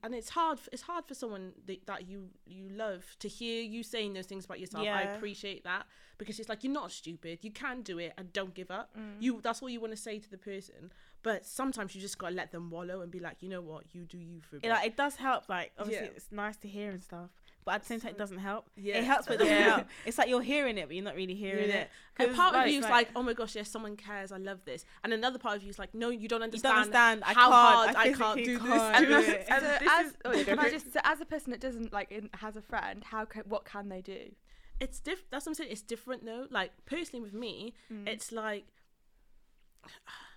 and 0.03 0.15
it's 0.15 0.31
hard. 0.31 0.61
It's 0.73 0.83
hard 0.83 1.05
for 1.07 1.15
someone 1.15 1.53
that, 1.67 1.85
that 1.87 2.07
you 2.09 2.31
you 2.47 2.69
love 2.71 3.17
to 3.19 3.29
hear 3.29 3.63
you 3.63 3.83
saying 3.83 4.13
those 4.15 4.27
things 4.27 4.45
about 4.45 4.61
yourself. 4.61 4.87
I 4.87 5.03
appreciate 5.03 5.65
that 5.65 5.87
because 6.19 6.39
it's 6.41 6.49
like 6.49 6.63
you're 6.65 6.73
not 6.73 6.93
stupid. 6.93 7.41
You 7.43 7.51
can 7.51 7.83
do 7.83 7.99
it, 7.99 8.13
and 8.17 8.33
don't 8.33 8.55
give 8.55 8.71
up. 8.71 8.97
Mm. 8.97 9.21
You 9.21 9.41
that's 9.41 9.63
all 9.63 9.69
you 9.69 9.81
want 9.81 9.93
to 9.93 9.97
say 9.97 10.19
to 10.19 10.31
the 10.31 10.39
person. 10.39 10.93
But 11.23 11.45
sometimes 11.45 11.95
you 11.95 12.01
just 12.01 12.19
gotta 12.19 12.35
let 12.37 12.53
them 12.53 12.71
wallow 12.71 13.01
and 13.01 13.11
be 13.11 13.19
like, 13.19 13.39
you 13.41 13.49
know 13.49 13.61
what, 13.61 13.83
you 13.93 14.05
do 14.05 14.17
you 14.19 14.41
for. 14.49 14.57
It, 14.63 14.69
like, 14.69 14.87
it 14.87 14.97
does 14.97 15.17
help. 15.17 15.49
Like 15.49 15.73
obviously, 15.79 16.07
Yeah. 16.07 16.13
it's 16.15 16.31
nice 16.31 16.57
to 16.59 16.69
hear 16.69 16.91
and 16.93 17.03
stuff, 17.03 17.31
but 17.65 17.75
at 17.75 17.81
the 17.83 17.87
same 17.89 18.01
time, 18.01 18.11
it 18.13 18.19
doesn't 18.19 18.39
help. 18.39 18.67
yeah, 18.77 18.99
It 18.99 19.05
helps, 19.05 19.27
but 19.27 19.35
it 19.35 19.39
doesn't 19.39 19.63
help. 19.63 19.87
It's 20.05 20.19
like 20.19 20.29
you're 20.29 20.41
hearing 20.43 20.79
it, 20.79 20.87
but 20.87 20.95
you're 20.95 21.05
not 21.05 21.17
really 21.17 21.35
hearing 21.35 21.69
Yeah. 21.69 21.77
it. 21.79 21.91
And 22.19 22.35
part 22.37 22.55
of 22.55 22.61
like, 22.61 22.71
you 22.73 22.79
is 22.79 22.85
like- 22.85 22.93
like, 22.93 23.09
oh 23.17 23.23
my 23.25 23.33
gosh, 23.33 23.57
yes, 23.57 23.69
someone 23.69 23.97
cares. 23.97 24.31
I 24.31 24.37
love 24.37 24.65
this. 24.65 24.85
And 25.03 25.13
another 25.13 25.39
part 25.41 25.57
of 25.57 25.65
you 25.65 25.71
is 25.71 25.81
like, 25.81 25.93
no, 25.95 26.11
you 26.11 26.29
don't 26.29 26.43
understand. 26.45 26.87
You 26.87 26.93
don't 26.93 27.01
understand. 27.03 27.25
I 27.25 27.33
how 27.33 27.51
can't, 27.51 27.53
hard 27.53 27.97
I, 27.97 28.01
I 28.03 28.13
can't 28.13 28.45
do 28.45 28.59
this 28.59 28.69
can't 28.69 28.97
to 28.99 29.07
do 29.07 29.19
it. 29.19 29.29
it. 29.29 29.47
And 29.49 29.63
so 29.65 29.79
as, 29.91 30.07
is- 30.13 30.17
oh, 30.25 30.45
can 30.45 30.59
I 30.61 30.71
just 30.71 30.93
so 30.93 31.01
as 31.03 31.21
a 31.21 31.25
person 31.25 31.51
that 31.51 31.61
doesn't 31.61 31.93
like 31.93 32.13
in, 32.13 32.31
has 32.35 32.57
a 32.57 32.63
friend, 32.63 33.03
how 33.03 33.25
can 33.25 33.43
what 33.49 33.65
can 33.65 33.89
they 33.89 34.01
do? 34.01 34.31
It's 34.79 35.01
diff. 35.01 35.25
That's 35.31 35.47
what 35.47 35.51
I'm 35.51 35.55
saying. 35.55 35.71
It's 35.73 35.83
different 35.83 36.25
though. 36.25 36.47
Like 36.51 36.71
personally 36.85 37.23
with 37.23 37.33
me, 37.33 37.75
Mm. 37.93 38.07
it's 38.07 38.31
like 38.31 38.67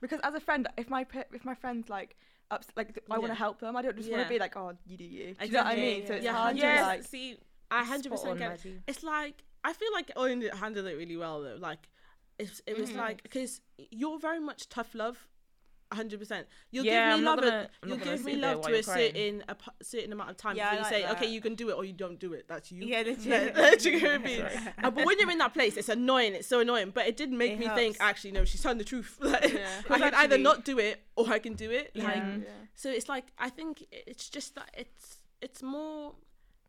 because 0.02 0.20
as 0.24 0.34
a 0.34 0.40
friend, 0.40 0.68
if 0.78 0.90
my 0.90 1.04
pe- 1.04 1.24
if 1.34 1.44
my 1.46 1.56
friends 1.56 1.90
like 1.90 2.16
ups, 2.52 2.68
like 2.76 2.98
I 3.10 3.14
want 3.20 3.24
Yeah. 3.24 3.28
to 3.30 3.36
help 3.36 3.60
them, 3.60 3.76
I 3.76 3.82
don't 3.82 3.96
just 3.96 4.10
want 4.10 4.20
Yeah. 4.22 4.28
to 4.28 4.30
be 4.34 4.40
like, 4.40 4.56
oh, 4.56 4.74
you 4.86 4.98
do 4.98 5.04
you. 5.04 5.34
Do 5.36 5.46
you 5.46 5.52
know 5.52 5.60
what 5.60 5.68
I 5.68 5.74
Exactly, 5.74 5.82
mean? 5.82 6.08
So 6.08 6.14
it's 6.16 6.26
Yeah, 6.26 6.32
hard 6.34 6.56
to 6.56 6.62
Yes. 6.62 6.82
like. 6.86 7.04
see, 7.04 7.38
I 7.72 7.84
hundred 7.84 8.06
spot 8.18 8.38
percent 8.38 8.40
get. 8.40 8.66
It. 8.66 8.82
It's 8.88 9.04
like 9.04 9.44
I 9.64 9.74
feel 9.74 9.92
like 9.94 10.12
Oyin 10.16 10.54
handled 10.54 10.86
it 10.88 10.96
really 10.96 11.18
well 11.18 11.42
though. 11.42 11.56
Like 11.60 11.90
it's, 12.38 12.62
it 12.66 12.78
was 12.78 12.92
Mhm. 12.92 12.96
like 12.98 13.22
because 13.24 13.62
you're 13.92 14.18
very 14.20 14.40
much 14.40 14.70
tough 14.70 14.96
love. 14.96 15.28
Hundred 15.92 16.20
percent. 16.20 16.48
You'll 16.72 16.86
Yeah, 16.86 17.10
give 17.10 17.14
I'm 17.14 17.20
me 17.22 17.26
love. 17.26 17.40
gonna- 17.40 17.62
it- 17.84 17.88
you'll 17.88 17.98
give 17.98 18.24
me 18.24 18.36
love 18.36 18.62
to 18.62 18.74
a 18.80 18.84
crying. 18.84 19.12
certain 19.14 19.44
a 19.48 19.56
p- 19.56 19.72
certain 19.82 20.12
amount 20.14 20.30
of 20.30 20.38
time 20.38 20.56
Yeah, 20.56 20.68
I 20.68 20.76
before 20.76 20.78
you 20.78 20.84
like 20.84 20.94
say, 20.94 21.02
that. 21.08 21.18
okay, 21.24 21.32
you 21.32 21.42
can 21.42 21.56
do 21.56 21.70
it 21.70 21.74
or 21.74 21.84
you 21.86 21.94
don't 21.94 22.20
do 22.20 22.34
it. 22.34 22.48
That's 22.48 22.72
you. 22.72 22.84
Yeah, 22.84 22.98
Like, 23.04 23.08
legit. 23.18 23.56
like, 23.58 23.86
you 23.86 24.02
know 24.02 24.10
what 24.10 24.12
I 24.12 24.18
mean? 24.24 24.42
Uh, 24.84 24.92
but 24.92 25.06
when 25.06 25.20
you're 25.20 25.32
in 25.32 25.38
that 25.40 25.54
place, 25.54 25.78
it's 25.78 25.90
annoying. 25.90 26.34
It's 26.36 26.48
so 26.48 26.60
annoying. 26.60 26.92
But 26.92 27.08
it 27.08 27.18
did 27.18 27.32
make 27.32 27.54
It 27.54 27.60
me 27.60 27.66
helps. 27.66 27.80
think. 27.80 27.98
Actually, 28.00 28.32
no, 28.34 28.46
she's 28.46 28.62
telling 28.62 28.78
the 28.78 28.84
truth. 28.84 29.18
Like, 29.22 29.52
Yeah. 29.54 29.68
I 29.90 29.98
can 30.00 30.14
either 30.16 30.38
not 30.38 30.64
do 30.66 30.78
it 30.80 31.02
or 31.16 31.28
I 31.30 31.40
can 31.40 31.54
do 31.54 31.72
it. 31.72 31.96
Like. 31.96 32.16
Yeah. 32.18 32.38
so 32.76 32.90
it's 32.92 33.10
like 33.10 33.26
I 33.38 33.50
think 33.50 33.86
it's 33.92 34.30
just 34.30 34.56
that 34.56 34.70
it's 34.78 35.18
it's 35.42 35.64
more 35.64 36.14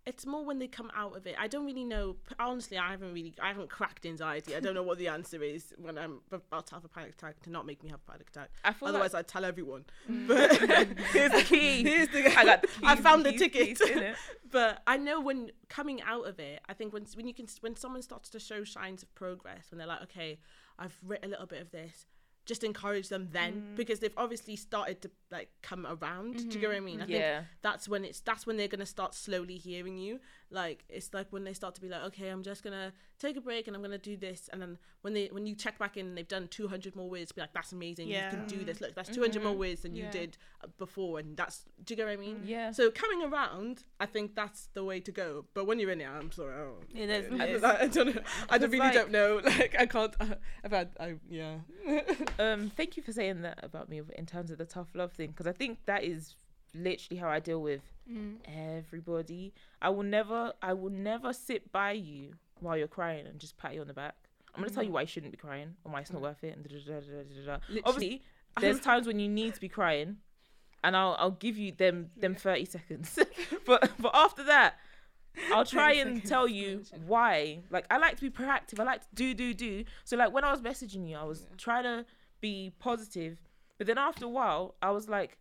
it's 0.07 0.25
more 0.25 0.45
when 0.45 0.59
they 0.59 0.67
come 0.67 0.91
out 0.97 1.17
of 1.17 1.27
it. 1.27 1.37
I 1.39 1.47
don't 1.47 1.67
really 1.67 1.85
know. 1.85 2.17
Honestly, 2.39 2.79
I 2.79 2.91
haven't 2.91 3.13
really 3.13 3.35
I 3.41 3.49
haven't 3.49 3.69
cracked 3.69 4.07
anxiety. 4.07 4.57
I 4.57 4.61
don't 4.61 4.75
know 4.75 4.83
what 4.83 4.99
the 4.99 5.09
answer 5.09 5.43
is 5.43 5.75
when 5.77 5.99
I'm 5.99 6.21
about 6.33 6.67
to 6.69 6.75
have 6.75 6.85
a 6.85 6.89
panic 6.89 7.13
attack 7.13 7.41
to 7.41 7.51
not 7.51 7.67
make 7.67 7.83
me 7.83 7.91
have 7.91 8.01
a 8.07 8.11
panic 8.11 8.29
attack. 8.31 8.51
I 8.65 8.73
feel 8.73 8.89
Otherwise, 8.89 9.13
like 9.13 9.21
I'd 9.21 9.29
tell 9.29 9.45
everyone. 9.45 9.85
Mm. 10.11 10.27
But 10.27 10.57
here's 11.13 11.33
the 11.33 11.43
key. 11.43 11.83
here's 11.83 12.09
the 12.09 12.27
I 12.39 12.45
got 12.45 12.63
the 12.63 12.69
I 12.83 12.95
keys, 12.95 13.05
found 13.05 13.25
the 13.27 13.33
keys, 13.33 13.41
ticket. 13.41 13.79
keys, 13.79 14.17
but 14.51 14.83
I 14.87 14.97
know 14.97 15.21
when 15.21 15.51
coming 15.69 16.01
out 16.03 16.27
of 16.27 16.39
it, 16.41 16.61
I 16.69 16.73
think 16.73 16.93
when 16.93 17.05
when 17.15 17.27
you 17.27 17.35
can 17.35 17.47
when 17.61 17.77
someone 17.77 18.03
starts 18.03 18.31
to 18.31 18.41
show 18.41 18.65
signs 18.65 19.03
of 19.03 19.15
progress, 19.15 19.71
when 19.71 19.79
they're 19.79 19.87
like, 19.87 20.03
okay, 20.05 20.39
I've 20.79 20.97
written 21.05 21.27
a 21.27 21.31
little 21.33 21.47
bit 21.47 21.61
of 21.61 21.71
this, 21.71 22.07
just 22.53 22.65
encourage 22.65 23.09
them 23.15 23.29
then 23.39 23.53
Mm. 23.55 23.77
because 23.77 23.99
they've 24.01 24.21
obviously 24.25 24.57
started 24.57 24.97
to 25.03 25.09
like 25.31 25.51
come 25.63 25.87
around. 25.95 26.35
Do 26.51 26.55
you 26.55 26.61
get 26.63 26.69
what 26.71 26.77
I 26.77 26.81
mean? 26.81 27.01
I 27.01 27.07
think 27.07 27.21
yeah. 27.21 27.45
that's 27.63 27.85
when 27.93 28.03
it's 28.05 28.21
that's 28.31 28.45
when 28.47 28.57
they're 28.57 28.73
gonna 28.75 28.93
start 28.99 29.15
slowly 29.15 29.57
hearing 29.57 29.97
you. 30.07 30.19
Like 30.51 30.85
it's 30.89 31.13
like 31.15 31.29
when 31.31 31.45
they 31.45 31.53
start 31.53 31.75
to 31.77 31.81
be 31.81 31.89
like, 31.89 32.03
okay, 32.03 32.29
I'm 32.29 32.43
just 32.43 32.63
gonna 32.65 32.93
take 33.19 33.37
a 33.37 33.41
break 33.41 33.67
and 33.67 33.77
I'm 33.77 33.83
gonna 33.83 33.99
do 33.99 34.17
this, 34.17 34.49
and 34.53 34.61
then 34.61 34.79
when 35.03 35.15
they 35.15 35.27
when 35.29 35.47
you 35.47 35.55
check 35.55 35.79
back 35.79 35.97
in, 35.97 36.07
and 36.07 36.17
they've 36.19 36.27
done 36.27 36.49
200 36.49 36.97
more 36.97 37.09
words, 37.09 37.33
be 37.33 37.41
like, 37.41 37.53
that's 37.53 37.73
amazing, 37.73 38.09
Yeah. 38.09 38.31
you 38.31 38.37
can 38.39 38.47
do 38.47 38.65
this. 38.65 38.81
Look, 38.81 38.95
that's 38.95 39.09
200 39.11 39.43
more 39.43 39.55
Mhm. 39.55 39.59
words 39.59 39.83
than 39.83 39.95
you 39.95 40.07
did 40.11 40.37
uh, 40.65 40.67
before, 40.79 41.19
and 41.21 41.37
that's 41.37 41.65
do 41.85 41.93
you 41.93 41.97
get 41.97 42.07
what 42.07 42.13
I 42.13 42.17
mean? 42.17 42.43
Yeah. 42.45 42.73
So 42.73 42.91
coming 42.91 43.23
around, 43.23 43.85
I 44.01 44.07
think 44.07 44.35
that's 44.35 44.69
the 44.75 44.83
way 44.85 45.01
to 45.01 45.13
go. 45.13 45.45
But 45.55 45.67
when 45.67 45.79
you're 45.79 45.91
in 45.91 46.01
it, 46.01 46.09
I'm 46.09 46.33
sorry. 46.33 46.55
I 46.55 46.59
don't, 46.65 46.85
It 46.95 47.11
is- 47.11 47.33
I, 47.41 47.45
it 47.45 47.51
is. 47.51 47.65
I 47.65 47.87
don't 47.87 48.15
know. 48.15 48.23
I 48.49 48.59
don't 48.59 48.71
really 48.71 48.79
like- 48.85 48.95
don't 48.95 49.11
know. 49.13 49.41
Like 49.45 49.77
I 49.79 49.87
can't. 49.87 50.15
I've 50.65 50.73
had. 50.73 50.91
I 50.99 51.15
yeah. 51.29 51.59
um 52.39 52.71
thank 52.77 52.97
you 52.97 53.03
for 53.03 53.13
saying 53.13 53.43
that 53.43 53.59
about 53.63 53.89
me 53.89 54.01
in 54.17 54.27
terms 54.27 54.51
of 54.51 54.59
the 54.59 54.65
tough 54.65 54.89
love 54.95 55.13
thing 55.13 55.29
because 55.31 55.47
i 55.47 55.53
think 55.53 55.79
that 55.87 56.05
is 56.05 56.35
literally 56.75 57.19
how 57.19 57.29
i 57.29 57.39
deal 57.41 57.61
with 57.63 57.83
Mm. 58.11 58.39
everybody 58.77 59.53
i 59.81 59.89
will 59.89 60.03
never 60.03 60.53
i 60.63 60.73
will 60.73 60.91
never 60.91 61.33
sit 61.33 61.71
by 61.71 61.93
you 61.93 62.33
while 62.59 62.77
you're 62.77 62.89
crying 62.89 63.25
and 63.27 63.39
just 63.39 63.57
pat 63.57 63.75
you 63.75 63.81
on 63.83 63.87
the 63.87 63.95
back 63.95 64.17
i'm 64.53 64.61
gonna 64.63 64.75
tell 64.75 64.83
you 64.83 64.91
why 64.91 65.03
you 65.03 65.07
shouldn't 65.07 65.31
be 65.31 65.37
crying 65.39 65.77
and 65.85 65.93
why 65.93 66.01
it's 66.01 66.13
not 66.13 66.21
worth 66.21 66.43
it 66.43 66.57
and 66.57 66.67
da, 66.69 66.77
da, 66.77 67.47
da, 67.47 67.59
obviously 67.85 68.21
there's 68.61 68.81
times 68.81 69.07
when 69.07 69.21
you 69.21 69.29
need 69.29 69.55
to 69.55 69.61
be 69.61 69.69
crying 69.69 70.17
and 70.83 70.97
i'll 70.97 71.15
i'll 71.21 71.31
give 71.31 71.57
you 71.57 71.71
them 71.71 72.11
them 72.17 72.35
30 72.35 72.65
seconds 72.65 73.17
but 73.65 73.93
but 74.01 74.11
after 74.15 74.43
that 74.45 74.75
I'll 75.53 75.65
try 75.65 75.93
and 75.93 76.25
tell 76.27 76.49
you 76.49 76.83
why. 77.07 77.61
Like 77.71 77.87
I 77.89 77.99
like 77.99 78.17
to 78.17 78.21
be 78.23 78.31
proactive. 78.31 78.81
I 78.81 78.83
like 78.83 79.03
to 79.03 79.07
do 79.15 79.33
do 79.33 79.55
do. 79.55 79.85
So 80.05 80.17
like 80.17 80.33
when 80.33 80.43
I 80.43 80.51
was 80.51 80.61
messaging 80.61 81.09
you, 81.09 81.17
I 81.17 81.23
was 81.23 81.43
Yeah. 81.43 81.57
trying 81.57 81.85
to 81.85 82.05
be 82.41 82.73
positive, 82.81 83.41
but 83.79 83.87
then 83.87 83.97
after 83.97 84.25
a 84.25 84.29
while, 84.29 84.75
I 84.83 84.91
was 84.91 85.09
like, 85.09 85.39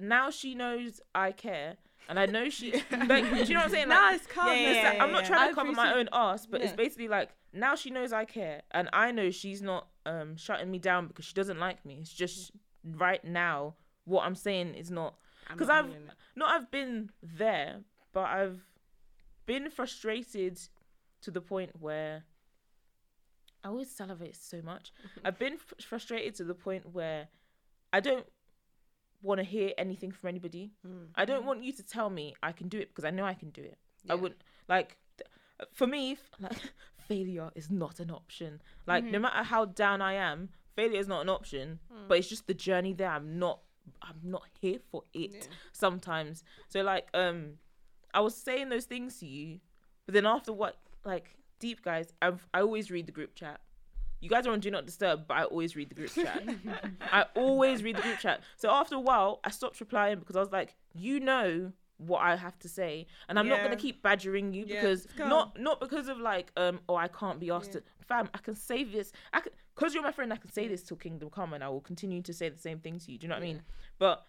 now 0.00 0.30
she 0.30 0.54
knows 0.54 1.00
I 1.14 1.30
care, 1.32 1.76
and 2.08 2.18
I 2.18 2.26
know 2.26 2.48
she. 2.48 2.72
Like, 2.90 3.24
do 3.30 3.36
you 3.44 3.54
know 3.54 3.60
what 3.60 3.64
I'm 3.66 3.70
saying? 3.70 3.88
Like, 3.88 3.98
Nice, 3.98 4.26
calm. 4.26 4.48
Yeah, 4.48 4.54
it's 4.54 4.76
yeah, 4.76 4.88
like, 4.90 5.00
I'm 5.00 5.12
not 5.12 5.22
yeah. 5.22 5.28
trying 5.28 5.40
I 5.42 5.48
to 5.50 5.54
cover 5.54 5.72
my 5.72 5.94
own 5.94 6.08
ass, 6.12 6.46
but 6.46 6.60
it's 6.62 6.72
basically 6.72 7.08
like 7.08 7.30
now 7.52 7.74
she 7.76 7.90
knows 7.90 8.12
I 8.12 8.24
care, 8.24 8.62
and 8.72 8.88
I 8.92 9.10
know 9.12 9.30
she's 9.30 9.62
not 9.62 9.86
um 10.06 10.36
shutting 10.36 10.70
me 10.70 10.78
down 10.78 11.06
because 11.06 11.24
she 11.26 11.34
doesn't 11.34 11.58
like 11.60 11.84
me. 11.84 11.98
It's 12.00 12.12
just 12.12 12.50
right 12.84 13.22
now 13.24 13.74
what 14.04 14.24
I'm 14.24 14.34
saying 14.34 14.74
is 14.74 14.90
not 14.90 15.14
I'm 15.48 15.58
'Cause 15.58 15.68
not 15.68 15.84
I've- 15.84 15.94
not 16.36 16.48
I've 16.50 16.70
been 16.70 17.10
there, 17.22 17.80
but 18.12 18.24
I've 18.24 18.60
been 19.46 19.68
frustrated 19.70 20.58
to 21.22 21.30
the 21.30 21.40
point 21.40 21.72
where 21.78 22.24
I 23.62 23.68
always 23.68 23.90
salivate 23.90 24.36
so 24.36 24.62
much. 24.62 24.92
I've 25.24 25.38
been 25.38 25.58
fr- 25.58 25.74
frustrated 25.82 26.34
to 26.36 26.44
the 26.44 26.54
point 26.54 26.94
where 26.94 27.28
I 27.92 28.00
don't 28.00 28.24
want 29.22 29.38
to 29.38 29.44
hear 29.44 29.72
anything 29.78 30.10
from 30.12 30.28
anybody. 30.28 30.72
Mm. 30.86 31.08
I 31.14 31.24
don't 31.24 31.44
want 31.44 31.62
you 31.62 31.72
to 31.72 31.82
tell 31.82 32.10
me 32.10 32.34
I 32.42 32.52
can 32.52 32.68
do 32.68 32.78
it 32.78 32.88
because 32.88 33.04
I 33.04 33.10
know 33.10 33.24
I 33.24 33.34
can 33.34 33.50
do 33.50 33.62
it. 33.62 33.78
I 34.08 34.14
wouldn't 34.14 34.40
like 34.68 34.96
for 35.72 35.86
me 35.86 36.16
like 36.40 36.72
failure 37.08 37.50
is 37.54 37.70
not 37.70 38.00
an 38.00 38.10
option. 38.10 38.62
Like 38.86 39.04
no 39.04 39.18
Mhm. 39.18 39.22
matter 39.22 39.42
how 39.42 39.66
down 39.66 40.00
I 40.00 40.14
am, 40.14 40.48
failure 40.74 40.98
is 40.98 41.06
not 41.08 41.20
an 41.20 41.28
option, 41.28 41.80
but 42.08 42.18
it's 42.18 42.28
just 42.28 42.46
the 42.46 42.54
journey 42.54 42.92
there. 42.94 43.10
I'm 43.10 43.38
not 43.38 43.60
I'm 44.02 44.20
not 44.22 44.44
here 44.60 44.78
for 44.90 45.02
it 45.12 45.32
Yeah. 45.34 45.42
sometimes. 45.72 46.44
So 46.68 46.80
like 46.82 47.08
um 47.14 47.58
I 48.14 48.20
was 48.20 48.34
saying 48.36 48.68
those 48.70 48.86
things 48.86 49.18
to 49.20 49.26
you, 49.26 49.60
but 50.06 50.14
then 50.14 50.26
after 50.26 50.52
what 50.52 50.76
like 51.04 51.36
deep 51.58 51.82
guys, 51.82 52.12
I've 52.22 52.48
I 52.54 52.60
always 52.60 52.90
read 52.90 53.06
the 53.06 53.12
group 53.12 53.34
chat. 53.34 53.60
You 54.20 54.28
guys 54.28 54.46
are 54.46 54.52
on 54.52 54.60
do 54.60 54.70
not 54.70 54.86
disturb, 54.86 55.26
but 55.26 55.36
I 55.36 55.44
always 55.44 55.76
read 55.76 55.88
the 55.88 55.94
group 55.94 56.12
chat. 56.12 56.42
I 57.00 57.24
always 57.34 57.82
read 57.82 57.96
the 57.96 58.02
group 58.02 58.18
chat. 58.18 58.42
So 58.56 58.70
after 58.70 58.94
a 58.94 59.00
while, 59.00 59.40
I 59.44 59.50
stopped 59.50 59.80
replying 59.80 60.18
because 60.18 60.36
I 60.36 60.40
was 60.40 60.52
like, 60.52 60.74
you 60.94 61.20
know 61.20 61.72
what 61.96 62.20
I 62.22 62.34
have 62.36 62.58
to 62.60 62.68
say, 62.68 63.06
and 63.28 63.38
I'm 63.38 63.46
not 63.48 63.62
gonna 63.62 63.76
keep 63.76 64.02
badgering 64.02 64.54
you 64.54 64.64
Yeah, 64.66 64.76
because 64.76 65.06
not 65.18 65.58
not 65.60 65.80
because 65.80 66.08
of 66.08 66.18
like 66.18 66.50
um 66.56 66.80
oh 66.88 66.96
I 66.96 67.08
can't 67.08 67.38
be 67.38 67.50
asked 67.50 67.74
Yeah. 67.74 67.80
to 67.80 68.06
fam 68.06 68.30
I 68.32 68.38
can 68.38 68.54
say 68.56 68.84
this 68.84 69.12
I 69.34 69.40
can 69.40 69.52
because 69.74 69.92
you're 69.92 70.02
my 70.02 70.12
friend 70.12 70.32
I 70.32 70.36
can 70.36 70.50
say 70.50 70.66
this 70.66 70.82
till 70.82 70.96
kingdom 70.96 71.28
come 71.28 71.52
and 71.52 71.62
I 71.62 71.68
will 71.68 71.82
continue 71.82 72.22
to 72.22 72.32
say 72.32 72.48
the 72.48 72.58
same 72.58 72.78
thing 72.78 72.98
to 73.00 73.12
you. 73.12 73.18
Do 73.18 73.24
you 73.24 73.28
know 73.28 73.34
what 73.36 73.42
I 73.42 73.46
mean? 73.46 73.62
But 73.98 74.24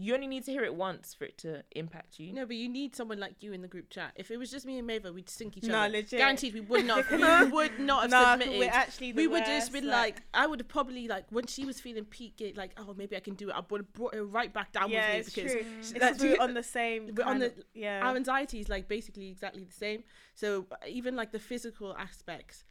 you 0.00 0.14
only 0.14 0.26
need 0.26 0.44
to 0.46 0.50
hear 0.52 0.64
it 0.64 0.74
once 0.74 1.12
for 1.14 1.24
it 1.24 1.36
to 1.38 1.62
impact 1.72 2.18
you. 2.18 2.32
No, 2.32 2.46
but 2.46 2.56
you 2.56 2.68
need 2.68 2.96
someone 2.96 3.18
like 3.20 3.42
you 3.42 3.52
in 3.52 3.60
the 3.62 3.68
group 3.68 3.90
chat. 3.90 4.12
If 4.16 4.30
it 4.30 4.36
was 4.38 4.50
just 4.50 4.64
me 4.64 4.78
and 4.78 4.88
Maeva, 4.88 5.12
we'd 5.12 5.28
sink 5.28 5.56
each 5.58 5.64
other. 5.64 5.72
No, 5.72 5.78
other. 5.80 5.92
legit. 5.92 6.18
Guaranteed, 6.18 6.54
we 6.54 6.60
would 6.60 6.84
not. 6.86 7.10
we 7.10 7.18
would 7.50 7.78
not 7.78 8.02
have 8.02 8.10
Nah, 8.10 8.32
submitted. 8.32 8.58
we're 8.58 8.70
actually 8.70 9.12
the 9.12 9.16
we 9.16 9.26
would 9.26 9.44
just 9.44 9.72
worst, 9.72 9.82
be 9.84 9.88
like, 9.88 10.22
I 10.32 10.46
would 10.46 10.60
have 10.60 10.68
probably 10.68 11.06
like 11.08 11.26
when 11.30 11.46
she 11.46 11.64
was 11.64 11.80
feeling 11.80 12.04
peak, 12.04 12.40
it, 12.40 12.56
like, 12.56 12.72
oh, 12.78 12.94
maybe 12.96 13.16
I 13.16 13.20
can 13.20 13.34
do 13.34 13.50
it. 13.50 13.54
I 13.54 13.62
would 13.68 13.80
have 13.82 13.92
brought 13.92 14.14
her 14.14 14.24
right 14.24 14.52
back 14.52 14.72
down 14.72 14.90
yeah, 14.90 15.16
with 15.16 15.26
it's 15.28 15.36
me 15.36 15.42
because 15.42 15.52
true. 15.52 15.62
she- 15.62 15.78
It's 15.80 15.92
like, 15.92 16.00
'cause 16.02 16.16
do 16.18 16.28
you- 16.28 16.36
we're 16.38 16.44
on 16.44 16.54
the 16.54 16.62
same. 16.62 17.14
we're 17.14 17.24
on 17.24 17.38
the- 17.40 17.46
of- 17.46 17.62
yeah. 17.74 18.00
our 18.02 18.16
anxiety 18.16 18.60
is 18.60 18.68
like 18.68 18.88
basically 18.88 19.28
exactly 19.28 19.64
the 19.64 19.72
same. 19.72 20.04
So 20.34 20.66
even 20.88 21.14
like 21.16 21.32
the 21.32 21.38
physical 21.38 21.94
aspects, 21.96 22.64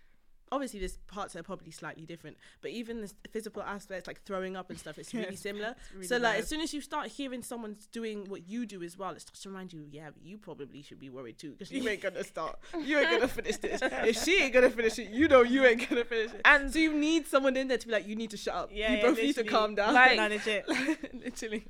obviously 0.51 0.79
there's 0.79 0.97
parts 1.07 1.33
that 1.33 1.39
are 1.39 1.43
probably 1.43 1.71
slightly 1.71 2.05
different, 2.05 2.37
but 2.61 2.71
even 2.71 3.01
the 3.01 3.11
physical 3.31 3.61
aspects 3.61 4.07
like 4.07 4.21
throwing 4.23 4.55
up 4.55 4.69
and 4.69 4.79
stuff, 4.79 4.97
it's 4.97 5.13
really 5.13 5.27
Yes, 5.31 5.39
similar. 5.41 5.75
It's 5.77 5.93
really 5.93 6.07
so 6.07 6.17
like 6.17 6.39
as 6.39 6.47
soon 6.47 6.61
as 6.61 6.73
you 6.73 6.81
start 6.81 7.07
hearing 7.07 7.43
someone's 7.43 7.87
doing 7.87 8.25
what 8.29 8.47
you 8.47 8.65
do 8.65 8.81
as 8.83 8.97
well, 8.97 9.11
it 9.11 9.21
starts 9.21 9.41
to 9.41 9.49
remind 9.49 9.73
you, 9.73 9.85
yeah, 9.89 10.09
you 10.23 10.37
probably 10.37 10.81
should 10.81 10.99
be 10.99 11.09
worried 11.09 11.37
too 11.37 11.51
because 11.51 11.71
you 11.71 11.87
ain't 11.87 12.01
gonna 12.01 12.23
start, 12.23 12.57
you 12.83 12.97
ain't 12.99 13.09
gonna 13.09 13.27
finish 13.27 13.57
this. 13.57 13.81
If 13.81 14.23
she 14.23 14.41
ain't 14.41 14.53
gonna 14.53 14.69
finish 14.69 14.97
it, 14.99 15.09
you 15.09 15.27
know 15.27 15.41
you 15.41 15.65
ain't 15.65 15.87
gonna 15.89 16.05
finish 16.05 16.33
it. 16.33 16.41
And 16.45 16.71
So 16.71 16.79
you 16.79 16.93
need 16.93 17.27
someone 17.27 17.55
in 17.57 17.67
there 17.67 17.77
to 17.77 17.87
be 17.87 17.93
like, 17.93 18.07
you 18.07 18.15
need 18.15 18.31
to 18.31 18.37
shut 18.37 18.55
up. 18.55 18.69
Yeah, 18.71 18.91
you 18.91 18.97
yeah, 18.97 19.03
both 19.03 19.17
need 19.17 19.35
to 19.35 19.43
calm 19.43 19.75
down. 19.75 19.93
Like- 19.93 20.17
no, 20.17 20.27
legit. 20.27 20.65
literally. 21.13 21.65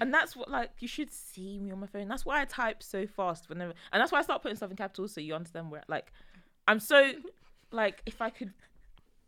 and 0.00 0.12
that's 0.12 0.36
what 0.36 0.50
like 0.50 0.70
you 0.80 0.88
should 0.88 1.12
see 1.12 1.58
me 1.58 1.70
on 1.72 1.80
my 1.80 1.86
phone. 1.86 2.08
That's 2.08 2.24
why 2.24 2.40
I 2.40 2.44
type 2.44 2.82
so 2.82 3.06
fast 3.06 3.48
whenever, 3.48 3.72
and 3.92 4.00
that's 4.00 4.12
why 4.12 4.18
I 4.18 4.22
start 4.22 4.42
putting 4.42 4.56
stuff 4.56 4.70
in 4.70 4.76
capitals 4.76 5.12
so 5.14 5.20
you 5.20 5.34
understand 5.34 5.70
where 5.70 5.82
like 5.88 6.12
I'm 6.68 6.78
so 6.80 7.12
like 7.72 8.02
if 8.06 8.20
I 8.20 8.30
could. 8.30 8.52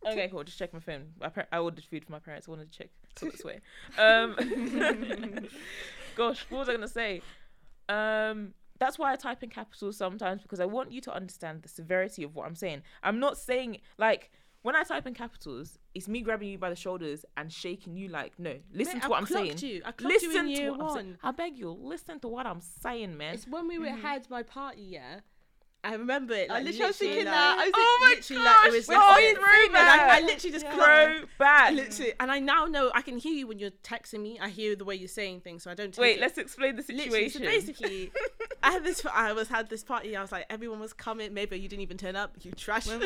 Okay, 0.07 0.28
cool. 0.28 0.44
Just 0.44 0.59
check 0.59 0.72
my 0.74 0.80
phone. 0.80 1.07
My 1.18 1.30
par- 1.30 1.46
I 1.50 1.59
ordered 1.59 1.85
food 1.85 2.04
for 2.04 2.12
my 2.12 2.18
parents. 2.18 2.46
I 2.46 2.50
wanted 2.50 2.70
to 2.70 2.78
check 2.78 2.90
so 3.16 3.26
this 3.26 3.42
way. 3.42 3.61
Um, 3.98 4.37
gosh, 6.16 6.44
what 6.50 6.59
was 6.59 6.68
I 6.68 6.72
gonna 6.72 6.88
say? 6.88 7.22
Um, 7.88 8.52
that's 8.78 8.98
why 8.98 9.12
I 9.12 9.16
type 9.16 9.42
in 9.42 9.50
capitals 9.50 9.96
sometimes 9.96 10.42
because 10.42 10.61
I 10.61 10.66
want 10.66 10.92
you 10.92 11.00
to 11.02 11.14
understand 11.14 11.62
the 11.62 11.68
severity 11.68 12.22
of 12.22 12.35
what 12.35 12.46
I'm 12.46 12.54
saying. 12.54 12.83
I'm 13.02 13.18
not 13.18 13.38
saying 13.38 13.78
like 13.98 14.30
when 14.64 14.74
I 14.74 14.83
type 14.83 15.07
in 15.07 15.12
capitals, 15.12 15.78
it's 15.94 16.09
me 16.09 16.22
grabbing 16.22 16.48
you 16.48 16.57
by 16.57 16.70
the 16.70 16.76
shoulders 16.76 17.26
and 17.37 17.52
shaking 17.52 17.98
you 17.98 18.09
like, 18.09 18.33
no, 18.38 18.57
listen 18.72 18.94
Mate, 18.94 19.02
to 19.02 19.09
what 19.11 19.20
I'm 19.20 19.26
saying. 19.26 19.59
You. 19.59 19.83
I 19.85 19.92
clocked 19.92 20.14
Listen 20.14 20.30
you 20.30 20.38
in 20.38 20.44
to 20.46 20.50
year 20.52 20.70
what 20.72 20.80
I'm 20.80 20.94
saying. 20.94 21.18
I 21.22 21.30
beg 21.33 21.59
you, 21.59 21.70
listen 21.70 22.18
to 22.20 22.28
what 22.28 22.46
I'm 22.46 22.62
saying, 22.62 23.14
man. 23.16 23.35
It's 23.35 23.46
when 23.46 23.68
we 23.68 23.78
were 23.78 23.90
had 23.90 24.28
my 24.30 24.42
party, 24.42 24.80
yeah. 24.80 25.20
I 25.85 25.94
remember 25.94 26.35
it. 26.35 26.51
I 26.51 26.61
literally 26.61 26.87
was 26.87 26.97
thinking 26.97 27.25
like, 27.27 27.35
that. 27.35 27.59
I 27.59 27.64
was 27.66 27.73
oh 27.77 27.99
my 28.01 28.14
literally, 28.16 28.42
like, 28.44 28.66
it 28.66 28.73
was 28.73 28.88
like- 28.88 28.99
all 28.99 29.16
and 29.18 29.37
through 29.37 29.44
I, 29.77 30.09
I 30.11 30.20
literally 30.20 30.53
just 30.53 30.64
Yeah. 30.64 31.20
Back. 31.38 31.73
Literally, 31.75 32.12
and 32.20 32.31
I 32.33 32.38
now 32.40 32.66
know 32.66 32.90
I 32.94 33.03
can 33.03 33.18
hear 33.18 33.33
you 33.35 33.47
when 33.47 33.59
you're 33.59 33.70
texting 33.83 34.20
me. 34.23 34.38
I 34.40 34.49
hear 34.49 34.75
the 34.77 34.85
way 34.85 34.94
you're 34.94 35.09
saying 35.09 35.40
things, 35.40 35.62
so 35.62 35.70
I 35.70 35.75
don't. 35.75 35.97
Wait, 35.99 36.16
it. 36.16 36.20
let's 36.20 36.38
explain 36.38 36.77
the 36.77 36.83
Literally, 36.83 37.29
situation. 37.29 37.42
so 37.42 37.47
basically, 37.49 38.12
I 38.62 38.73
had 38.73 38.85
this. 38.85 39.05
I 39.12 39.33
was 39.33 39.49
had 39.49 39.68
this 39.68 39.85
party. 39.85 40.16
I 40.16 40.23
was 40.23 40.33
like, 40.33 40.47
everyone 40.51 40.81
was 40.81 40.92
coming. 40.92 41.35
Maybe 41.35 41.59
you 41.59 41.68
didn't 41.68 41.83
even 41.83 41.97
turn 41.99 42.16
up. 42.16 42.33
You 42.42 42.53
trashed 42.53 42.88
When 42.88 43.01
it. 43.03 43.05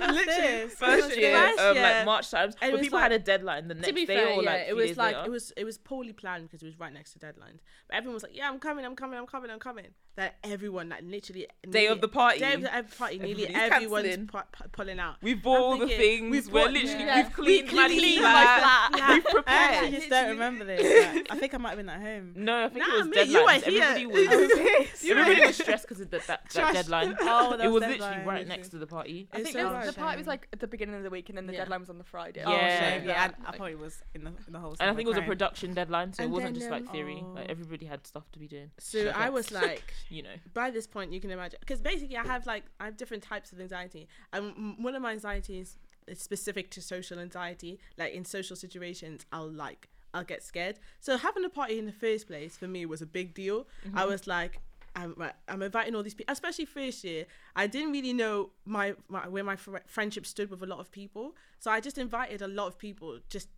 Was 0.00 0.16
Literally. 0.16 0.68
first 0.68 1.16
year, 1.16 1.36
um, 1.58 1.76
like 1.76 2.04
March 2.04 2.30
times, 2.30 2.54
And 2.60 2.72
but 2.72 2.80
people 2.80 2.98
like- 2.98 3.04
had 3.10 3.12
a 3.12 3.18
deadline 3.18 3.68
the 3.68 3.74
next 3.74 3.88
to 3.88 3.92
be 3.94 4.06
day 4.06 4.16
fair, 4.16 4.28
or 4.34 4.42
like 4.42 4.60
a 4.60 4.68
it 4.70 4.76
was 4.76 4.96
like 4.96 5.14
later. 5.16 5.26
it 5.26 5.30
was 5.30 5.52
it 5.56 5.64
was 5.64 5.78
poorly 5.78 6.12
planned 6.12 6.44
because 6.44 6.62
it 6.62 6.66
was 6.66 6.78
right 6.78 6.92
next 6.92 7.12
to 7.14 7.18
deadlines. 7.18 7.60
But 7.88 7.96
everyone 7.96 8.14
was 8.14 8.22
like, 8.22 8.36
"Yeah, 8.36 8.48
I'm 8.50 8.58
coming, 8.58 8.84
I'm 8.84 8.96
coming, 8.96 9.18
I'm 9.18 9.26
coming, 9.26 9.50
I'm 9.50 9.58
coming." 9.58 9.86
That 10.18 10.34
everyone, 10.42 10.88
like 10.88 11.02
literally, 11.04 11.46
day 11.62 11.70
nearly- 11.82 11.86
of 11.86 12.00
the 12.00 12.08
party. 12.08 12.40
day 12.40 12.54
of 12.54 12.62
the 12.62 12.74
ev- 12.74 12.98
party, 12.98 13.20
nearly 13.20 13.46
everyone's 13.46 14.04
cancelling. 14.08 14.26
pu- 14.26 14.38
pu- 14.64 14.68
pulling 14.72 14.98
out. 14.98 15.14
We've 15.22 15.40
bought 15.40 15.56
I'm 15.58 15.62
all 15.62 15.78
the 15.78 15.86
things. 15.86 16.28
we've 16.32 16.52
We're 16.52 16.68
literally 16.68 17.04
yeah. 17.04 17.22
we've 17.22 17.32
cleaned 17.32 17.70
We 17.70 17.76
my 17.76 17.86
cleaned 17.88 18.20
flat. 18.20 18.90
my 18.90 18.98
flat. 18.98 19.10
We've 19.14 19.26
I 19.26 19.30
prepared. 19.30 19.74
actually 19.74 19.90
just 19.92 20.10
don't 20.10 20.30
remember 20.30 20.64
this. 20.64 21.14
like, 21.14 21.26
I 21.30 21.38
think 21.38 21.54
I 21.54 21.58
might 21.58 21.68
have 21.68 21.78
been 21.78 21.88
at 21.88 22.00
home. 22.00 22.32
No, 22.34 22.64
I 22.64 22.68
think 22.68 22.84
Nah, 22.84 22.94
it 22.94 22.98
was 22.98 23.08
mate, 23.08 23.28
you 23.28 23.42
were 23.44 23.48
deadlines. 23.48 23.62
here. 23.62 23.82
Everybody 23.84 24.26
was 24.26 25.02
You 25.04 25.16
everybody 25.16 25.46
was 25.46 25.56
stressed 25.56 25.84
because 25.88 26.00
of 26.00 26.10
the, 26.10 26.18
that, 26.26 26.50
that 26.52 26.74
deadline. 26.74 27.16
Oh, 27.20 27.52
it 27.52 27.58
that 27.58 27.70
was 27.70 27.80
deadline, 27.82 28.00
literally 28.00 28.26
right 28.26 28.48
next 28.48 28.70
to 28.70 28.78
the 28.78 28.86
party. 28.88 29.28
I 29.32 29.42
think 29.44 29.54
it 29.54 29.62
was, 29.62 29.72
bad. 29.72 29.86
the 29.86 29.92
party 29.92 30.18
was 30.18 30.26
like 30.26 30.48
at 30.52 30.58
the 30.58 30.66
beginning 30.66 30.96
of 30.96 31.04
the 31.04 31.10
week, 31.10 31.28
and 31.28 31.38
then 31.38 31.46
the 31.46 31.52
Yeah. 31.52 31.60
deadline 31.60 31.78
was 31.78 31.90
on 31.90 31.98
the 31.98 32.04
Friday. 32.04 32.42
Oh, 32.44 32.50
Yeah. 32.50 32.96
Yeah, 32.96 33.28
That, 33.28 33.34
I, 33.46 33.50
I 33.50 33.56
probably 33.56 33.76
was 33.76 34.02
in 34.16 34.24
the 34.24 34.32
in 34.48 34.52
the 34.52 34.58
whole. 34.58 34.74
And 34.80 34.90
I 34.90 34.94
think 34.94 35.06
it 35.06 35.10
was 35.10 35.18
a 35.18 35.22
production 35.22 35.74
deadline, 35.74 36.12
so 36.12 36.24
it 36.24 36.30
wasn't 36.30 36.56
just 36.56 36.70
like 36.70 36.90
theory. 36.90 37.22
Like 37.24 37.46
oh. 37.48 37.50
everybody 37.52 37.86
had 37.86 38.04
stuff 38.04 38.24
to 38.32 38.40
be 38.40 38.48
doing. 38.48 38.72
So 38.80 39.12
I 39.14 39.30
was 39.30 39.52
like, 39.52 39.94
You 40.08 40.22
know. 40.22 40.34
by 40.54 40.70
this 40.70 40.86
point, 40.86 41.12
you 41.12 41.20
can 41.20 41.30
imagine 41.30 41.58
because 41.60 41.80
basically 41.80 42.16
I 42.16 42.26
have 42.26 42.46
like 42.46 42.64
I 42.80 42.86
have 42.86 42.96
different 42.96 43.22
types 43.22 43.52
of 43.52 43.60
anxiety, 43.60 44.08
and 44.32 44.76
one 44.78 44.94
of 44.94 45.02
my 45.02 45.12
anxieties 45.12 45.78
is 46.06 46.20
specific 46.20 46.70
to 46.72 46.82
social 46.82 47.18
anxiety. 47.18 47.78
Like 47.96 48.14
in 48.14 48.24
social 48.24 48.56
situations, 48.56 49.26
I'll 49.32 49.50
like 49.50 49.88
I'll 50.14 50.24
get 50.24 50.42
scared. 50.42 50.78
So 51.00 51.16
having 51.16 51.44
a 51.44 51.48
party 51.48 51.78
in 51.78 51.86
the 51.86 51.92
first 51.92 52.26
place 52.26 52.56
for 52.56 52.66
me 52.66 52.86
was 52.86 53.02
a 53.02 53.06
big 53.06 53.34
deal. 53.34 53.66
I 53.84 53.88
mm-hmm. 53.88 54.10
was 54.10 54.26
like. 54.26 54.60
I'm, 54.96 55.14
I'm 55.46 55.62
inviting 55.62 55.94
all 55.94 56.02
these 56.02 56.14
people, 56.14 56.32
especially 56.32 56.64
first 56.64 57.04
year. 57.04 57.26
I 57.54 57.68
didn't 57.68 57.92
really 57.92 58.12
know 58.12 58.50
my, 58.64 58.94
my 59.08 59.28
where 59.28 59.44
my 59.44 59.54
fr- 59.54 59.76
friendship 59.86 60.26
stood 60.26 60.50
with 60.50 60.60
a 60.60 60.66
lot 60.66 60.80
of 60.80 60.90
people, 60.90 61.36
so 61.60 61.70
I 61.70 61.78
just 61.78 61.98
invited 61.98 62.42
a 62.42 62.48
lot 62.48 62.66
of 62.66 62.78
people 62.78 63.20
just 63.28 63.48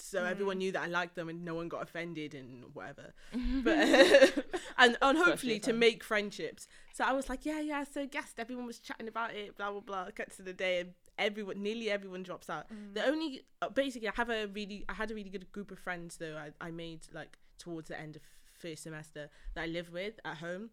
so 0.00 0.20
Mm. 0.22 0.30
everyone 0.30 0.58
knew 0.58 0.72
that 0.72 0.82
I 0.82 0.86
liked 0.86 1.14
them 1.14 1.28
and 1.28 1.44
no 1.44 1.54
one 1.54 1.68
got 1.68 1.82
offended 1.82 2.34
and 2.34 2.74
whatever. 2.74 3.12
But 3.64 3.76
and 4.78 4.96
and 5.02 5.18
hopefully 5.18 5.58
to 5.60 5.72
make 5.72 6.02
friendships. 6.04 6.68
So 6.92 7.04
I 7.04 7.12
was 7.12 7.28
like, 7.28 7.44
yeah, 7.46 7.60
yeah. 7.60 7.84
So 7.84 8.06
guest, 8.06 8.38
everyone 8.38 8.66
was 8.66 8.78
chatting 8.78 9.08
about 9.08 9.34
it, 9.34 9.56
blah 9.56 9.70
blah 9.70 9.80
blah. 9.80 10.10
Gets 10.10 10.36
to 10.36 10.42
the 10.42 10.52
day, 10.52 10.80
and 10.80 10.94
everyone, 11.18 11.62
nearly 11.62 11.90
everyone 11.90 12.22
drops 12.22 12.48
out. 12.50 12.66
The 12.94 13.04
only 13.06 13.42
uh, 13.62 13.68
basically, 13.68 14.08
I 14.08 14.12
have 14.16 14.30
a 14.30 14.46
really, 14.46 14.84
I 14.88 14.94
had 14.94 15.10
a 15.10 15.14
really 15.14 15.30
good 15.30 15.50
group 15.52 15.70
of 15.70 15.78
friends 15.78 16.16
though. 16.16 16.36
I 16.36 16.66
I 16.66 16.70
made 16.70 17.00
like 17.12 17.38
towards 17.58 17.88
the 17.88 17.98
end 18.00 18.16
of 18.16 18.22
first 18.58 18.82
semester 18.82 19.30
that 19.54 19.62
I 19.62 19.66
live 19.66 19.90
with 19.92 20.18
at 20.24 20.38
home. 20.38 20.70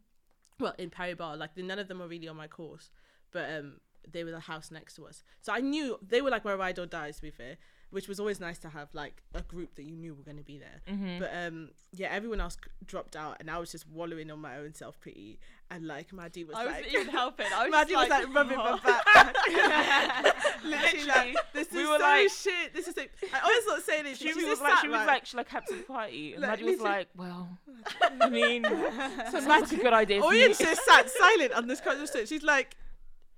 Well, 0.60 0.74
in 0.78 0.90
Paribas, 0.90 1.38
like 1.38 1.56
none 1.58 1.80
of 1.80 1.88
them 1.88 2.00
were 2.00 2.08
really 2.08 2.28
on 2.28 2.36
my 2.36 2.48
course, 2.48 2.90
but 3.32 3.50
um, 3.50 3.80
they 4.12 4.24
were 4.24 4.32
the 4.32 4.40
house 4.40 4.72
next 4.72 4.96
to 4.96 5.06
us. 5.06 5.24
So 5.42 5.54
I 5.54 5.60
knew 5.60 6.00
they 6.02 6.22
were 6.22 6.32
like 6.32 6.44
my 6.46 6.54
ride 6.56 6.80
or 6.80 6.86
dies. 6.88 7.18
To 7.18 7.22
be 7.22 7.30
fair, 7.32 7.58
which 7.90 8.08
was 8.08 8.20
always 8.20 8.40
nice 8.40 8.58
to 8.60 8.70
have 8.70 8.90
like 8.94 9.22
a 9.34 9.42
group 9.42 9.76
that 9.76 9.84
you 9.84 9.96
knew 9.96 10.14
were 10.14 10.24
going 10.24 10.38
to 10.38 10.44
be 10.44 10.58
there. 10.58 10.82
Mm-hmm. 10.94 11.20
But 11.20 11.32
um, 11.34 11.70
yeah, 11.94 12.10
everyone 12.12 12.42
else 12.42 12.58
dropped 12.86 13.16
out, 13.16 13.38
and 13.40 13.50
I 13.50 13.58
was 13.60 13.72
just 13.72 13.88
wallowing 13.90 14.30
on 14.30 14.40
my 14.40 14.58
own 14.58 14.74
self 14.74 15.00
pity. 15.00 15.40
And 15.70 15.86
like 15.88 16.14
Maddy 16.14 16.44
was 16.44 16.56
I 16.56 16.66
like, 16.66 16.76
wasn't 16.76 16.94
even 16.94 17.08
helping. 17.08 17.46
I 17.54 17.64
was 17.64 17.72
Maddy 17.72 17.94
just 17.94 18.10
was 18.10 18.10
like 18.10 18.36
rubbing 18.36 18.58
my 18.58 18.80
back. 18.80 19.36
Literally, 20.64 21.08
like, 21.08 21.36
this 21.54 21.72
we 21.72 21.80
is 21.80 21.88
so 21.88 21.98
like- 21.98 22.30
shit. 22.30 22.74
This 22.74 22.88
is 22.88 22.96
so. 22.96 23.02
I 23.34 23.40
always 23.40 23.66
not 23.68 23.82
saying 23.84 24.06
it. 24.06 24.18
She 24.18 24.32
She 24.34 24.46
was 24.46 24.60
like, 24.62 24.80
she 24.80 24.88
was 24.88 25.08
like, 25.08 25.26
should 25.26 25.40
I 25.40 25.44
captain 25.44 25.78
the 25.78 25.84
party? 25.84 26.34
And 26.34 26.42
Like, 26.42 26.52
Maddy 26.52 26.64
was 26.64 26.80
like, 26.82 27.08
well, 27.16 27.50
I 28.22 28.30
mean, 28.30 28.64
sounds 28.64 29.46
like 29.46 29.72
a 29.72 29.76
good 29.78 29.94
idea. 29.94 30.22
Oyin 30.22 30.58
just 30.58 30.84
sat 30.86 31.10
silent 31.10 31.54
on 31.54 31.68
this 31.68 31.80
conversation. 31.82 32.28
She's 32.28 32.44
like, 32.44 32.76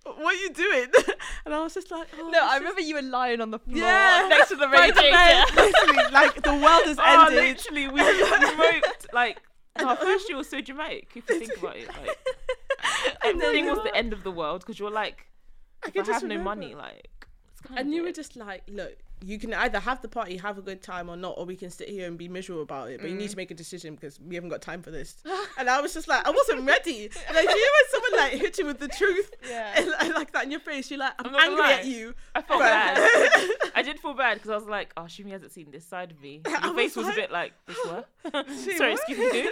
"What 0.04 0.36
are 0.36 0.40
you 0.40 0.50
doing?" 0.54 0.88
And 1.46 1.54
I 1.56 1.62
was 1.64 1.74
just 1.74 1.90
like, 1.92 2.08
oh, 2.20 2.24
No, 2.24 2.32
this 2.32 2.42
I 2.42 2.56
is- 2.56 2.60
remember 2.60 2.82
you 2.82 2.96
were 2.96 3.02
lying 3.02 3.42
on 3.42 3.52
the 3.52 3.60
floor 3.60 3.78
Yeah. 3.78 4.28
next 4.30 4.50
to 4.50 4.56
the 4.56 4.68
By 4.74 4.88
radiator. 4.88 5.56
literally, 5.56 6.12
like 6.12 6.42
the 6.44 6.54
world 6.54 6.86
has 6.86 6.98
Oh, 7.00 7.26
ended. 7.28 7.44
literally, 7.44 7.88
we 7.88 8.02
smoked 8.54 9.14
like. 9.14 9.42
No, 9.80 9.96
first 9.96 10.28
year 10.28 10.38
was 10.38 10.50
so 10.50 10.60
dramatic. 10.60 11.08
If 11.16 11.30
you 11.30 11.40
think 11.40 11.58
about 11.58 11.78
it, 11.78 11.88
like 11.88 12.18
And 13.24 13.40
then 13.40 13.48
everything 13.48 13.66
you 13.66 13.72
was 13.72 13.84
the 13.84 13.96
end 13.96 14.12
of 14.14 14.24
the 14.24 14.32
world 14.32 14.60
because 14.62 14.78
you 14.80 14.86
were 14.86 14.92
like, 14.92 15.28
I 15.84 15.88
if 15.88 15.94
can 15.94 16.02
I 16.02 16.06
just 16.06 16.22
have 16.22 16.24
no 16.24 16.36
remember. 16.36 16.44
money, 16.50 16.76
like, 16.76 17.08
it's 17.52 17.62
kind 17.62 17.80
And 17.80 17.88
of 17.90 17.94
you 17.96 18.04
were 18.04 18.12
just 18.12 18.36
like, 18.36 18.64
look, 18.68 18.98
you 19.24 19.38
can 19.38 19.54
either 19.54 19.80
have 19.80 20.02
the 20.02 20.08
party, 20.08 20.38
have 20.38 20.58
a 20.58 20.62
good 20.62 20.82
time 20.82 21.10
or 21.10 21.18
not, 21.18 21.36
or 21.38 21.46
we 21.46 21.56
can 21.56 21.70
sit 21.70 21.90
here 21.90 22.08
and 22.08 22.18
be 22.18 22.28
miserable 22.30 22.62
about 22.62 22.90
it. 22.90 23.02
But 23.02 23.10
you 23.10 23.16
Mm. 23.16 23.20
need 23.20 23.30
to 23.32 23.38
make 23.38 23.52
a 23.52 23.54
decision 23.54 23.96
because 23.96 24.20
we 24.20 24.36
haven't 24.36 24.50
got 24.50 24.62
time 24.62 24.82
for 24.82 24.92
this. 24.92 25.18
and 25.58 25.70
I 25.70 25.82
was 25.82 25.94
just 25.94 26.08
like, 26.08 26.26
I 26.26 26.32
wasn't 26.32 26.66
ready. 26.66 27.10
Like, 27.34 27.44
you 27.44 27.50
know 27.50 27.54
when 27.54 27.90
someone 27.92 28.20
like 28.22 28.32
hit 28.34 28.58
you 28.58 28.66
with 28.66 28.80
the 28.80 28.88
truth 28.88 29.32
Yeah. 29.50 29.74
and, 29.76 29.94
and 30.00 30.14
like 30.14 30.32
that 30.32 30.46
in 30.46 30.52
your 30.52 30.62
face, 30.62 30.90
you're 30.90 31.00
like, 31.00 31.14
I'm, 31.20 31.36
I'm 31.36 31.52
angry 31.52 31.66
at 31.66 31.86
you. 31.86 32.16
I 32.34 32.42
felt 32.42 32.60
bad. 32.62 32.98
I 33.76 33.82
did 33.82 34.00
feel 34.00 34.14
bad 34.14 34.36
because 34.36 34.52
I 34.52 34.56
was 34.56 34.68
like, 34.68 34.94
oh, 34.96 35.02
Shumi 35.04 35.32
hasn't 35.32 35.52
seen 35.52 35.70
this 35.72 35.86
side 35.86 36.12
of 36.12 36.22
me. 36.22 36.42
I 36.46 36.68
Your 36.68 36.76
face 36.76 36.96
was 36.96 37.08
was 37.08 37.16
a 37.16 37.20
bit 37.20 37.32
like, 37.32 37.54
this 37.68 37.78
what? 37.86 38.08
Sorry, 38.78 38.92
what? 38.94 39.00
excuse 39.00 39.34
me? 39.34 39.50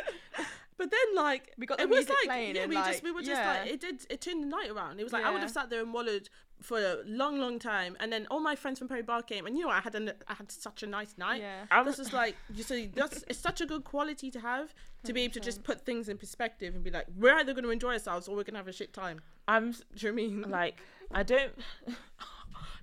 But 0.78 0.92
then 0.92 1.16
like 1.16 1.54
We 1.58 1.66
got 1.66 1.80
it 1.80 1.90
was 1.90 1.98
music 1.98 2.16
like 2.22 2.26
playing 2.28 2.56
yeah, 2.56 2.62
and, 2.64 2.70
we 2.70 2.76
just 2.76 3.04
we 3.04 3.12
were 3.12 3.22
just 3.22 3.42
yeah. 3.42 3.62
like 3.62 3.72
it 3.72 3.82
did 3.82 4.06
it 4.10 4.22
turned 4.22 4.44
the 4.44 4.48
night 4.48 4.70
around. 4.70 5.00
It 5.00 5.04
was 5.04 5.14
like 5.14 5.26
I 5.26 5.32
would 5.32 5.42
have 5.42 5.52
sat 5.52 5.70
there 5.70 5.82
and 5.82 5.94
wallowed 5.94 6.30
for 6.62 6.80
a 6.80 6.98
long, 7.06 7.40
long 7.40 7.60
time, 7.60 7.96
and 8.00 8.12
then 8.12 8.26
all 8.32 8.40
my 8.40 8.56
friends 8.56 8.80
from 8.80 8.88
Perry 8.88 9.04
Barr 9.04 9.22
came, 9.22 9.46
and 9.46 9.56
you 9.56 9.64
know 9.64 9.70
I 9.70 9.80
had 9.80 9.94
a, 9.96 10.16
I 10.28 10.34
had 10.34 10.52
such 10.52 10.84
a 10.84 10.88
nice 10.88 11.16
night. 11.18 11.42
Yeah. 11.42 11.66
I'm, 11.70 11.86
That's 11.86 11.98
just 11.98 12.14
like 12.14 12.36
you 12.54 12.64
see. 12.64 12.88
That's 12.94 13.24
it's 13.28 13.40
such 13.40 13.62
a 13.62 13.66
good 13.66 13.84
quality 13.84 14.32
to 14.32 14.40
have 14.40 14.74
to 15.04 15.14
be 15.14 15.22
able 15.22 15.34
to 15.34 15.40
just 15.40 15.64
put 15.64 15.86
things 15.86 16.10
in 16.10 16.18
perspective 16.18 16.76
and 16.76 16.84
be 16.84 16.92
like, 16.92 17.06
we're 17.16 17.36
either 17.36 17.54
going 17.54 17.64
to 17.64 17.70
enjoy 17.70 17.94
ourselves 17.94 18.28
or 18.28 18.36
we're 18.36 18.44
going 18.44 18.56
to 18.56 18.60
have 18.60 18.68
a 18.68 18.74
shit 18.74 18.94
time. 18.94 19.22
I'm 19.48 19.72
Do 19.72 19.78
you 19.96 20.12
know 20.12 20.14
what 20.14 20.24
I 20.24 20.28
mean? 20.28 20.42
like, 20.50 20.80
I 21.12 21.24
don't. 21.24 21.54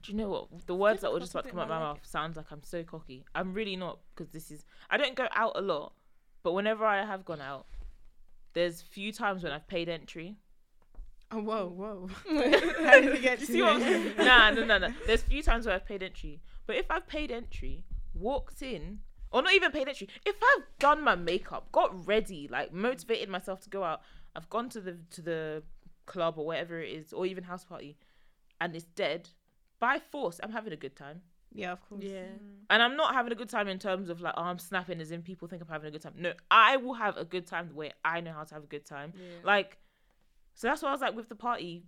Do 0.02 0.12
you 0.12 0.18
know 0.18 0.28
what? 0.28 0.66
The 0.66 0.74
words 0.74 1.00
that 1.00 1.12
were 1.12 1.20
just 1.20 1.34
a 1.34 1.38
about 1.38 1.44
to 1.44 1.50
come 1.50 1.60
out 1.60 1.68
my 1.68 1.78
more 1.78 1.88
mouth 1.94 2.00
sounds 2.02 2.36
like 2.36 2.46
I'm 2.50 2.62
so 2.62 2.82
cocky. 2.84 3.24
I'm 3.34 3.54
really 3.54 3.74
not 3.74 4.00
because 4.14 4.30
this 4.32 4.50
is. 4.50 4.64
I 4.90 4.98
don't 4.98 5.14
go 5.14 5.26
out 5.34 5.52
a 5.56 5.62
lot, 5.62 5.94
but 6.42 6.52
whenever 6.52 6.84
I 6.84 7.04
have 7.04 7.24
gone 7.24 7.40
out, 7.40 7.66
there's 8.54 8.80
few 8.80 9.12
times 9.12 9.42
when 9.42 9.52
I've 9.52 9.68
paid 9.68 9.88
entry. 9.88 10.36
Oh, 11.30 11.40
whoa, 11.40 11.66
whoa. 11.68 12.08
How 12.84 13.00
did 13.00 13.12
we 13.12 13.20
get 13.20 13.40
You 13.40 13.46
to 13.46 13.52
see 13.52 13.62
what 13.62 13.74
I'm 13.74 13.80
saying? 13.80 14.12
nah, 14.18 14.50
no, 14.50 14.64
no, 14.64 14.78
no. 14.78 14.88
There's 15.06 15.22
few 15.22 15.42
times 15.42 15.66
where 15.66 15.74
I've 15.74 15.86
paid 15.86 16.02
entry, 16.02 16.40
but 16.66 16.76
if 16.76 16.90
I've 16.90 17.06
paid 17.06 17.30
entry, 17.30 17.84
walked 18.14 18.62
in, 18.62 19.00
or 19.30 19.42
not 19.42 19.52
even 19.52 19.72
paid 19.72 19.88
entry, 19.88 20.08
if 20.24 20.36
I've 20.36 20.64
done 20.78 21.02
my 21.02 21.16
makeup, 21.16 21.72
got 21.72 22.06
ready, 22.06 22.48
like 22.48 22.72
motivated 22.72 23.28
myself 23.28 23.60
to 23.62 23.70
go 23.70 23.82
out, 23.82 24.02
I've 24.36 24.48
gone 24.48 24.68
to 24.70 24.80
the 24.80 24.96
to 25.10 25.22
the 25.22 25.62
club 26.06 26.34
or 26.38 26.46
whatever 26.46 26.80
it 26.80 26.90
is, 26.90 27.12
or 27.12 27.26
even 27.26 27.44
house 27.44 27.64
party, 27.64 27.96
and 28.60 28.74
it's 28.76 28.84
dead. 28.84 29.30
By 29.80 29.98
force, 29.98 30.38
I'm 30.42 30.52
having 30.52 30.72
a 30.72 30.76
good 30.76 30.94
time. 30.96 31.22
Yeah, 31.54 31.72
of 31.72 31.88
course. 31.88 32.02
Yeah. 32.04 32.24
Mm. 32.24 32.64
And 32.68 32.82
I'm 32.82 32.96
not 32.96 33.14
having 33.14 33.32
a 33.32 33.36
good 33.36 33.48
time 33.48 33.68
in 33.68 33.78
terms 33.78 34.10
of 34.10 34.20
like, 34.20 34.34
oh, 34.36 34.42
I'm 34.42 34.58
snapping 34.58 35.00
as 35.00 35.12
in 35.12 35.22
people 35.22 35.46
think 35.48 35.62
I'm 35.62 35.68
having 35.68 35.88
a 35.88 35.90
good 35.92 36.02
time. 36.02 36.14
No, 36.16 36.32
I 36.50 36.76
will 36.76 36.94
have 36.94 37.16
a 37.16 37.24
good 37.24 37.46
time 37.46 37.68
the 37.68 37.74
way 37.74 37.92
I 38.04 38.20
know 38.20 38.32
how 38.32 38.44
to 38.44 38.54
have 38.54 38.64
a 38.64 38.66
good 38.66 38.84
time. 38.84 39.12
Like, 39.44 39.78
so 40.54 40.66
that's 40.66 40.82
why 40.82 40.88
I 40.88 40.92
was 40.92 41.00
like 41.00 41.14
with 41.14 41.28
the 41.28 41.36
party. 41.36 41.84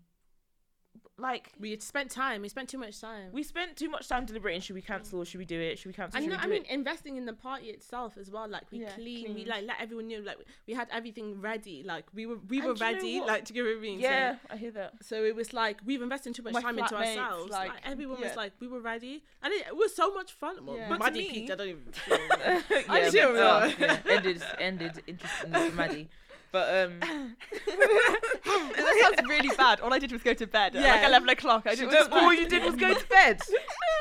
Like, 1.19 1.51
We 1.59 1.71
had 1.71 1.83
spent 1.83 2.11
time. 2.11 2.43
We 2.43 2.49
spent 2.51 2.69
too 2.69 2.77
much 2.77 3.01
time. 3.01 3.31
we 3.33 3.43
spent 3.43 3.75
too 3.77 3.89
much 3.89 4.07
time 4.07 4.27
deliberating. 4.27 4.61
Should 4.61 4.75
we 4.75 4.83
cancel? 4.83 5.25
Should 5.25 5.39
we 5.39 5.47
do 5.47 5.59
it? 5.59 5.79
Should 5.79 5.87
we 5.89 5.93
cancel? 5.95 6.19
and 6.19 6.25
Should 6.25 6.31
no, 6.31 6.37
we 6.37 6.41
I 6.41 6.45
do 6.45 6.51
mean, 6.51 6.63
it? 6.65 6.71
investing 6.71 7.17
in 7.17 7.25
the 7.25 7.33
party 7.33 7.69
itself 7.69 8.19
as 8.19 8.31
well. 8.31 8.47
Like 8.47 8.65
we 8.71 8.81
Yeah, 8.81 8.91
clean, 8.91 9.35
we 9.35 9.47
like 9.47 9.65
let 9.65 9.77
everyone 9.81 10.09
know. 10.09 10.19
Like 10.23 10.37
we 10.67 10.75
had 10.75 10.89
everything 10.93 11.41
ready. 11.41 11.83
Like 11.83 12.05
we 12.13 12.27
were, 12.27 12.37
we 12.49 12.59
And 12.59 12.69
were 12.69 12.75
do 12.75 12.85
you 12.85 12.91
know 12.91 12.97
ready. 12.97 13.21
Like 13.23 13.45
to 13.47 13.55
give 13.55 13.65
a 13.65 13.77
ring. 13.77 13.99
Yeah, 13.99 14.37
I 14.51 14.57
hear 14.59 14.73
that. 14.73 14.93
So 15.03 15.25
it 15.25 15.35
was 15.35 15.55
like 15.55 15.81
we've 15.87 16.03
invested 16.03 16.35
too 16.35 16.43
much 16.43 16.53
My 16.53 16.61
time 16.61 16.79
into 16.79 16.95
flatmates, 16.95 17.17
ourselves. 17.17 17.51
Like, 17.51 17.69
like, 17.71 17.81
everyone 17.87 18.19
yeah. 18.21 18.29
was 18.29 18.37
like, 18.37 18.53
we 18.61 18.69
were 18.69 18.81
ready, 18.81 19.23
and 19.43 19.55
it, 19.55 19.69
it 19.69 19.77
was 19.77 19.95
so 19.95 20.13
much 20.13 20.33
fun. 20.33 20.67
Well, 20.67 20.77
Yeah. 20.77 20.89
but 20.91 20.99
But 20.99 21.05
Maddy 21.15 21.23
to 21.23 21.29
me- 21.29 21.35
peaked. 21.35 21.51
I 21.51 21.55
don't 21.55 21.69
even. 21.69 21.83
yeah, 22.11 22.61
see 23.09 23.21
but- 23.21 23.33
what 23.33 23.37
oh, 23.41 23.67
we 23.79 23.85
yeah, 23.87 23.99
ended 24.11 24.43
ended 24.59 25.03
interestingly 25.07 25.71
for 25.71 25.77
Maddy. 25.77 26.09
But 26.57 26.69
um, 26.87 27.01
that 27.67 28.95
sounds 29.03 29.29
really 29.29 29.55
bad. 29.57 29.81
All 29.81 29.93
I 29.93 29.99
did 29.99 30.11
was 30.11 30.23
go 30.23 30.33
to 30.33 30.47
bed 30.47 30.75
at 30.75 30.83
like 30.83 31.03
Yeah. 31.03 31.09
11 31.09 31.29
o'clock. 31.29 31.67
I 31.67 31.75
didn't 31.75 31.93
no, 31.93 32.07
all 32.19 32.33
you 32.33 32.49
did 32.49 32.65
was 32.65 32.77
go 32.77 32.95
to 32.95 33.07
bed. 33.09 33.41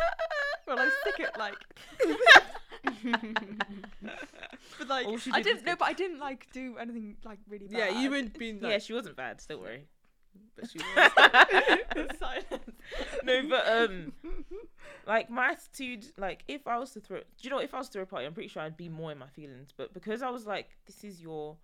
well, 0.68 0.80
I 0.80 0.86
was 0.86 0.94
sick 1.04 1.20
at 1.20 1.38
like. 1.38 1.56
but 4.78 4.88
like, 4.88 5.06
All 5.08 5.18
she 5.18 5.32
I 5.34 5.42
did 5.42 5.56
was 5.56 5.64
didn't. 5.64 5.66
go- 5.66 5.72
No, 5.72 5.76
but 5.78 5.86
I 5.90 5.94
didn't 5.94 6.20
like 6.20 6.48
do 6.54 6.78
anything 6.80 7.18
like 7.26 7.40
really 7.50 7.68
bad. 7.68 7.78
yeah, 7.94 8.00
you 8.02 8.10
would 8.12 8.40
be. 8.40 8.54
Like, 8.54 8.72
yeah, 8.72 8.78
she 8.80 8.94
wasn't 8.94 9.18
bad. 9.18 9.42
Don't 9.50 9.62
worry. 9.62 9.84
but 10.56 10.70
she 10.70 10.80
was. 10.80 11.12
Silence. 12.18 12.46
no, 13.24 13.42
but 13.50 13.68
um, 13.68 14.14
like 15.06 15.30
my 15.30 15.52
attitude, 15.52 16.06
like 16.18 16.46
if 16.48 16.68
I 16.68 16.78
was 16.78 16.92
to 16.92 17.02
throw, 17.02 17.18
do 17.20 17.24
you 17.42 17.50
know, 17.50 17.60
if 17.60 17.74
I 17.74 17.80
was 17.80 17.88
to 17.88 17.94
throw 17.94 18.04
a 18.04 18.06
party, 18.06 18.26
I'm 18.26 18.34
pretty 18.34 18.48
sure 18.50 18.62
I'd 18.62 18.78
be 18.78 18.88
more 18.88 19.12
in 19.12 19.18
my 19.18 19.28
feelings. 19.28 19.74
But 19.76 19.94
because 19.94 20.22
I 20.22 20.30
was 20.30 20.46
like, 20.46 20.70
this 20.86 21.04
is 21.04 21.22
your 21.22 21.58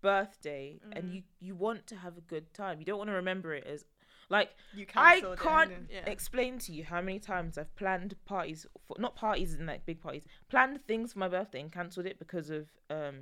birthday, 0.00 0.80
and 0.92 1.12
you 1.12 1.22
you 1.40 1.54
want 1.54 1.86
to 1.88 1.96
have 1.96 2.16
a 2.16 2.20
good 2.22 2.52
time, 2.54 2.78
you 2.78 2.84
don't 2.84 2.98
want 2.98 3.08
to 3.10 3.14
remember 3.14 3.54
it 3.54 3.66
as 3.66 3.84
like 4.28 4.50
You 4.74 4.86
I 4.94 5.16
it, 5.16 5.38
can't? 5.38 5.72
Yeah. 5.90 6.04
explain 6.06 6.58
to 6.60 6.72
you 6.72 6.84
how 6.84 7.00
many 7.00 7.18
times 7.18 7.58
I've 7.58 7.74
planned 7.76 8.14
parties 8.24 8.66
for 8.86 8.96
not 8.98 9.16
parties 9.16 9.54
and 9.54 9.66
like 9.66 9.84
big 9.86 10.00
parties, 10.00 10.24
planned 10.48 10.84
things 10.86 11.12
for 11.12 11.18
my 11.18 11.28
birthday 11.28 11.60
and 11.60 11.72
cancelled 11.72 12.06
it 12.06 12.18
because 12.18 12.48
of 12.50 12.68
um 12.90 13.16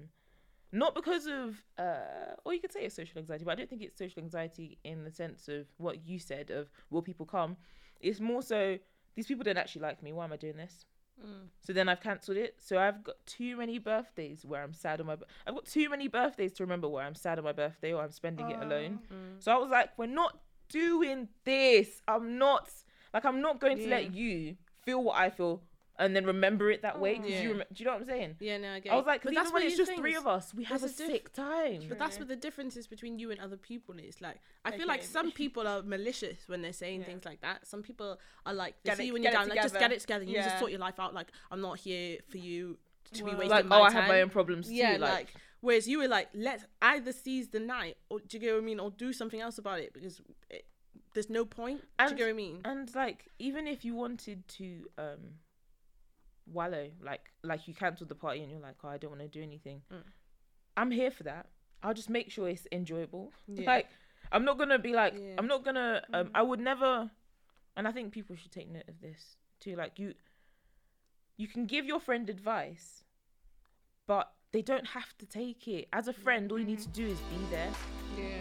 not 0.70 0.94
because 0.94 1.26
of 1.26 1.62
uh 1.78 2.34
or 2.44 2.52
you 2.52 2.60
could 2.60 2.72
say 2.72 2.80
it's 2.84 2.94
social 2.94 3.18
anxiety, 3.18 3.44
but 3.44 3.52
I 3.52 3.54
don't 3.54 3.70
think 3.70 3.82
it's 3.82 3.98
social 3.98 4.22
anxiety 4.22 4.78
in 4.84 5.04
the 5.04 5.10
sense 5.10 5.48
of 5.48 5.66
what 5.78 6.06
you 6.06 6.18
said 6.18 6.50
of 6.50 6.68
will 6.90 7.02
people 7.02 7.24
come. 7.26 7.56
It's 8.00 8.20
more 8.20 8.42
so 8.42 8.78
these 9.16 9.26
people 9.26 9.44
don't 9.44 9.56
actually 9.58 9.82
like 9.82 10.02
me. 10.02 10.12
Why 10.12 10.24
am 10.24 10.32
I 10.32 10.36
doing 10.36 10.56
this? 10.56 10.84
Mm. 11.24 11.48
So 11.60 11.72
then 11.72 11.88
I've 11.88 12.00
cancelled 12.00 12.36
it. 12.36 12.56
So 12.58 12.78
I've 12.78 13.02
got 13.04 13.16
too 13.26 13.56
many 13.56 13.78
birthdays 13.78 14.44
where 14.44 14.62
I'm 14.62 14.72
sad 14.72 15.00
on 15.00 15.06
my. 15.06 15.16
I've 15.46 15.54
got 15.54 15.66
too 15.66 15.88
many 15.88 16.08
birthdays 16.08 16.52
to 16.54 16.62
remember 16.62 16.88
where 16.88 17.04
I'm 17.04 17.14
sad 17.14 17.38
on 17.38 17.44
my 17.44 17.52
birthday 17.52 17.92
or 17.92 18.02
I'm 18.02 18.12
spending 18.12 18.50
it 18.50 18.62
alone. 18.62 19.00
Oh. 19.10 19.14
Mm. 19.14 19.42
So 19.42 19.52
I 19.52 19.58
was 19.58 19.70
like, 19.70 19.90
we're 19.96 20.06
not 20.06 20.38
doing 20.68 21.28
this. 21.44 22.02
I'm 22.06 22.38
not 22.38 22.70
like 23.12 23.24
I'm 23.24 23.40
not 23.40 23.60
going 23.60 23.78
to 23.78 23.88
let 23.88 24.14
you 24.14 24.56
feel 24.84 25.02
what 25.02 25.16
I 25.16 25.30
feel 25.30 25.62
and 25.98 26.14
then 26.14 26.24
remember 26.26 26.70
it 26.70 26.82
that 26.82 26.98
way. 27.00 27.16
'cause 27.18 27.28
Yeah. 27.28 27.42
you 27.42 27.48
rem- 27.54 27.64
do 27.72 27.82
you 27.82 27.84
know 27.84 27.92
what 27.92 28.00
I'm 28.02 28.06
saying? 28.06 28.36
Yeah, 28.40 28.58
no, 28.58 28.72
I 28.72 28.80
get. 28.80 28.92
I 28.92 28.96
was 28.96 29.06
like, 29.06 29.22
but 29.22 29.30
because 29.30 29.46
even 29.48 29.54
when 29.54 29.62
it's 29.64 29.72
you 29.78 29.84
just 29.84 29.96
three 29.96 30.14
of 30.14 30.26
us, 30.26 30.54
we 30.54 30.64
have 30.64 30.78
a 30.78 30.86
There's 30.86 30.94
a 30.94 30.96
diff- 31.04 31.06
sick 31.12 31.32
time. 31.32 31.82
But 31.88 31.98
that's 31.98 32.18
what 32.18 32.28
the 32.28 32.36
difference 32.36 32.76
is 32.76 32.86
between 32.86 33.18
you 33.18 33.30
and 33.30 33.40
other 33.40 33.56
people 33.56 33.98
is. 33.98 34.20
Like, 34.20 34.36
I 34.64 34.70
feel 34.70 34.80
Okay. 34.82 34.88
like 34.88 35.02
some 35.02 35.32
people 35.42 35.66
are 35.66 35.82
malicious 35.82 36.46
when 36.48 36.62
they're 36.62 36.72
saying 36.72 37.00
Yeah. 37.00 37.06
things 37.06 37.24
like 37.24 37.40
that. 37.40 37.66
Some 37.66 37.82
people 37.82 38.18
are 38.46 38.54
like, 38.54 38.74
they 38.82 38.90
Get 38.90 38.96
see 38.98 39.02
it- 39.02 39.06
you 39.06 39.12
when 39.14 39.22
you're 39.22 39.32
get 39.32 39.38
down, 39.38 39.48
like, 39.48 39.62
just 39.62 39.78
get 39.78 39.92
it 39.92 40.00
together. 40.00 40.24
You 40.24 40.34
just 40.34 40.58
sort 40.58 40.70
your 40.70 40.80
life 40.80 41.00
out. 41.00 41.14
Like, 41.14 41.28
I'm 41.50 41.60
not 41.60 41.78
here 41.78 42.18
for 42.28 42.38
you 42.38 42.78
to 43.12 43.24
be 43.24 43.30
wasting 43.30 43.48
like, 43.50 43.64
my 43.66 43.78
oh, 43.78 43.82
I 43.82 43.90
have 43.90 44.06
my 44.08 44.20
own 44.20 44.30
problems 44.30 44.70
Yeah, 44.70 44.94
too. 44.94 44.98
like, 45.00 45.12
Like, 45.12 45.34
whereas 45.60 45.88
you 45.88 45.98
were 45.98 46.08
like, 46.08 46.28
let's 46.34 46.64
either 46.82 47.10
seize 47.12 47.48
the 47.48 47.58
night, 47.60 47.96
or 48.10 48.20
do 48.20 48.36
you 48.36 48.40
get 48.40 48.52
what 48.52 48.62
I 48.62 48.64
mean, 48.64 48.78
or 48.78 48.90
do 48.90 49.12
something 49.12 49.40
else 49.40 49.58
about 49.58 49.80
it 49.80 49.92
because 49.94 50.20
it, 50.50 50.66
there's 51.14 51.30
no 51.30 51.44
point. 51.44 51.80
do 51.80 51.86
you 52.04 52.08
And- 52.10 52.16
get 52.18 52.24
what 52.24 52.30
I 52.30 52.32
mean? 52.34 52.60
and 52.64 52.94
like 52.94 53.28
even 53.38 53.66
if 53.66 53.84
you 53.84 53.94
wanted 53.94 54.46
to 54.46 54.88
um 54.98 55.38
wallow 56.52 56.88
like 57.02 57.20
like 57.42 57.66
you 57.68 57.74
cancelled 57.74 58.08
the 58.08 58.14
party 58.14 58.42
and 58.42 58.50
you're 58.50 58.60
like 58.60 58.76
oh 58.84 58.88
i 58.88 58.96
don't 58.98 59.10
want 59.10 59.20
to 59.22 59.28
do 59.28 59.42
anything 59.42 59.82
Mm. 59.92 60.02
i'm 60.76 60.90
here 60.90 61.10
for 61.10 61.24
that 61.24 61.46
i'll 61.82 61.94
just 61.94 62.10
make 62.10 62.30
sure 62.30 62.48
it's 62.48 62.66
enjoyable 62.72 63.32
Yeah. 63.46 63.66
like 63.72 63.86
i'm 64.32 64.44
not 64.44 64.58
gonna 64.58 64.78
be 64.78 64.92
like 64.94 65.14
Yeah. 65.14 65.34
i'm 65.38 65.46
not 65.46 65.64
gonna 65.64 66.02
um 66.12 66.30
i 66.34 66.42
would 66.42 66.60
never 66.60 67.10
and 67.76 67.86
i 67.88 67.92
think 67.92 68.12
people 68.12 68.36
should 68.36 68.52
take 68.52 68.68
note 68.70 68.88
of 68.88 69.00
this 69.00 69.36
too 69.60 69.76
like 69.76 69.98
you 69.98 70.14
you 71.36 71.46
can 71.46 71.66
give 71.66 71.84
your 71.86 72.00
friend 72.00 72.28
advice, 72.28 73.04
but 74.08 74.32
they 74.50 74.60
don't 74.60 74.88
have 74.88 75.16
to 75.18 75.24
take 75.24 75.68
it. 75.68 75.86
As 75.92 76.08
a 76.08 76.12
friend, 76.12 76.50
all 76.50 76.58
you 76.58 76.64
need 76.64 76.80
to 76.80 76.88
do 76.88 77.06
is 77.06 77.20
be 77.30 77.36
there. 77.48 77.70
Yeah. 78.18 78.40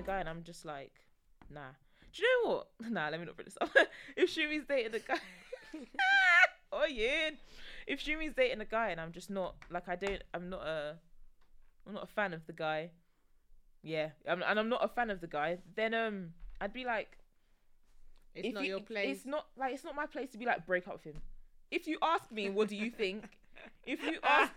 A 0.00 0.06
guy 0.06 0.20
and 0.20 0.28
I'm 0.28 0.42
just 0.42 0.64
like, 0.64 0.92
nah. 1.50 1.70
Do 2.12 2.22
you 2.22 2.28
know 2.44 2.50
what? 2.50 2.66
Nah, 2.90 3.08
let 3.08 3.20
me 3.20 3.26
not 3.26 3.36
bring 3.36 3.46
this 3.46 3.58
up. 3.60 3.70
if 4.16 4.34
Shumi's 4.34 4.64
dating 4.68 4.94
a 4.94 4.98
guy, 4.98 5.18
oh 6.72 6.86
yeah. 6.86 7.30
If 7.86 8.00
Shumi's 8.04 8.34
dating 8.34 8.60
a 8.60 8.64
guy 8.64 8.90
and 8.90 9.00
I'm 9.00 9.12
just 9.12 9.30
not 9.30 9.54
like 9.70 9.88
I 9.88 9.96
don't, 9.96 10.22
I'm 10.34 10.50
not 10.50 10.62
a, 10.66 10.96
I'm 11.86 11.94
not 11.94 12.04
a 12.04 12.06
fan 12.08 12.32
of 12.34 12.46
the 12.46 12.52
guy. 12.52 12.90
Yeah, 13.82 14.10
I'm, 14.28 14.42
and 14.42 14.58
I'm 14.58 14.68
not 14.68 14.84
a 14.84 14.88
fan 14.88 15.10
of 15.10 15.20
the 15.20 15.26
guy. 15.26 15.58
Then 15.76 15.94
um, 15.94 16.30
I'd 16.60 16.72
be 16.72 16.84
like, 16.84 17.16
It's 18.34 18.48
if 18.48 18.54
not 18.54 18.64
you- 18.64 18.70
your 18.70 18.80
place. 18.80 19.18
It's 19.18 19.26
not 19.26 19.46
like 19.56 19.74
it's 19.74 19.84
not 19.84 19.94
my 19.94 20.06
place 20.06 20.30
to 20.32 20.38
be 20.38 20.44
like 20.46 20.66
break 20.66 20.86
up 20.88 20.94
with 20.94 21.04
him. 21.14 21.22
If 21.70 21.86
you 21.86 21.98
ask 22.02 22.30
me, 22.32 22.50
what 22.50 22.68
do 22.68 22.76
you 22.76 22.90
think? 22.90 23.24
if 23.86 24.02
you 24.02 24.18
ask, 24.24 24.52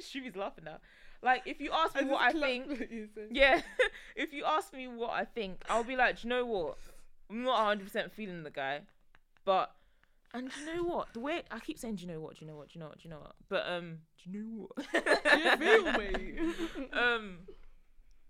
Shumi's 0.00 0.36
laughing 0.36 0.64
now. 0.64 0.78
Like 1.22 1.42
if 1.46 1.60
you 1.60 1.70
ask 1.72 1.94
me 1.96 2.04
what 2.04 2.20
I 2.20 2.32
think, 2.32 3.08
yeah, 3.30 3.60
if 4.16 4.32
you 4.32 4.44
ask 4.44 4.72
me 4.72 4.88
what 4.88 5.10
I 5.10 5.24
think, 5.24 5.62
I'll 5.68 5.84
be 5.84 5.96
like, 5.96 6.20
do 6.20 6.28
you 6.28 6.30
know 6.30 6.46
what? 6.46 6.78
I'm 7.30 7.42
not 7.42 7.58
100 7.58 7.84
percent 7.84 8.12
feeling 8.12 8.42
the 8.42 8.50
guy, 8.50 8.82
but 9.44 9.74
and 10.34 10.50
do 10.50 10.60
you 10.60 10.76
know 10.76 10.82
what? 10.84 11.12
The 11.14 11.20
way 11.20 11.42
I 11.50 11.58
keep 11.60 11.78
saying, 11.78 11.96
do 11.96 12.02
you 12.02 12.12
know 12.12 12.20
what? 12.20 12.38
Do 12.38 12.44
you 12.44 12.50
know 12.50 12.56
what? 12.56 12.68
Do 12.68 12.78
you 12.78 12.80
know 12.80 12.88
what? 12.88 12.98
Do 12.98 13.08
you 13.08 13.14
know 13.14 13.20
what? 13.20 13.34
But 13.48 13.64
um, 13.66 13.98
do 14.22 14.30
you 14.30 14.42
know 14.42 14.68
what? 14.68 14.86
you 15.40 15.56
feel 15.56 15.92
me? 15.92 16.88
um, 16.92 17.38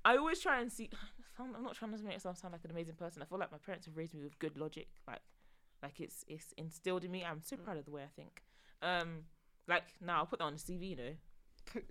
I 0.04 0.16
always 0.16 0.40
try 0.40 0.60
and 0.60 0.70
see. 0.72 0.90
I'm 1.38 1.54
I'm 1.54 1.62
not 1.62 1.74
trying 1.74 1.92
to 1.92 1.98
make 1.98 2.14
myself 2.14 2.38
sound 2.38 2.52
like 2.52 2.64
an 2.64 2.70
amazing 2.70 2.94
person. 2.94 3.22
I 3.22 3.26
feel 3.26 3.38
like 3.38 3.52
my 3.52 3.58
parents 3.58 3.86
have 3.86 3.96
raised 3.96 4.14
me 4.14 4.22
with 4.22 4.38
good 4.38 4.56
logic, 4.56 4.88
like, 5.06 5.20
like 5.82 6.00
it's 6.00 6.24
it's 6.28 6.52
instilled 6.56 7.04
in 7.04 7.10
me. 7.10 7.24
I'm 7.24 7.42
so 7.42 7.56
proud 7.56 7.76
of 7.76 7.84
the 7.84 7.90
way 7.90 8.02
I 8.02 8.12
think. 8.14 8.42
Um, 8.82 9.24
like 9.68 9.84
now 10.00 10.18
I'll 10.18 10.26
put 10.26 10.38
that 10.38 10.44
on 10.44 10.54
the 10.54 10.60
CV. 10.60 10.90
You 10.90 10.96
know, 10.96 11.12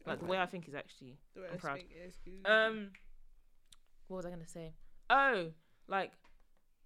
like 0.06 0.20
the 0.20 0.26
way 0.26 0.40
I 0.40 0.46
think 0.46 0.68
is 0.68 0.76
actually 0.76 1.18
The 1.36 1.42
way 1.42 1.48
I'm 1.50 1.54
I 1.56 1.58
proud. 1.58 1.78
speak 1.80 1.92
is 2.06 2.18
good. 2.24 2.50
um, 2.52 2.90
what 4.08 4.18
was 4.18 4.26
I 4.26 4.30
gonna 4.30 4.48
say? 4.48 4.74
Oh, 5.10 5.52
like 5.88 6.12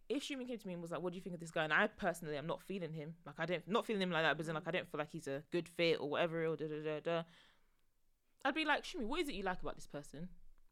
if 0.10 0.24
Shumi 0.24 0.48
came 0.48 0.58
to 0.58 0.68
me 0.68 0.74
and 0.74 0.82
was 0.82 0.92
like, 0.92 1.02
"What 1.02 1.12
do 1.14 1.18
you 1.18 1.22
think 1.22 1.36
of 1.36 1.40
this 1.40 1.52
guy?" 1.52 1.64
and 1.64 1.74
I 1.74 1.88
personally, 1.88 2.38
I'm 2.38 2.48
not 2.48 2.62
feeling 2.64 2.94
him. 2.94 3.14
Like 3.26 3.36
I 3.40 3.46
don't, 3.46 3.68
not 3.68 3.86
feeling 3.86 4.02
him 4.02 4.12
like 4.12 4.24
that, 4.24 4.38
but 4.38 4.46
then 4.46 4.56
like 4.56 4.68
I 4.68 4.72
don't 4.72 4.90
feel 4.90 5.00
like 5.00 5.12
he's 5.12 5.28
a 5.28 5.44
good 5.52 5.68
fit 5.70 5.98
or 6.00 6.10
whatever. 6.10 6.46
Or 6.46 6.56
da 6.56 6.68
da 6.68 6.82
da 6.84 7.00
da. 7.00 7.24
I'd 8.46 8.56
be 8.56 8.66
like, 8.66 8.84
Shumi, 8.84 9.06
what 9.06 9.20
is 9.22 9.28
it 9.30 9.36
you 9.36 9.44
like 9.44 9.62
about 9.62 9.76
this 9.76 9.88
person? 9.88 10.30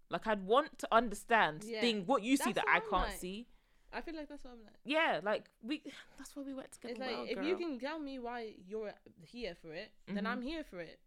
Like 0.10 0.26
I'd 0.26 0.46
want 0.46 0.80
to 0.80 0.88
understand 0.92 1.64
Yeah. 1.68 1.82
thing 1.82 2.04
what 2.06 2.24
you 2.24 2.38
see 2.38 2.54
that 2.54 2.64
I 2.68 2.78
I'm 2.78 2.82
can't 2.90 3.10
like. 3.10 3.20
see. 3.20 3.48
I 3.94 4.02
feel 4.02 4.16
like 4.16 4.28
that's 4.30 4.44
what 4.44 4.52
I'm 4.54 4.64
like. 4.64 4.74
Yeah, 4.86 5.20
like 5.24 5.46
we. 5.62 5.82
That's 6.18 6.36
why 6.36 6.44
we 6.44 6.54
work 6.54 6.70
together. 6.72 6.92
It's 6.92 7.00
like 7.00 7.10
well, 7.10 7.26
if 7.30 7.42
you 7.44 7.56
can 7.58 7.80
tell 7.80 8.00
me 8.00 8.20
why 8.20 8.54
you're 8.68 8.94
here 9.22 9.56
for 9.62 9.72
it, 9.74 9.92
then 10.08 10.24
Mhm. 10.26 10.28
I'm 10.28 10.42
here 10.42 10.64
for 10.64 10.80
it. 10.82 11.00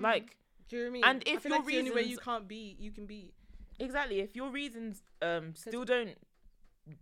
Like 0.00 0.36
Do 0.68 0.76
you 0.76 0.82
know 0.84 0.88
I 0.88 0.92
mean? 0.92 1.04
And 1.04 1.22
if 1.26 1.44
your 1.44 1.58
like 1.58 1.66
the 1.66 1.78
only 1.78 1.90
way 1.90 2.02
you 2.02 2.18
can't 2.18 2.46
be, 2.48 2.76
you 2.78 2.90
can 2.90 3.06
be. 3.06 3.32
exactly 3.78 4.20
if 4.20 4.34
your 4.34 4.50
reasons 4.50 5.02
um 5.22 5.54
still 5.54 5.84
don't 5.84 6.16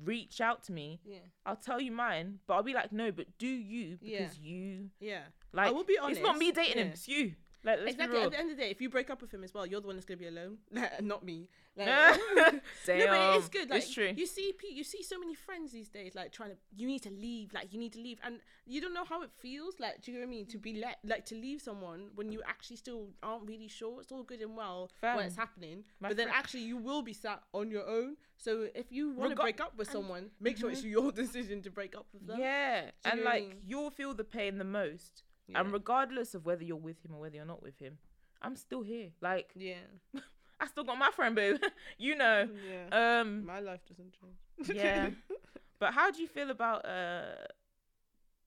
reach 0.02 0.40
out 0.40 0.62
to 0.64 0.72
me, 0.72 1.00
Yeah, 1.04 1.18
I'll 1.44 1.56
tell 1.56 1.80
you 1.80 1.92
mine. 1.92 2.38
But 2.46 2.54
I'll 2.54 2.62
be 2.62 2.72
like, 2.74 2.92
no, 2.92 3.12
but 3.12 3.26
do 3.38 3.46
you 3.46 3.98
Yeah. 4.00 4.20
because 4.20 4.38
you 4.38 4.90
yeah. 5.00 5.22
like. 5.52 5.68
I 5.68 5.70
will 5.72 5.84
be 5.84 5.98
honest. 5.98 6.20
It's 6.20 6.26
not 6.26 6.38
me 6.38 6.52
dating 6.52 6.78
him. 6.78 6.88
It's 6.88 7.08
you. 7.08 7.34
Like, 7.64 7.78
let's 7.80 7.92
exactly. 7.92 8.20
At 8.20 8.30
the 8.30 8.38
end 8.38 8.50
of 8.50 8.56
the 8.56 8.62
day, 8.62 8.70
if 8.70 8.80
you 8.80 8.90
break 8.90 9.10
up 9.10 9.22
with 9.22 9.32
him 9.32 9.42
as 9.42 9.54
well, 9.54 9.66
you're 9.66 9.80
the 9.80 9.86
one 9.86 9.96
that's 9.96 10.04
gonna 10.04 10.18
be 10.18 10.26
alone, 10.26 10.58
not 11.00 11.24
me. 11.24 11.48
Like, 11.76 11.88
No, 12.36 12.52
but 12.86 13.36
it's 13.36 13.48
good. 13.48 13.70
Like, 13.70 13.82
it's 13.82 13.92
true. 13.92 14.12
You 14.14 14.26
see, 14.26 14.52
you 14.70 14.84
see 14.84 15.02
so 15.02 15.18
many 15.18 15.34
friends 15.34 15.72
these 15.72 15.88
days, 15.88 16.14
like 16.14 16.30
trying 16.30 16.50
to. 16.50 16.56
You 16.76 16.86
need 16.86 17.02
to 17.02 17.10
leave. 17.10 17.52
Like 17.52 17.72
you 17.72 17.78
need 17.78 17.92
to 17.94 18.00
leave, 18.00 18.20
and 18.22 18.38
you 18.66 18.80
don't 18.80 18.94
know 18.94 19.04
how 19.04 19.22
it 19.22 19.30
feels. 19.38 19.80
Like, 19.80 20.02
do 20.02 20.12
you 20.12 20.18
know 20.18 20.24
what 20.24 20.28
I 20.28 20.30
mean? 20.30 20.46
To 20.46 20.58
be 20.58 20.74
let, 20.74 20.98
like 21.04 21.24
to 21.26 21.34
leave 21.34 21.62
someone 21.62 22.08
when 22.14 22.30
you 22.30 22.42
actually 22.46 22.76
still 22.76 23.08
aren't 23.22 23.48
really 23.48 23.68
sure. 23.68 24.00
It's 24.00 24.12
all 24.12 24.22
good 24.22 24.40
and 24.40 24.56
well 24.56 24.90
Fam, 25.00 25.16
when 25.16 25.26
it's 25.26 25.36
happening, 25.36 25.84
my 26.00 26.08
but 26.08 26.16
then 26.16 26.28
actually 26.32 26.62
you 26.62 26.76
will 26.76 27.02
be 27.02 27.12
sat 27.12 27.42
on 27.52 27.70
your 27.70 27.88
own. 27.88 28.16
So 28.36 28.68
if 28.74 28.92
you 28.92 29.10
want 29.10 29.30
to 29.30 29.36
break 29.36 29.60
up 29.60 29.76
with 29.76 29.90
someone, 29.90 30.30
make 30.40 30.58
sure 30.58 30.70
it's 30.70 30.82
mhm. 30.82 30.90
your 30.90 31.12
decision 31.12 31.62
to 31.62 31.70
break 31.70 31.96
up 31.96 32.06
with 32.12 32.26
them. 32.26 32.38
yeah, 32.38 32.90
and 33.04 33.20
I 33.20 33.24
like 33.24 33.42
mean? 33.48 33.56
you'll 33.66 33.90
feel 33.90 34.12
the 34.14 34.24
pain 34.24 34.58
the 34.58 34.64
most, 34.64 35.22
Yeah. 35.48 35.60
and 35.60 35.72
regardless 35.72 36.34
of 36.34 36.46
whether 36.46 36.64
you're 36.64 36.76
with 36.76 37.04
him 37.04 37.14
or 37.14 37.20
whether 37.20 37.36
you're 37.36 37.44
not 37.44 37.62
with 37.62 37.78
him, 37.78 37.98
I'm 38.42 38.56
still 38.56 38.82
here. 38.82 39.10
Like 39.20 39.50
yeah. 39.54 39.84
I 40.60 40.66
still 40.66 40.84
got 40.84 40.96
my 40.98 41.10
friend 41.10 41.34
boo, 41.36 41.58
you 41.98 42.16
know. 42.16 42.48
Yeah. 42.70 43.20
Um, 43.20 43.44
My 43.44 43.60
life 43.60 43.80
doesn't 43.86 44.14
change. 44.20 44.76
yeah. 44.76 45.10
But 45.80 45.92
how 45.92 46.10
do 46.10 46.22
you 46.22 46.28
feel 46.28 46.50
about 46.50 46.86
uh 46.86 47.34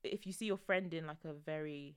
if 0.04 0.26
you 0.26 0.32
see 0.32 0.46
your 0.46 0.58
friend 0.58 0.94
in 0.94 1.06
like 1.06 1.24
a 1.26 1.34
very 1.34 1.96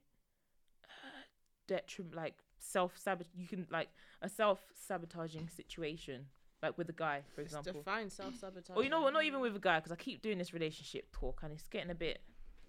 uh, 0.84 1.22
detriment, 1.68 2.14
like 2.16 2.34
self 2.58 2.98
sabot, 2.98 3.26
you 3.34 3.46
can 3.46 3.66
like 3.70 3.88
a 4.20 4.28
self 4.28 4.60
sabotaging 4.86 5.48
situation, 5.48 6.26
like 6.62 6.76
with 6.76 6.88
a 6.88 6.92
guy, 6.92 7.22
for 7.34 7.40
example. 7.42 7.72
define 7.74 8.10
self 8.10 8.34
sabotage. 8.36 8.76
Or 8.76 8.82
you 8.82 8.90
know 8.90 9.00
what? 9.02 9.12
Not 9.12 9.24
even 9.24 9.40
with 9.40 9.54
a 9.56 9.60
guy, 9.60 9.78
because 9.78 9.92
I 9.92 9.96
keep 9.96 10.20
doing 10.22 10.38
this 10.38 10.52
relationship 10.52 11.10
talk, 11.12 11.40
and 11.42 11.52
it's 11.52 11.68
getting 11.68 11.90
a 11.90 11.94
bit. 11.94 12.20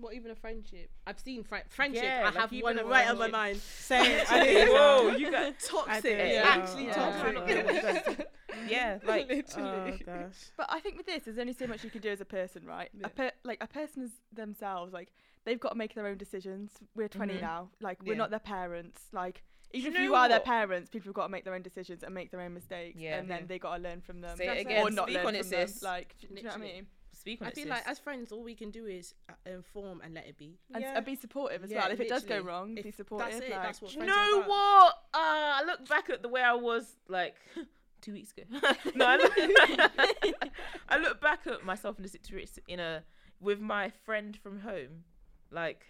What 0.02 0.14
even 0.16 0.32
a 0.32 0.36
friendship? 0.36 0.90
I've 1.08 1.20
seen 1.20 1.44
fri- 1.44 1.62
friendship. 1.70 2.04
Yeah, 2.04 2.22
I 2.22 2.26
like 2.26 2.36
have 2.36 2.54
even 2.54 2.64
one 2.64 2.80
a 2.80 2.86
right 2.86 3.08
on 3.10 3.18
my 3.18 3.28
mind. 3.28 3.60
Same. 3.80 4.22
I 4.30 4.44
did. 4.46 4.68
Whoa, 4.70 5.16
you 5.16 5.32
got 5.32 5.44
I 5.44 5.52
Toxic. 5.66 6.04
did. 6.04 6.32
Yeah. 6.34 6.44
Actually 6.46 6.86
Yeah. 6.88 6.94
toxic. 6.94 8.28
yeah, 8.68 8.98
like 9.06 9.28
Oh 9.30 9.34
Literally. 9.36 10.04
gosh. 10.06 10.52
But 10.58 10.68
I 10.70 10.80
think 10.80 10.98
with 10.98 11.06
this, 11.06 11.24
there's 11.24 11.38
only 11.40 11.54
so 11.54 11.68
much 11.68 11.84
you 11.84 11.90
can 11.90 12.02
do 12.02 12.10
as 12.10 12.22
a 12.22 12.26
person, 12.26 12.66
right? 12.66 12.90
Yeah. 12.94 13.08
A 13.08 13.10
per- 13.10 13.32
like 13.44 13.60
a 13.62 13.68
person 13.68 14.04
is 14.04 14.12
themselves, 14.34 14.92
like 14.94 15.10
they've 15.46 15.60
got 15.60 15.70
to 15.70 15.76
make 15.76 15.96
their 15.96 16.08
own 16.08 16.18
decisions. 16.18 16.72
We're 16.96 17.08
20 17.08 17.36
Mhm. 17.36 17.42
now, 17.42 17.70
like 17.80 18.02
we're 18.04 18.14
Yeah. 18.14 18.18
not 18.18 18.30
their 18.32 18.40
parents. 18.40 19.04
Like 19.12 19.44
even 19.74 19.94
you 19.94 19.98
if 20.00 20.04
you 20.04 20.10
know 20.10 20.16
are 20.16 20.28
their 20.30 20.40
parents, 20.42 20.90
people 20.90 21.08
have 21.10 21.16
got 21.16 21.24
to 21.28 21.32
make 21.32 21.46
their 21.46 21.54
own 21.54 21.62
decisions 21.62 22.04
and 22.04 22.14
make 22.14 22.30
their 22.32 22.42
own 22.42 22.54
mistakes, 22.54 22.98
Yeah. 23.00 23.18
and 23.20 23.30
then 23.30 23.42
Yeah. 23.42 23.46
they 23.48 23.60
got 23.60 23.78
to 23.78 23.82
learn 23.82 24.02
from 24.02 24.20
them. 24.22 24.36
Say 24.38 24.48
it 24.62 24.68
or 24.68 24.90
not 24.92 25.06
speak 25.08 25.16
learn 25.18 25.26
on 25.28 25.36
it, 25.36 25.42
from 25.44 25.50
them. 25.52 25.70
Like, 25.82 26.16
do, 26.20 26.28
do 26.28 26.36
you 26.36 26.44
know 26.44 26.50
what 26.50 26.58
I 26.60 26.62
mean? 26.62 26.88
Speak 27.22 27.42
on 27.42 27.48
I 27.48 27.50
it. 27.52 27.56
feel 27.56 27.64
sis. 27.66 27.70
like 27.70 27.88
as 27.88 28.00
friends, 28.00 28.32
all 28.32 28.44
we 28.44 28.56
can 28.56 28.72
do 28.72 28.86
is 28.86 29.14
uh, 29.30 29.34
inform 29.46 30.02
and 30.04 30.14
let 30.14 30.28
it 30.28 30.38
be. 30.38 30.58
And, 30.74 30.84
Yeah. 30.84 30.98
and 30.98 31.06
be 31.06 31.16
supportive 31.16 31.64
as 31.64 31.72
Yeah, 31.72 31.84
well. 31.84 31.92
If 31.92 32.00
it 32.02 32.10
does 32.10 32.24
go 32.24 32.36
literally. 32.36 32.48
wrong, 32.48 32.78
If 32.78 32.84
be 32.84 32.92
supportive. 32.92 33.32
That's 33.32 33.46
it. 33.46 33.52
like- 33.52 33.62
That's 33.64 33.82
what 33.82 33.92
Do 33.92 34.00
you 34.00 34.06
friends 34.06 34.18
are 34.18 34.32
know 34.32 34.38
about. 34.40 34.50
what? 34.50 34.94
Uh, 35.14 35.52
I 35.60 35.64
look 35.66 35.88
back 35.88 36.10
at 36.10 36.22
the 36.22 36.30
way 36.30 36.42
I 36.42 36.54
was 36.56 36.98
like 37.08 37.36
two 38.02 38.14
weeks 38.14 38.34
ago. 38.34 38.44
no, 38.96 39.06
I 39.08 39.16
look, 39.18 39.34
I 40.90 40.98
look 40.98 41.22
back 41.22 41.48
at 41.48 41.64
myself 41.64 41.98
in 42.00 42.06
a 42.06 42.10
situation 42.10 42.64
in 42.68 42.80
a 42.80 43.04
with 43.40 43.60
my 43.60 43.90
friend 44.06 44.36
from 44.38 44.60
home. 44.60 45.04
Like, 45.52 45.86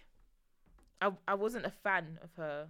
I 1.00 1.12
I 1.26 1.34
wasn't 1.34 1.66
a 1.66 1.70
fan 1.70 2.18
of 2.22 2.30
her, 2.36 2.68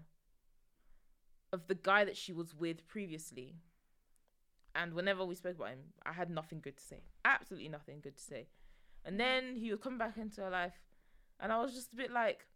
of 1.53 1.67
the 1.69 1.75
guy 1.75 2.05
that 2.05 2.17
she 2.17 2.33
was 2.33 2.55
with 2.55 2.87
previously. 2.87 3.57
And 4.75 4.95
whenever 4.95 5.25
we 5.25 5.35
spoke 5.35 5.57
about 5.57 5.69
him, 5.69 5.81
I 6.05 6.13
had 6.13 6.31
nothing 6.31 6.61
good 6.63 6.77
to 6.77 6.83
say. 6.83 7.03
Absolutely 7.25 7.69
nothing 7.69 8.01
good 8.03 8.17
to 8.17 8.23
say. 8.23 8.47
And 9.05 9.19
then 9.19 9.57
he 9.57 9.71
would 9.71 9.81
come 9.81 9.99
back 9.99 10.17
into 10.17 10.41
her 10.43 10.51
life, 10.51 10.81
and 11.41 11.53
I 11.53 11.61
was 11.61 11.75
just 11.75 11.93
a 11.93 11.97
bit 11.97 12.13
like. 12.13 12.47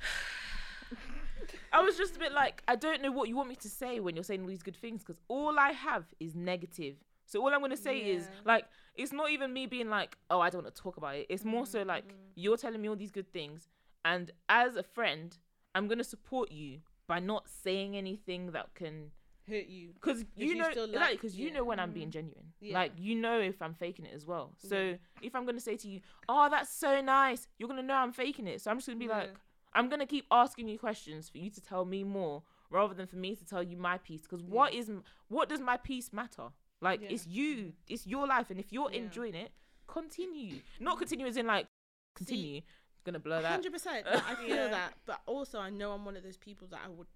I 1.72 1.82
was 1.82 1.96
just 1.96 2.16
a 2.16 2.18
bit 2.18 2.32
like, 2.32 2.62
I 2.68 2.76
don't 2.76 3.02
know 3.02 3.10
what 3.10 3.28
you 3.28 3.36
want 3.36 3.48
me 3.48 3.56
to 3.56 3.68
say 3.68 4.00
when 4.00 4.14
you're 4.14 4.24
saying 4.24 4.42
all 4.42 4.48
these 4.48 4.62
good 4.62 4.76
things 4.76 5.02
because 5.02 5.20
all 5.28 5.58
I 5.58 5.72
have 5.72 6.04
is 6.20 6.34
negative. 6.34 6.96
So 7.26 7.40
all 7.40 7.52
I'm 7.52 7.60
gonna 7.60 7.76
say 7.76 7.98
is 7.98 8.28
like, 8.44 8.66
it's 8.94 9.12
not 9.12 9.30
even 9.30 9.52
me 9.52 9.66
being 9.66 9.88
like, 9.88 10.16
oh, 10.30 10.40
I 10.40 10.50
don't 10.50 10.62
want 10.62 10.74
to 10.74 10.82
talk 10.82 10.96
about 10.96 11.16
it. 11.16 11.26
It's 11.28 11.44
more 11.44 11.66
so 11.66 11.80
mm-hmm, 11.80 11.88
like 11.88 12.06
mm-hmm. 12.06 12.16
you're 12.36 12.56
telling 12.56 12.80
me 12.80 12.88
all 12.88 12.96
these 12.96 13.10
good 13.10 13.32
things, 13.32 13.68
and 14.04 14.30
as 14.48 14.76
a 14.76 14.82
friend, 14.82 15.36
I'm 15.74 15.88
gonna 15.88 16.04
support 16.04 16.52
you 16.52 16.80
by 17.06 17.18
not 17.18 17.48
saying 17.48 17.96
anything 17.96 18.52
that 18.52 18.74
can, 18.74 19.10
Hurt 19.48 19.66
you. 19.66 19.90
because 19.94 20.24
you 20.36 20.48
you 20.48 20.54
know, 20.56 20.70
like- 20.92 21.12
because 21.12 21.36
you 21.36 21.48
yeah. 21.48 21.54
know 21.54 21.64
when 21.64 21.78
I'm 21.78 21.92
being 21.92 22.08
mm. 22.08 22.12
genuine. 22.12 22.52
Yeah. 22.60 22.74
Like 22.74 22.92
you 22.96 23.14
know 23.14 23.40
if 23.40 23.60
I'm 23.60 23.74
faking 23.74 24.06
it 24.06 24.14
as 24.14 24.26
well. 24.26 24.54
So 24.58 24.78
Yeah. 24.78 24.96
if 25.22 25.34
I'm 25.34 25.44
gonna 25.44 25.60
say 25.60 25.76
to 25.76 25.88
you, 25.88 26.00
oh, 26.28 26.48
that's 26.50 26.72
so 26.72 27.00
nice, 27.00 27.46
you're 27.58 27.68
gonna 27.68 27.82
know 27.82 27.94
I'm 27.94 28.12
faking 28.12 28.46
it. 28.46 28.60
So 28.62 28.70
I'm 28.70 28.78
just 28.78 28.86
gonna 28.88 28.98
be 28.98 29.08
like. 29.08 29.30
I'm 29.76 29.88
gonna 29.88 30.06
keep 30.06 30.24
asking 30.30 30.68
you 30.68 30.78
questions 30.78 31.28
for 31.28 31.38
you 31.38 31.50
to 31.50 31.60
tell 31.60 31.84
me 31.84 32.04
more, 32.04 32.44
rather 32.70 32.94
than 32.94 33.06
for 33.06 33.16
me 33.16 33.34
to 33.34 33.44
tell 33.44 33.62
you 33.62 33.76
my 33.76 33.98
piece. 33.98 34.22
Because 34.22 34.42
what 34.42 34.72
is 34.72 34.90
what 35.28 35.48
does 35.48 35.60
my 35.60 35.76
piece 35.76 36.12
matter? 36.12 36.50
Like 36.80 37.00
it's 37.02 37.26
you, 37.26 37.72
it's 37.88 38.06
your 38.06 38.26
life, 38.26 38.50
and 38.50 38.60
if 38.60 38.72
you're 38.72 38.90
enjoying 38.90 39.34
it, 39.34 39.50
continue. 39.86 40.58
Not 40.80 40.98
continue 40.98 41.26
as 41.26 41.36
in 41.36 41.46
like 41.46 41.66
continue. 42.14 42.60
gonna 43.04 43.18
blur 43.18 43.42
that. 43.42 43.50
Hundred 43.50 43.72
percent. 43.72 44.06
I 44.12 44.34
feel 44.34 44.68
that, 44.70 44.94
but 45.06 45.20
also 45.26 45.58
I 45.58 45.70
know 45.70 45.92
I'm 45.92 46.04
one 46.04 46.16
of 46.16 46.22
those 46.22 46.36
people 46.36 46.68
that 46.68 46.80
I 46.84 46.88
would. 46.88 47.06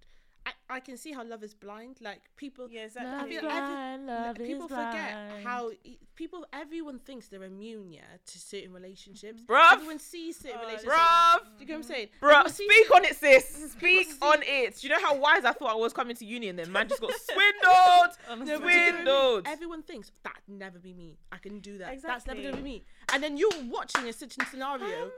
I, 0.69 0.75
I 0.77 0.79
can 0.79 0.97
see 0.97 1.11
how 1.11 1.23
love 1.23 1.43
is 1.43 1.53
blind. 1.53 1.97
Like 2.01 2.21
people, 2.37 2.67
Yeah, 2.69 2.81
I 2.81 2.83
exactly. 2.85 3.35
feel 3.37 3.49
every- 3.49 4.45
people 4.47 4.67
forget 4.67 5.43
how 5.43 5.71
e- 5.83 5.97
people. 6.15 6.45
Everyone 6.53 6.99
thinks 6.99 7.27
they're 7.27 7.43
immune, 7.43 7.91
yeah, 7.91 8.01
to 8.25 8.39
certain 8.39 8.73
relationships. 8.73 9.41
Bruv. 9.43 9.73
Everyone 9.73 9.99
sees 9.99 10.37
certain 10.37 10.57
Oh, 10.57 10.65
relationships. 10.65 10.93
Bruv. 10.95 11.39
Do 11.43 11.49
you 11.59 11.65
get 11.65 11.73
what 11.73 11.77
I'm 11.77 11.83
saying? 11.83 12.07
Bro, 12.19 12.29
Everyone 12.31 12.51
speak 12.53 12.95
on 12.95 13.05
it, 13.05 13.15
sis. 13.15 13.71
Speak 13.73 14.11
see- 14.11 14.17
on 14.21 14.39
it. 14.43 14.77
Do 14.77 14.87
you 14.87 14.93
know 14.93 14.99
how 15.01 15.15
wise 15.17 15.45
I 15.45 15.51
thought 15.53 15.71
I 15.71 15.75
was 15.75 15.93
coming 15.93 16.15
to 16.15 16.25
uni 16.25 16.49
and 16.49 16.57
then 16.59 16.71
man 16.71 16.87
just 16.87 17.01
got 17.01 17.11
swindled? 17.31 18.17
No, 18.29 18.35
but 18.37 18.45
do 18.45 18.51
you 18.51 18.57
get 18.57 18.61
what 18.61 18.71
I 18.71 18.75
mean? 18.75 18.93
swindled. 18.93 19.47
Everyone 19.47 19.83
thinks 19.83 20.11
that'd 20.23 20.39
never 20.47 20.79
be 20.79 20.93
me. 20.93 21.17
I 21.31 21.37
can 21.37 21.59
do 21.59 21.77
that. 21.79 22.01
That's 22.01 22.25
never 22.27 22.41
gonna 22.41 22.57
be 22.57 22.63
me. 22.63 22.83
And 23.13 23.21
then 23.23 23.37
you're 23.37 23.49
watching 23.69 24.07
a 24.07 24.13
certain 24.13 24.45
scenario 24.47 25.03
um, 25.03 25.11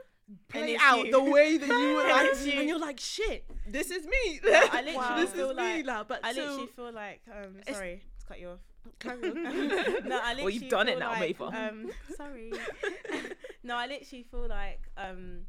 play 0.48 0.74
it's 0.74 0.82
out 0.82 1.06
you. 1.06 1.12
the 1.12 1.22
way 1.22 1.56
that 1.58 1.68
you 1.68 1.94
were 1.96 2.02
like, 2.08 2.30
It's 2.30 2.46
you. 2.46 2.58
and 2.60 2.68
you're 2.68 2.78
like, 2.78 3.00
shit, 3.00 3.44
this 3.68 3.90
is 3.90 4.04
me. 4.06 4.40
I 4.44 4.82
literally 4.84 4.96
Wow. 4.96 5.16
this 5.16 5.30
feel 5.30 5.50
is 5.50 5.56
like 5.56 5.76
me 5.78 5.82
now. 5.82 6.04
But 6.04 6.20
I 6.22 6.32
so, 6.32 6.40
literally 6.42 6.66
feel 6.76 6.92
like 6.92 7.20
um 7.30 7.56
It's- 7.60 7.76
sorry 7.76 8.02
to 8.20 8.26
cut 8.26 8.40
you 8.40 8.48
off. 8.50 8.58
no, 9.04 9.10
I 9.12 9.14
literally 9.14 10.04
Well, 10.42 10.50
you've 10.50 10.68
done 10.68 10.88
it 10.88 10.98
now, 10.98 11.10
like, 11.12 11.38
Maeva. 11.38 11.68
Um, 11.70 11.90
sorry. 12.16 12.52
no, 13.62 13.76
I 13.76 13.86
literally 13.86 14.24
feel 14.24 14.48
like 14.48 14.80
um, 14.96 15.42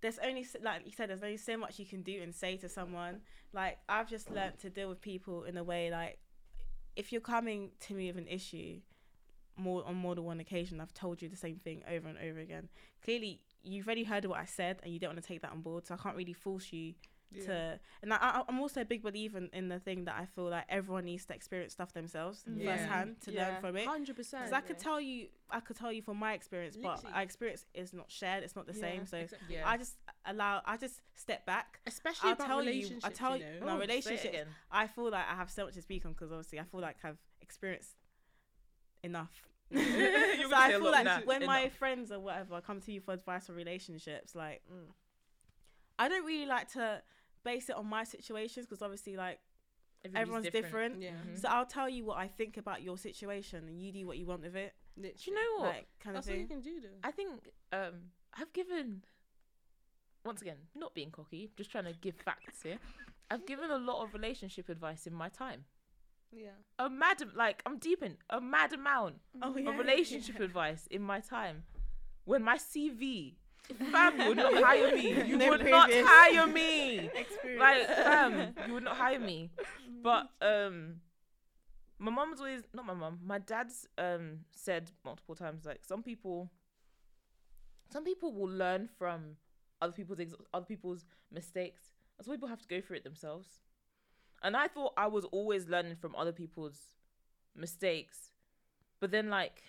there's 0.00 0.18
only 0.24 0.46
like 0.62 0.86
you 0.86 0.92
said, 0.92 1.10
there's 1.10 1.22
only 1.22 1.36
so 1.36 1.56
much 1.58 1.78
you 1.78 1.84
can 1.86 2.02
do 2.02 2.20
and 2.22 2.34
say 2.34 2.56
to 2.58 2.68
someone. 2.68 3.20
Like 3.52 3.78
I've 3.88 4.08
just 4.08 4.30
learnt 4.30 4.58
to 4.60 4.70
deal 4.70 4.88
with 4.88 5.00
people 5.02 5.44
in 5.44 5.56
a 5.56 5.64
way 5.64 5.90
like 5.90 6.18
if 6.96 7.12
you're 7.12 7.20
coming 7.20 7.70
to 7.80 7.94
me 7.94 8.06
with 8.08 8.16
an 8.18 8.26
issue 8.28 8.80
more 9.56 9.84
on 9.86 9.94
more 9.96 10.14
than 10.14 10.24
one 10.24 10.40
occasion, 10.40 10.80
I've 10.80 10.94
told 10.94 11.20
you 11.20 11.28
the 11.28 11.36
same 11.36 11.56
thing 11.56 11.82
over 11.88 12.08
and 12.08 12.16
over 12.18 12.38
again. 12.38 12.68
Clearly, 13.04 13.42
you've 13.62 13.86
already 13.86 14.04
heard 14.04 14.24
what 14.24 14.38
I 14.38 14.44
said, 14.44 14.80
and 14.82 14.92
you 14.92 14.98
don't 14.98 15.10
want 15.10 15.22
to 15.22 15.28
take 15.28 15.42
that 15.42 15.52
on 15.52 15.60
board. 15.60 15.86
So 15.86 15.94
I 15.94 15.96
can't 15.96 16.16
really 16.16 16.32
force 16.32 16.72
you 16.72 16.94
to 17.44 17.78
and 18.02 18.12
I, 18.12 18.16
I, 18.16 18.42
I'm 18.48 18.60
also 18.60 18.80
a 18.80 18.84
big 18.84 19.02
believer 19.02 19.38
in, 19.38 19.50
in 19.52 19.68
the 19.68 19.78
thing 19.78 20.04
that 20.06 20.16
I 20.18 20.26
feel 20.26 20.48
like 20.48 20.64
everyone 20.68 21.04
needs 21.04 21.26
to 21.26 21.34
experience 21.34 21.72
stuff 21.72 21.92
themselves 21.92 22.42
mm. 22.48 22.62
Yeah. 22.62 22.76
firsthand 22.76 23.20
to 23.22 23.32
learn 23.32 23.60
from 23.60 23.76
it. 23.76 23.86
Hundred 23.86 24.16
percent. 24.16 24.44
Because 24.44 24.52
I 24.52 24.60
could 24.60 24.78
tell 24.78 25.00
you, 25.00 25.28
I 25.50 25.60
could 25.60 25.76
tell 25.76 25.92
you 25.92 26.02
from 26.02 26.16
my 26.16 26.32
experience, 26.32 26.76
but 26.76 26.96
Literally. 26.96 27.14
our 27.14 27.22
experience 27.22 27.64
is 27.74 27.92
not 27.92 28.10
shared. 28.10 28.42
It's 28.42 28.56
not 28.56 28.66
the 28.66 28.74
same. 28.74 29.06
So 29.06 29.26
Yeah. 29.48 29.68
I 29.68 29.76
just 29.76 29.96
allow, 30.24 30.62
I 30.64 30.76
just 30.76 31.00
step 31.14 31.46
back. 31.46 31.80
especially 31.86 32.28
I'll 32.30 32.34
about 32.34 32.46
tell 32.46 32.64
you- 32.64 32.98
I 33.04 33.10
tell 33.10 33.36
you 33.36 33.44
you- 33.44 33.60
know? 33.60 33.66
no, 33.66 33.72
Oh, 33.72 33.74
say 33.76 33.80
relationships. 33.80 34.50
I 34.70 34.86
feel 34.86 35.10
like 35.10 35.26
I 35.30 35.34
have 35.34 35.50
so 35.50 35.66
much 35.66 35.74
to 35.74 35.82
speak 35.82 36.04
on 36.06 36.12
because 36.12 36.32
obviously 36.32 36.58
I 36.58 36.64
feel 36.64 36.80
like 36.80 36.96
I've 37.04 37.18
experienced 37.40 37.96
enough. 39.02 39.49
You're 40.40 40.48
so 40.50 40.56
I 40.56 40.70
feel 40.70 40.90
like 40.90 41.04
now. 41.04 41.20
when 41.24 41.46
my 41.46 41.68
friends 41.68 42.10
or 42.10 42.18
whatever 42.20 42.60
come 42.60 42.80
to 42.80 42.92
you 42.92 43.00
for 43.00 43.12
advice 43.14 43.48
on 43.48 43.56
relationships, 43.56 44.34
like 44.34 44.62
Mm. 44.70 44.92
I 45.98 46.08
don't 46.08 46.24
really 46.24 46.46
like 46.46 46.72
to 46.72 47.02
base 47.44 47.68
it 47.68 47.76
on 47.76 47.86
my 47.86 48.04
situations 48.04 48.66
because 48.66 48.80
obviously 48.82 49.16
like 49.16 49.38
everyone's 50.14 50.48
different. 50.48 51.00
Yeah. 51.02 51.10
Mhm. 51.10 51.38
So 51.38 51.48
I'll 51.48 51.66
tell 51.66 51.88
you 51.88 52.04
what 52.04 52.16
I 52.16 52.26
think 52.26 52.56
about 52.56 52.82
your 52.82 52.96
situation 52.96 53.68
and 53.68 53.82
you 53.82 53.92
do 53.92 54.06
what 54.06 54.16
you 54.16 54.26
want 54.26 54.42
with 54.42 54.56
it. 54.56 54.74
Do 55.00 55.10
you 55.24 55.34
know 55.34 55.62
what? 55.64 55.74
Like 55.74 55.88
kind 56.02 56.16
That's 56.16 56.26
of 56.26 56.34
all 56.34 56.40
you 56.40 56.46
can 56.46 56.60
do, 56.60 56.80
though. 56.80 56.88
I 57.04 57.10
think 57.10 57.50
um, 57.72 58.10
I've 58.34 58.52
given, 58.52 59.02
once 60.24 60.42
again, 60.42 60.56
not 60.74 60.94
being 60.94 61.10
cocky, 61.10 61.50
just 61.56 61.70
trying 61.70 61.84
to 61.84 61.92
give 61.92 62.16
facts 62.16 62.62
here. 62.62 62.78
I've 63.30 63.46
given 63.46 63.70
a 63.70 63.78
lot 63.78 64.02
of 64.02 64.12
relationship 64.12 64.68
advice 64.68 65.06
in 65.06 65.14
my 65.14 65.28
time. 65.28 65.64
Yeah. 66.32 66.50
A 66.78 66.88
mad, 66.88 67.22
like 67.34 67.62
I'm 67.66 67.78
deep 67.78 68.02
in 68.02 68.16
a 68.30 68.40
mad 68.40 68.72
amount 68.72 69.16
Oh 69.42 69.50
of 69.50 69.78
relationship 69.78 70.40
advice 70.48 70.86
in 70.90 71.02
my 71.02 71.20
time. 71.20 71.64
When 72.24 72.42
my 72.42 72.56
CV, 72.56 73.34
fam, 73.92 74.18
would 74.28 74.36
not 74.36 74.54
hire 74.54 74.94
me. 74.94 75.22
You 75.24 75.36
No 75.36 75.50
would 75.50 75.64
not 75.64 75.90
hire 75.92 76.46
me. 76.46 76.98
experience. 77.14 77.60
Like, 77.60 77.86
fam, 77.86 78.54
you 78.66 78.74
would 78.74 78.84
not 78.84 78.96
hire 78.96 79.18
me. 79.18 79.50
But 80.02 80.30
um, 80.40 80.96
my 81.98 82.10
mum's 82.10 82.40
always 82.40 82.62
not 82.74 82.86
my 82.86 82.94
mom, 82.94 83.18
My 83.24 83.38
dad's 83.38 83.86
um 83.98 84.40
said 84.54 84.90
multiple 85.04 85.34
times 85.34 85.64
like 85.66 85.84
some 85.84 86.02
people, 86.02 86.50
some 87.92 88.04
people 88.04 88.32
will 88.32 88.48
learn 88.50 88.88
from 88.98 89.36
other 89.82 89.92
people's 89.92 90.20
ex- 90.20 90.34
other 90.54 90.66
people's 90.66 91.04
mistakes. 91.32 91.92
And 92.18 92.24
some 92.24 92.34
people 92.34 92.48
have 92.48 92.60
to 92.60 92.68
go 92.68 92.80
through 92.80 92.98
it 92.98 93.04
themselves. 93.04 93.48
And 94.42 94.56
I 94.56 94.68
thought 94.68 94.92
I 94.96 95.06
was 95.06 95.24
always 95.26 95.68
learning 95.68 95.96
from 95.96 96.16
other 96.16 96.32
people's 96.32 96.78
mistakes, 97.54 98.30
but 99.00 99.10
then 99.10 99.28
like 99.28 99.62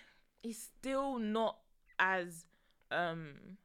it's 0.44 0.60
still 0.60 1.20
not 1.20 1.58
as 2.00 2.46
um 2.92 3.58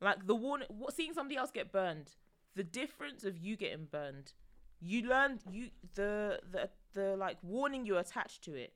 like 0.00 0.26
the 0.26 0.34
warning. 0.34 0.68
What 0.70 0.94
seeing 0.94 1.14
somebody 1.14 1.36
else 1.36 1.50
get 1.50 1.72
burned, 1.72 2.10
the 2.54 2.64
difference 2.64 3.24
of 3.24 3.38
you 3.38 3.56
getting 3.56 3.86
burned, 3.86 4.32
you 4.80 5.02
learned 5.02 5.40
you 5.50 5.70
the 5.94 6.40
the 6.50 6.68
the 6.92 7.16
like 7.16 7.38
warning 7.42 7.86
you 7.86 7.96
attached 7.98 8.44
to 8.44 8.54
it 8.54 8.74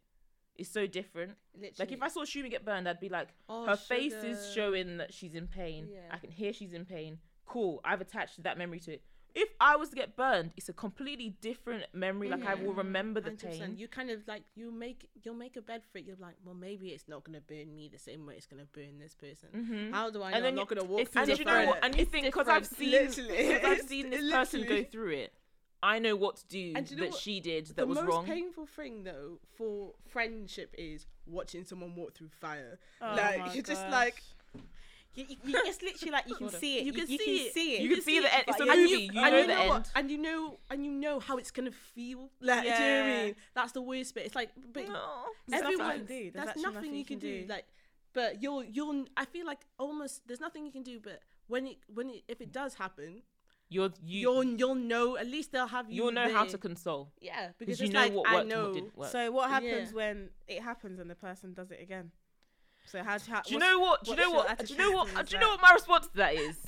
is 0.56 0.68
so 0.68 0.86
different. 0.86 1.32
Like 1.78 1.92
if 1.92 2.02
I 2.02 2.08
saw 2.08 2.22
Shumi 2.22 2.50
get 2.50 2.64
burned, 2.64 2.88
I'd 2.88 3.00
be 3.00 3.10
like, 3.10 3.28
Oh, 3.48 3.66
her 3.66 3.76
face 3.76 4.14
is 4.14 4.52
showing 4.54 4.96
that 4.98 5.12
she's 5.12 5.34
in 5.34 5.46
pain. 5.46 5.88
Yeah. 5.92 6.00
I 6.10 6.16
can 6.18 6.30
hear 6.30 6.52
she's 6.52 6.72
in 6.72 6.86
pain. 6.86 7.18
Cool. 7.44 7.80
I've 7.84 8.00
attached 8.00 8.42
that 8.42 8.56
memory 8.56 8.80
to 8.80 8.94
it. 8.94 9.02
If 9.38 9.50
I 9.60 9.76
was 9.76 9.90
to 9.90 9.96
get 9.96 10.16
burned, 10.16 10.52
it's 10.56 10.70
a 10.70 10.72
completely 10.72 11.36
different 11.42 11.84
memory. 11.92 12.30
Like 12.30 12.46
I 12.46 12.54
will 12.54 12.72
remember 12.72 13.20
the 13.20 13.32
100%. 13.32 13.40
pain. 13.50 13.74
You 13.76 13.86
kind 13.86 14.10
of 14.10 14.26
like 14.26 14.44
you 14.54 14.72
make 14.72 15.10
you'll 15.22 15.34
make 15.34 15.56
a 15.56 15.60
bed 15.60 15.82
for 15.92 15.98
it. 15.98 16.06
You're 16.06 16.16
like, 16.18 16.36
well, 16.42 16.54
maybe 16.54 16.88
it's 16.88 17.06
not 17.06 17.22
gonna 17.22 17.42
burn 17.42 17.74
me 17.76 17.90
the 17.92 17.98
same 17.98 18.24
way 18.24 18.34
it's 18.36 18.46
gonna 18.46 18.64
burn 18.72 18.98
this 18.98 19.14
person. 19.14 19.50
Mhm. 19.54 19.92
How 19.92 20.08
do 20.08 20.22
I 20.22 20.30
know 20.30 20.36
And 20.36 20.44
then 20.46 20.52
I'm 20.52 20.56
not 20.56 20.68
gonna 20.68 20.84
walk 20.84 21.06
through 21.08 21.22
and 21.22 21.30
the 21.30 21.36
you 21.36 21.44
know 21.44 21.66
what? 21.66 21.84
And 21.84 21.94
you 21.94 22.06
think 22.06 22.24
because 22.24 22.48
I've 22.48 22.66
seen, 22.66 23.08
because 23.08 23.64
I've 23.64 23.82
seen 23.86 24.08
this 24.10 24.32
person 24.32 24.64
go 24.66 24.82
through 24.84 25.10
it, 25.10 25.34
I 25.82 25.98
know 25.98 26.16
what 26.16 26.36
to 26.38 26.46
do 26.48 26.72
And 26.74 26.86
do 26.86 26.94
you 26.94 27.00
know 27.00 27.04
that 27.08 27.12
what? 27.12 27.20
she 27.20 27.38
did 27.40 27.66
that 27.66 27.76
the 27.76 27.86
was 27.86 27.98
wrong. 27.98 28.06
The 28.06 28.14
most 28.16 28.26
painful 28.26 28.66
thing 28.66 29.04
though 29.04 29.38
for 29.54 29.92
friendship 30.08 30.74
is 30.78 31.04
watching 31.26 31.62
someone 31.64 31.94
walk 31.94 32.14
through 32.14 32.30
fire. 32.30 32.78
Oh 33.02 33.14
like 33.14 33.54
you're 33.54 33.62
just 33.62 33.86
like 33.90 34.22
You, 35.16 35.24
you, 35.28 35.36
you, 35.44 35.62
it's 35.64 35.82
literally 35.82 36.12
like 36.12 36.28
you 36.28 36.34
can 36.36 36.50
see 36.50 36.78
it. 36.78 36.84
You 36.84 36.92
can 36.92 37.06
see 37.06 37.16
can 37.18 37.28
it. 37.46 37.52
see 37.54 37.74
it. 37.76 37.80
You 37.82 37.88
can 37.94 38.02
see 38.02 38.20
the 38.20 38.34
end. 38.34 38.44
It's 38.48 38.58
but 38.58 38.68
a 38.68 38.76
you- 38.76 38.82
movie. 38.90 39.10
You 39.14 39.20
and 39.22 39.30
know 39.32 39.38
you 39.40 39.46
the 39.46 39.54
know 39.54 39.68
what? 39.68 39.76
end. 39.76 39.90
and 39.96 40.10
you 40.10 40.18
know 40.18 40.58
and 40.70 40.84
you 40.84 40.92
know 40.92 41.20
how 41.20 41.36
it's 41.38 41.50
gonna 41.50 41.70
feel. 41.72 42.30
Like 42.40 42.62
do 42.62 42.68
you 42.68 42.74
know 42.74 42.78
what 42.78 43.10
I 43.10 43.24
mean? 43.24 43.34
That's 43.54 43.72
the 43.72 43.82
worst 43.82 44.14
bit. 44.14 44.26
It's 44.26 44.34
like 44.34 44.50
but 44.72 44.88
No. 44.88 45.02
There's 45.48 45.62
nothing 45.62 45.78
you 45.78 45.82
everyone 45.84 45.96
can 45.98 46.06
do. 46.06 46.30
There's 46.32 46.46
nothing, 46.46 46.62
nothing 46.62 46.92
you 46.92 46.98
you 46.98 47.04
can 47.04 47.18
can 47.20 47.28
do. 47.28 47.40
do. 47.42 47.46
Like 47.48 47.66
but 48.12 48.42
you'll 48.42 48.64
you'll 48.64 49.04
I 49.16 49.24
feel 49.24 49.46
like 49.46 49.60
almost 49.78 50.26
there's 50.26 50.40
nothing 50.40 50.64
you 50.66 50.72
can 50.72 50.82
do 50.82 51.00
but 51.02 51.20
when 51.48 51.66
it 51.66 51.76
when 51.92 52.10
it 52.10 52.22
if 52.28 52.40
it 52.40 52.52
does 52.52 52.74
happen, 52.74 53.22
You're 53.68 53.90
you. 54.02 54.20
you'll 54.20 54.44
you'll 54.44 54.74
know 54.74 55.16
at 55.16 55.26
least 55.26 55.52
they'll 55.52 55.66
have 55.66 55.88
you 55.90 55.96
You'll 56.04 56.12
know 56.12 56.32
how 56.32 56.44
to 56.44 56.58
console 56.58 57.12
Yeah, 57.20 57.48
because 57.58 57.78
because 57.78 57.80
you 57.80 57.92
know 57.92 58.00
like 58.00 58.12
what 58.12 58.28
I 58.28 58.34
worked 58.34 58.40
and 58.42 58.50
know 58.50 58.64
what 58.64 58.74
didn't 58.74 58.96
work. 58.98 59.10
So 59.10 59.30
what 59.32 59.50
happens 59.50 59.90
Yeah. 59.90 59.96
when 59.96 60.30
it 60.48 60.62
happens 60.62 60.98
and 60.98 61.08
the 61.10 61.14
person 61.14 61.52
does 61.54 61.70
it 61.70 61.80
again? 61.80 62.10
So 62.86 63.02
how, 63.02 63.18
how 63.18 63.42
Do 63.42 63.52
you 63.54 63.58
what's- 63.58 63.60
know 63.60 63.78
what? 63.80 64.04
Do 64.04 64.10
you 64.12 64.16
know 64.16 64.30
what? 64.30 64.58
Do 64.64 64.72
you 64.72 64.78
know 64.78 64.90
what? 64.92 65.08
Uh, 65.16 65.22
do 65.22 65.34
you 65.34 65.40
know 65.40 65.48
what 65.48 65.60
my 65.62 65.72
response 65.72 66.06
to 66.08 66.16
that 66.16 66.34
is? 66.34 66.56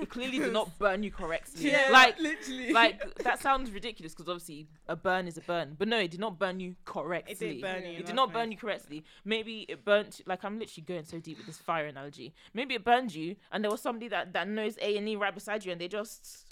It 0.00 0.08
clearly 0.10 0.38
did 0.38 0.52
not 0.52 0.78
burn 0.78 1.02
you 1.02 1.10
correctly. 1.10 1.72
Yeah, 1.72 1.88
like, 1.90 2.20
literally. 2.20 2.72
like 2.72 3.16
that 3.24 3.42
sounds 3.42 3.72
ridiculous 3.72 4.14
because 4.14 4.28
obviously 4.28 4.68
a 4.86 4.94
burn 4.94 5.26
is 5.26 5.36
a 5.36 5.40
burn, 5.40 5.74
but 5.76 5.88
no, 5.88 5.98
it 5.98 6.12
did 6.12 6.20
not 6.20 6.38
burn 6.38 6.60
you 6.60 6.76
correctly. 6.84 7.32
It 7.32 7.38
didn't 7.40 7.60
burn 7.62 7.82
you. 7.84 7.90
It 7.94 7.96
did 7.96 8.06
last 8.06 8.14
not 8.14 8.32
burn 8.32 8.52
you 8.52 8.56
correctly. 8.58 9.02
Maybe 9.24 9.66
it 9.68 9.84
burnt. 9.84 10.20
Like 10.24 10.44
I'm 10.44 10.56
literally 10.60 10.84
going 10.86 11.04
so 11.04 11.18
deep 11.18 11.38
with 11.38 11.46
this 11.48 11.58
fire 11.58 11.86
analogy. 11.86 12.32
Maybe 12.54 12.74
it 12.76 12.84
burned 12.84 13.12
you, 13.12 13.34
and 13.50 13.64
there 13.64 13.72
was 13.72 13.82
somebody 13.82 14.06
that 14.08 14.32
that 14.34 14.46
knows 14.48 14.78
A 14.80 14.96
and 14.96 15.08
E 15.08 15.16
right 15.16 15.34
beside 15.34 15.64
you, 15.64 15.72
and 15.72 15.80
they 15.80 15.88
just 15.88 16.46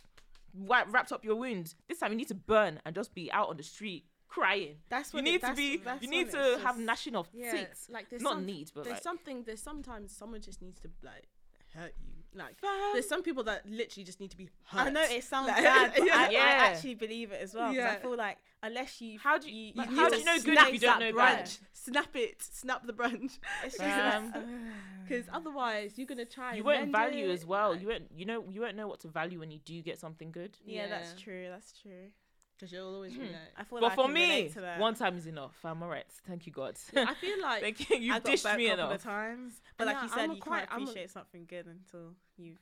wrapped 0.58 1.12
up 1.12 1.24
your 1.24 1.36
wound. 1.36 1.74
This 1.88 1.98
time 2.00 2.10
you 2.10 2.16
need 2.18 2.28
to 2.28 2.34
burn 2.34 2.80
and 2.84 2.96
just 2.96 3.14
be 3.14 3.30
out 3.30 3.48
on 3.48 3.56
the 3.58 3.62
street 3.62 4.06
crying. 4.28 4.76
That's 4.88 5.12
what 5.12 5.18
You 5.24 5.32
need 5.32 5.42
it, 5.42 5.46
to 5.46 5.54
be. 5.54 5.76
that's 5.78 6.02
You 6.02 6.08
need 6.08 6.30
to 6.32 6.58
have 6.62 6.76
just- 6.76 6.78
gnashing 6.80 7.16
of 7.16 7.28
yeah, 7.32 7.52
teeth. 7.52 7.86
like 7.90 8.08
there's 8.10 8.22
Not 8.22 8.34
some, 8.34 8.46
need, 8.46 8.70
but 8.74 8.84
there's 8.84 8.94
like. 8.94 9.02
something 9.02 9.42
there's 9.44 9.62
sometimes 9.62 10.14
someone 10.16 10.40
just 10.40 10.60
needs 10.62 10.80
to 10.80 10.88
like 11.02 11.28
hurt 11.74 11.94
you. 11.98 12.12
Like 12.34 12.58
Fam. 12.58 12.70
there's 12.92 13.08
some 13.08 13.22
people 13.22 13.44
that 13.44 13.64
literally 13.66 14.04
just 14.04 14.20
need 14.20 14.30
to 14.30 14.36
be 14.36 14.50
hurt. 14.64 14.88
I 14.88 14.90
know 14.90 15.02
it 15.02 15.24
sounds 15.24 15.48
Like, 15.48 15.62
bad, 15.64 15.92
but 15.96 16.10
I, 16.12 16.26
I 16.26 16.30
Yeah. 16.30 16.38
actually 16.40 16.94
believe 16.94 17.32
it 17.32 17.40
as 17.40 17.54
well. 17.54 17.72
Yeah. 17.72 17.92
I 17.92 17.96
feel 17.96 18.14
like 18.14 18.36
unless 18.62 19.00
you, 19.00 19.18
How 19.18 19.38
do 19.38 19.48
you- 19.50 19.68
you, 19.68 19.72
like, 19.74 19.88
you 19.90 19.96
how 19.96 20.02
need 20.04 20.10
do 20.10 20.14
to 20.16 20.18
you 20.18 20.24
know 20.26 20.38
good 20.40 20.48
if 20.48 20.54
snap 20.58 20.72
you 20.72 20.78
don't 20.80 21.00
know 21.00 21.12
branch. 21.12 21.38
bad? 21.60 21.68
Snap 21.72 22.16
it, 22.16 22.42
snap 22.42 22.86
the 22.86 22.92
branch. 22.92 23.32
It's 23.64 23.78
just 23.78 23.78
Fam. 23.78 24.32
like, 24.32 24.44
Because 25.08 25.24
otherwise 25.32 25.92
you're 25.96 26.06
gonna 26.06 26.24
try. 26.26 26.54
you 26.56 26.64
won't 26.64 26.92
value 26.92 27.30
it, 27.30 27.32
as 27.32 27.46
well. 27.46 27.70
like- 27.72 27.80
You 27.80 27.88
won't. 27.88 28.10
You 28.14 28.26
know. 28.26 28.44
You 28.50 28.60
won't 28.60 28.76
know 28.76 28.88
what 28.88 29.00
to 29.00 29.08
value 29.08 29.38
when 29.40 29.50
you 29.50 29.60
do 29.64 29.80
get 29.80 29.98
something 29.98 30.30
good. 30.30 30.58
yeah, 30.66 30.88
that's 30.88 31.14
true. 31.18 31.46
That's 31.48 31.72
true. 31.80 32.10
Because 32.58 32.72
you'll 32.72 32.94
always 32.94 33.12
be 33.12 33.20
like. 33.20 33.32
I 33.58 33.64
feel 33.64 33.80
But 33.80 33.86
like 33.88 33.94
for 33.96 34.04
can 34.06 34.14
me, 34.14 34.22
relate 34.22 34.52
to 34.54 34.60
that. 34.62 34.78
one 34.80 34.94
time 34.94 35.18
is 35.18 35.26
enough. 35.26 35.54
I'm 35.64 35.82
alright. 35.82 36.06
Thank 36.26 36.46
you, 36.46 36.52
God. 36.52 36.76
I 36.96 37.12
feel 37.14 37.38
like 37.42 37.60
Thank 37.62 37.90
you, 37.90 37.96
you've 37.98 38.14
got 38.14 38.24
dished 38.24 38.44
burnt 38.44 38.56
me 38.58 38.68
a 38.68 38.74
enough. 38.74 38.94
of 38.94 39.02
times, 39.02 39.60
but 39.76 39.86
And 39.88 39.94
like 39.94 40.02
I- 40.02 40.02
you 40.04 40.08
said, 40.08 40.18
I'm 40.20 40.32
you 40.32 40.40
quite- 40.40 40.58
can't 40.60 40.72
I'm 40.72 40.80
a- 40.80 40.82
appreciate 40.84 41.10
something 41.10 41.44
good 41.46 41.66
until 41.66 42.14
you've 42.38 42.58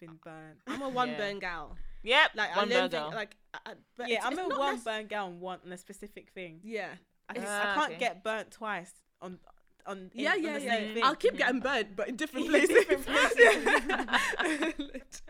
been 0.00 0.18
burnt. 0.24 0.58
I'm 0.66 0.82
a 0.82 0.88
one 0.88 1.10
Yeah. 1.10 1.16
burn 1.18 1.38
gal. 1.38 1.76
Yep. 2.02 2.30
Like 2.34 2.56
one 2.56 2.64
I 2.66 2.68
don't 2.74 2.90
burger. 2.90 3.02
think 3.04 3.14
like. 3.14 3.36
I, 3.54 3.58
I- 3.66 3.74
but 3.96 4.08
yeah, 4.08 4.14
it's- 4.14 4.26
I'm 4.26 4.32
it's 4.32 4.40
a 4.40 4.48
not 4.48 4.58
one 4.58 4.74
nec- 4.76 4.84
burn 4.84 5.06
girl 5.06 5.26
and 5.28 5.40
one 5.40 5.58
on 5.64 5.72
a 5.72 5.76
specific 5.78 6.30
thing. 6.30 6.60
Yeah. 6.64 6.88
I, 7.28 7.34
just, 7.34 7.46
Ah, 7.48 7.70
I 7.70 7.74
can't 7.76 7.90
okay. 7.92 7.98
get 8.00 8.24
burnt 8.24 8.50
twice 8.50 8.92
on 9.22 9.38
on 9.86 10.10
in- 10.12 10.24
Yeah, 10.24 10.32
on 10.32 10.42
yeah, 10.42 10.58
the 10.58 10.64
yeah. 10.64 10.74
same 10.76 10.94
thing. 10.94 11.04
I'll 11.04 11.14
keep 11.14 11.36
getting 11.36 11.60
burnt, 11.60 11.94
but 11.94 12.08
in 12.08 12.16
different 12.16 12.48
places. 12.50 12.68
different 12.70 13.06
places. 13.06 14.74
Lit- 14.78 15.22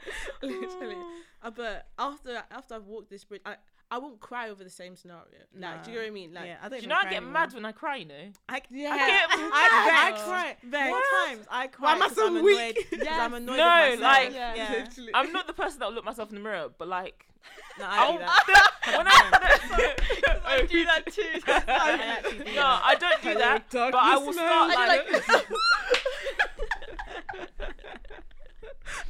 Literally. 0.43 0.97
Uh, 1.43 1.51
but 1.51 1.89
after 1.99 2.43
after 2.51 2.75
I've 2.75 2.87
walked 2.87 3.11
this 3.11 3.25
bridge, 3.25 3.43
I 3.45 3.57
I 3.93 3.99
won't 3.99 4.20
cry 4.20 4.49
over 4.51 4.62
the 4.62 4.70
same 4.70 4.95
scenario. 4.95 5.24
Like, 5.59 5.82
do 5.84 5.91
you 5.91 5.97
know 5.97 6.03
what 6.03 6.09
I 6.09 6.11
mean? 6.11 6.32
Like, 6.32 6.47
yeah, 6.47 6.57
I 6.62 6.68
don't 6.68 6.78
Do 6.78 6.82
you 6.82 6.88
know 6.88 6.95
I 6.97 7.05
get 7.05 7.14
anymore. 7.14 7.32
mad 7.32 7.53
when 7.55 7.64
I 7.64 7.72
cry? 7.72 7.97
You 7.97 8.07
know. 8.07 8.14
I, 8.49 8.62
yeah, 8.70 8.91
I 8.93 8.97
get 8.99 9.26
I, 9.30 9.30
I, 10.07 10.11
mad. 10.11 10.20
cry. 10.24 10.57
There 10.62 10.91
times 11.26 11.47
I 11.51 11.66
cry. 11.66 11.84
Why 11.86 11.93
am 11.97 12.03
I 12.03 12.07
'cause 12.07 12.14
so 12.16 12.26
I'm 12.28 12.45
weak? 12.45 12.59
annoyed, 12.61 12.76
'cause 12.91 12.99
Yes. 13.05 13.20
I'm 13.20 13.34
annoyed 13.34 13.57
No, 13.57 13.88
with 13.91 14.01
myself. 14.01 14.24
like- 14.24 14.32
Yeah. 14.34 14.55
yeah. 14.55 15.07
I'm 15.14 15.32
not 15.32 15.47
the 15.49 15.53
person 15.55 15.80
that 15.80 15.86
will 15.88 15.95
look 15.95 16.05
myself 16.05 16.28
in 16.30 16.36
the 16.36 16.41
mirror, 16.41 16.68
but 16.78 16.86
like 16.88 17.26
No, 17.78 17.84
I 17.88 17.97
I'll, 17.99 18.12
do 18.12 18.18
that. 18.18 18.70
when 18.99 19.07
I, 19.09 20.36
I 20.45 20.66
do 20.66 20.84
that 20.84 21.07
too. 21.07 21.22
I 21.47 22.20
do 22.45 22.55
no. 22.55 22.62
I 22.84 22.95
don't 22.99 23.22
do 23.22 23.34
that. 23.38 23.64
But 23.70 23.95
I 23.95 24.16
will 24.18 24.32
start 24.32 24.68
man. 24.68 24.88
like, 24.88 25.47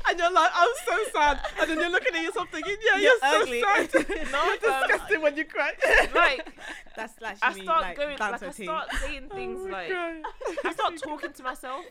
and 0.08 0.18
you're 0.18 0.32
like, 0.32 0.50
I'm 0.54 0.68
so 0.86 0.96
sad. 1.12 1.40
And 1.60 1.70
then 1.70 1.78
you're 1.80 1.90
looking 1.90 2.14
at 2.14 2.22
yourself 2.22 2.48
thinking, 2.50 2.76
yeah, 2.84 3.00
You're 3.00 3.10
you're, 3.12 3.62
so 3.62 3.88
sad. 3.90 4.08
no, 4.32 4.54
you're 4.62 4.72
um, 4.72 4.82
disgusting 4.88 5.22
when 5.22 5.36
you 5.36 5.44
cry. 5.44 5.72
like 6.14 6.48
That's 6.96 7.14
I 7.22 7.34
actually 7.42 7.62
start 7.62 7.82
like, 7.82 7.96
going, 7.96 8.18
like 8.18 8.38
to 8.40 8.46
I 8.46 8.48
a 8.48 8.52
T. 8.52 8.64
start 8.64 8.88
saying 9.02 9.28
things 9.34 9.60
like 9.70 9.92
I 9.92 10.72
start 10.72 10.96
talking 11.02 11.32
to 11.32 11.42
myself 11.42 11.84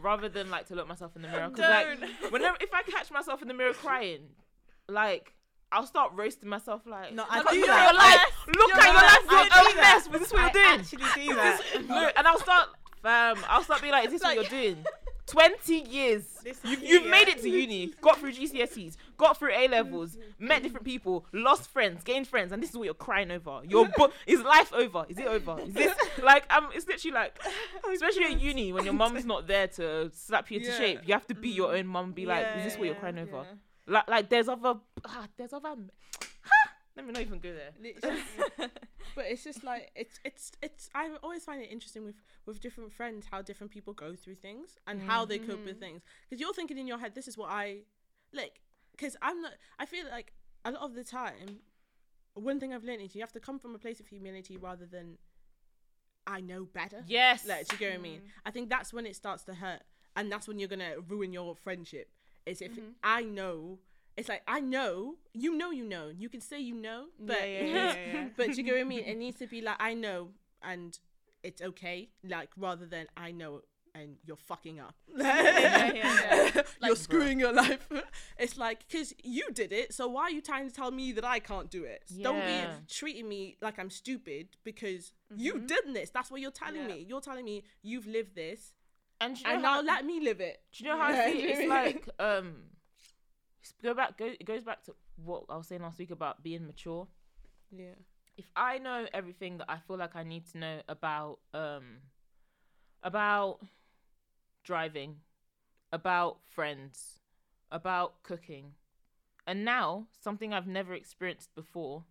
rather 0.00 0.28
than 0.28 0.50
like 0.50 0.66
to 0.68 0.74
look 0.74 0.86
myself 0.88 1.16
in 1.16 1.22
the 1.22 1.28
mirror. 1.28 1.48
Because 1.50 1.68
like 1.70 2.32
whenever 2.32 2.56
if 2.60 2.72
I 2.72 2.82
catch 2.82 3.10
myself 3.10 3.42
in 3.42 3.48
the 3.48 3.54
mirror 3.54 3.72
crying, 3.74 4.20
like 4.88 5.34
I'll 5.70 5.86
start 5.86 6.12
roasting 6.14 6.48
myself. 6.48 6.82
Like 6.86 7.12
No, 7.14 7.24
I 7.28 7.38
look 7.38 7.50
do 7.50 7.60
at 7.62 7.66
that. 7.66 7.92
your 7.92 7.98
life. 7.98 8.56
Look 8.56 8.74
at 8.74 8.84
your 8.84 8.94
life. 8.94 9.18
You're 9.30 9.44
do 9.44 9.70
a 9.70 9.74
that. 9.74 9.94
mess. 10.04 10.08
Was 10.08 10.20
this 10.20 10.32
what 10.32 10.40
I 10.40 10.44
you're 10.44 10.52
doing? 10.52 10.80
actually 10.80 11.26
do 11.28 11.34
that. 11.34 11.60
Look, 11.88 12.12
and 12.16 12.26
I'll 12.26 12.38
start, 12.38 12.68
fam. 13.02 13.36
I'll 13.48 13.62
start 13.62 13.82
being 13.82 13.92
like, 13.92 14.06
"Is 14.06 14.12
this 14.12 14.22
what 14.22 14.34
you're 14.34 14.44
doing?" 14.44 14.84
Twenty 15.28 15.80
years. 15.80 16.24
You've, 16.64 16.82
you've 16.82 17.04
yeah. 17.04 17.10
made 17.10 17.28
it 17.28 17.42
to 17.42 17.48
uni, 17.48 17.92
got 18.00 18.18
through 18.18 18.32
GCSEs, 18.32 18.96
got 19.18 19.38
through 19.38 19.52
A 19.52 19.68
levels, 19.68 20.16
met 20.38 20.62
different 20.62 20.86
people, 20.86 21.26
lost 21.32 21.68
friends, 21.70 22.02
gained 22.02 22.26
friends, 22.26 22.52
and 22.52 22.62
this 22.62 22.70
is 22.70 22.76
what 22.76 22.84
you're 22.84 22.94
crying 22.94 23.30
over. 23.30 23.60
Your 23.68 23.86
book 23.88 24.12
is 24.26 24.40
life 24.40 24.72
over? 24.72 25.04
Is 25.08 25.18
it 25.18 25.26
over? 25.26 25.60
Is 25.60 25.74
this 25.74 25.94
like 26.22 26.50
um? 26.52 26.68
It's 26.74 26.86
literally 26.86 27.14
like, 27.14 27.38
especially 27.92 28.24
at 28.24 28.40
uni 28.40 28.72
when 28.72 28.84
your 28.84 28.94
mum's 28.94 29.24
not 29.26 29.46
there 29.46 29.66
to 29.68 30.10
slap 30.14 30.50
you 30.50 30.58
into 30.58 30.70
Yeah. 30.70 30.78
shape. 30.78 31.00
You 31.04 31.12
have 31.14 31.26
to 31.26 31.34
be 31.34 31.50
your 31.50 31.74
own 31.76 31.86
mum. 31.86 32.06
and 32.06 32.14
Be 32.14 32.24
like, 32.26 32.46
is 32.58 32.64
this 32.64 32.78
what 32.78 32.86
you're 32.86 32.94
crying 32.94 33.18
over? 33.18 33.44
Like, 33.86 34.08
like 34.08 34.28
there's 34.30 34.48
other, 34.48 34.74
ah, 35.06 35.26
there's 35.36 35.52
other. 35.52 35.74
Let 36.98 37.06
me 37.06 37.12
not 37.12 37.22
even 37.22 37.38
go 37.38 37.52
there. 37.54 38.68
But 39.14 39.26
it's 39.28 39.42
just 39.42 39.64
like 39.64 39.90
it's 39.94 40.18
it's 40.24 40.52
it's 40.60 40.90
I 40.94 41.10
always 41.22 41.44
find 41.44 41.62
it 41.62 41.70
interesting 41.70 42.04
with 42.04 42.16
with 42.44 42.60
different 42.60 42.92
friends 42.92 43.26
how 43.30 43.40
different 43.40 43.72
people 43.72 43.92
go 43.92 44.14
through 44.14 44.34
things 44.34 44.76
and 44.86 45.00
how 45.00 45.24
they 45.24 45.38
cope 45.38 45.64
with 45.64 45.76
mm-hmm. 45.76 45.80
things. 45.80 46.02
Because 46.28 46.40
you're 46.40 46.52
thinking 46.52 46.76
in 46.76 46.86
your 46.86 46.98
head 46.98 47.14
this 47.14 47.28
is 47.28 47.38
what 47.38 47.50
I 47.50 47.78
like. 48.32 48.60
Because 48.92 49.16
I'm 49.22 49.40
not 49.40 49.52
I 49.78 49.86
feel 49.86 50.06
like 50.10 50.34
a 50.64 50.72
lot 50.72 50.82
of 50.82 50.94
the 50.94 51.04
time 51.04 51.60
one 52.34 52.60
thing 52.60 52.74
I've 52.74 52.84
learned 52.84 53.02
is 53.02 53.14
you 53.14 53.20
have 53.22 53.32
to 53.32 53.40
come 53.40 53.58
from 53.58 53.74
a 53.74 53.78
place 53.78 54.00
of 54.00 54.06
humility 54.08 54.56
rather 54.56 54.86
than 54.86 55.18
I 56.26 56.40
know 56.40 56.64
better. 56.64 57.04
Yes. 57.06 57.46
like 57.46 57.68
do 57.68 57.76
you 57.76 57.78
get 57.78 57.90
what 57.92 58.00
I 58.00 58.02
mean? 58.02 58.20
Mm. 58.20 58.30
I 58.44 58.50
think 58.50 58.68
that's 58.68 58.92
when 58.92 59.06
it 59.06 59.14
starts 59.14 59.44
to 59.44 59.54
hurt 59.54 59.82
and 60.16 60.30
that's 60.30 60.48
when 60.48 60.58
you're 60.58 60.68
gonna 60.68 60.94
ruin 61.08 61.32
your 61.32 61.54
friendship 61.54 62.10
is 62.44 62.60
if 62.60 62.72
mm-hmm. 62.72 62.90
I 63.04 63.22
know 63.22 63.78
it's 64.18 64.28
like 64.28 64.42
I 64.46 64.60
know 64.60 65.14
you 65.32 65.54
know 65.56 65.70
you 65.70 65.84
know 65.84 66.10
you 66.22 66.28
can 66.28 66.40
say 66.40 66.58
you 66.60 66.74
know 66.74 67.06
but 67.18 67.40
yeah, 67.40 67.64
yeah, 67.64 67.94
yeah, 68.12 68.28
but 68.36 68.56
you 68.56 68.62
get 68.62 68.74
what 68.74 68.80
I 68.80 68.84
mean? 68.84 69.04
It 69.06 69.16
needs 69.16 69.38
to 69.38 69.46
be 69.46 69.60
like 69.62 69.76
I 69.80 69.94
know 69.94 70.28
and 70.62 70.98
it's 71.42 71.62
okay, 71.62 72.08
like 72.24 72.50
rather 72.56 72.84
than 72.86 73.06
I 73.16 73.30
know 73.30 73.62
and 73.94 74.16
you're 74.24 74.36
fucking 74.36 74.78
up. 74.80 74.94
yeah, 75.16 75.92
yeah. 75.92 76.50
you're 76.54 76.64
Like, 76.80 76.96
screwing 76.96 77.40
your 77.40 77.52
life. 77.52 77.88
It's 78.38 78.56
like 78.56 78.86
because 78.86 79.14
you 79.24 79.50
did 79.52 79.72
it, 79.72 79.94
so 79.94 80.06
why 80.08 80.22
are 80.24 80.30
you 80.30 80.40
trying 80.42 80.68
to 80.68 80.74
tell 80.74 80.90
me 80.90 81.12
that 81.12 81.24
I 81.24 81.38
can't 81.38 81.70
do 81.70 81.84
it? 81.84 82.02
Don't 82.22 82.44
be 82.44 82.60
treating 82.88 83.28
me 83.28 83.56
like 83.60 83.78
I'm 83.78 83.90
stupid 83.90 84.48
because 84.64 85.12
you 85.34 85.60
did 85.60 85.84
this. 85.92 86.10
That's 86.10 86.30
what 86.30 86.40
you're 86.40 86.50
telling 86.50 86.86
me. 86.86 87.04
You're 87.08 87.20
telling 87.20 87.44
me 87.44 87.64
you've 87.82 88.06
lived 88.06 88.34
this, 88.34 88.72
and 89.20 89.36
you 89.38 89.44
know 89.44 89.52
and 89.54 89.64
how- 89.64 89.80
now 89.80 89.86
let 89.94 90.04
me 90.04 90.20
live 90.20 90.40
it. 90.40 90.60
Do 90.72 90.84
you 90.84 90.90
know 90.90 90.98
how 90.98 91.08
I 91.08 91.32
feel? 91.32 91.50
It's 91.50 91.68
like 91.68 92.08
um, 92.20 92.54
go 93.82 93.94
back. 93.94 94.18
Go 94.18 94.26
it 94.26 94.44
goes 94.44 94.64
back 94.64 94.82
to 94.84 94.94
what 95.16 95.44
I 95.48 95.56
was 95.56 95.66
saying 95.66 95.82
last 95.82 95.98
week 95.98 96.10
about 96.10 96.42
being 96.42 96.66
mature. 96.66 97.06
Yeah. 97.70 97.94
If 98.36 98.46
I 98.54 98.78
know 98.78 99.06
everything 99.12 99.58
that 99.58 99.68
I 99.68 99.78
feel 99.78 99.96
like 99.96 100.14
I 100.14 100.22
need 100.22 100.46
to 100.52 100.58
know 100.58 100.80
about 100.88 101.38
um, 101.54 101.98
about 103.02 103.60
driving, 104.64 105.16
about 105.92 106.38
friends, 106.46 107.18
about 107.70 108.22
cooking, 108.22 108.74
and 109.46 109.64
now 109.64 110.06
something 110.20 110.52
I've 110.52 110.66
never 110.66 110.94
experienced 110.94 111.54
before 111.54 112.04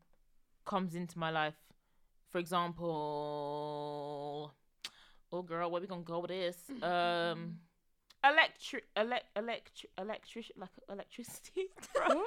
comes 0.66 0.96
into 0.96 1.18
my 1.18 1.30
life. 1.32 1.56
For 2.30 2.40
example, 2.40 2.94
oh 5.32 5.42
girl, 5.44 5.72
where 5.72 5.82
we 5.82 5.88
gonna 5.88 6.02
go 6.02 6.20
with 6.20 6.30
this? 6.30 6.58
Um, 6.84 7.60
electric, 8.24 8.86
elect, 8.96 9.26
electric, 9.36 9.92
electric, 9.98 10.52
like 10.58 10.70
electricity. 10.90 11.68
um, 12.10 12.24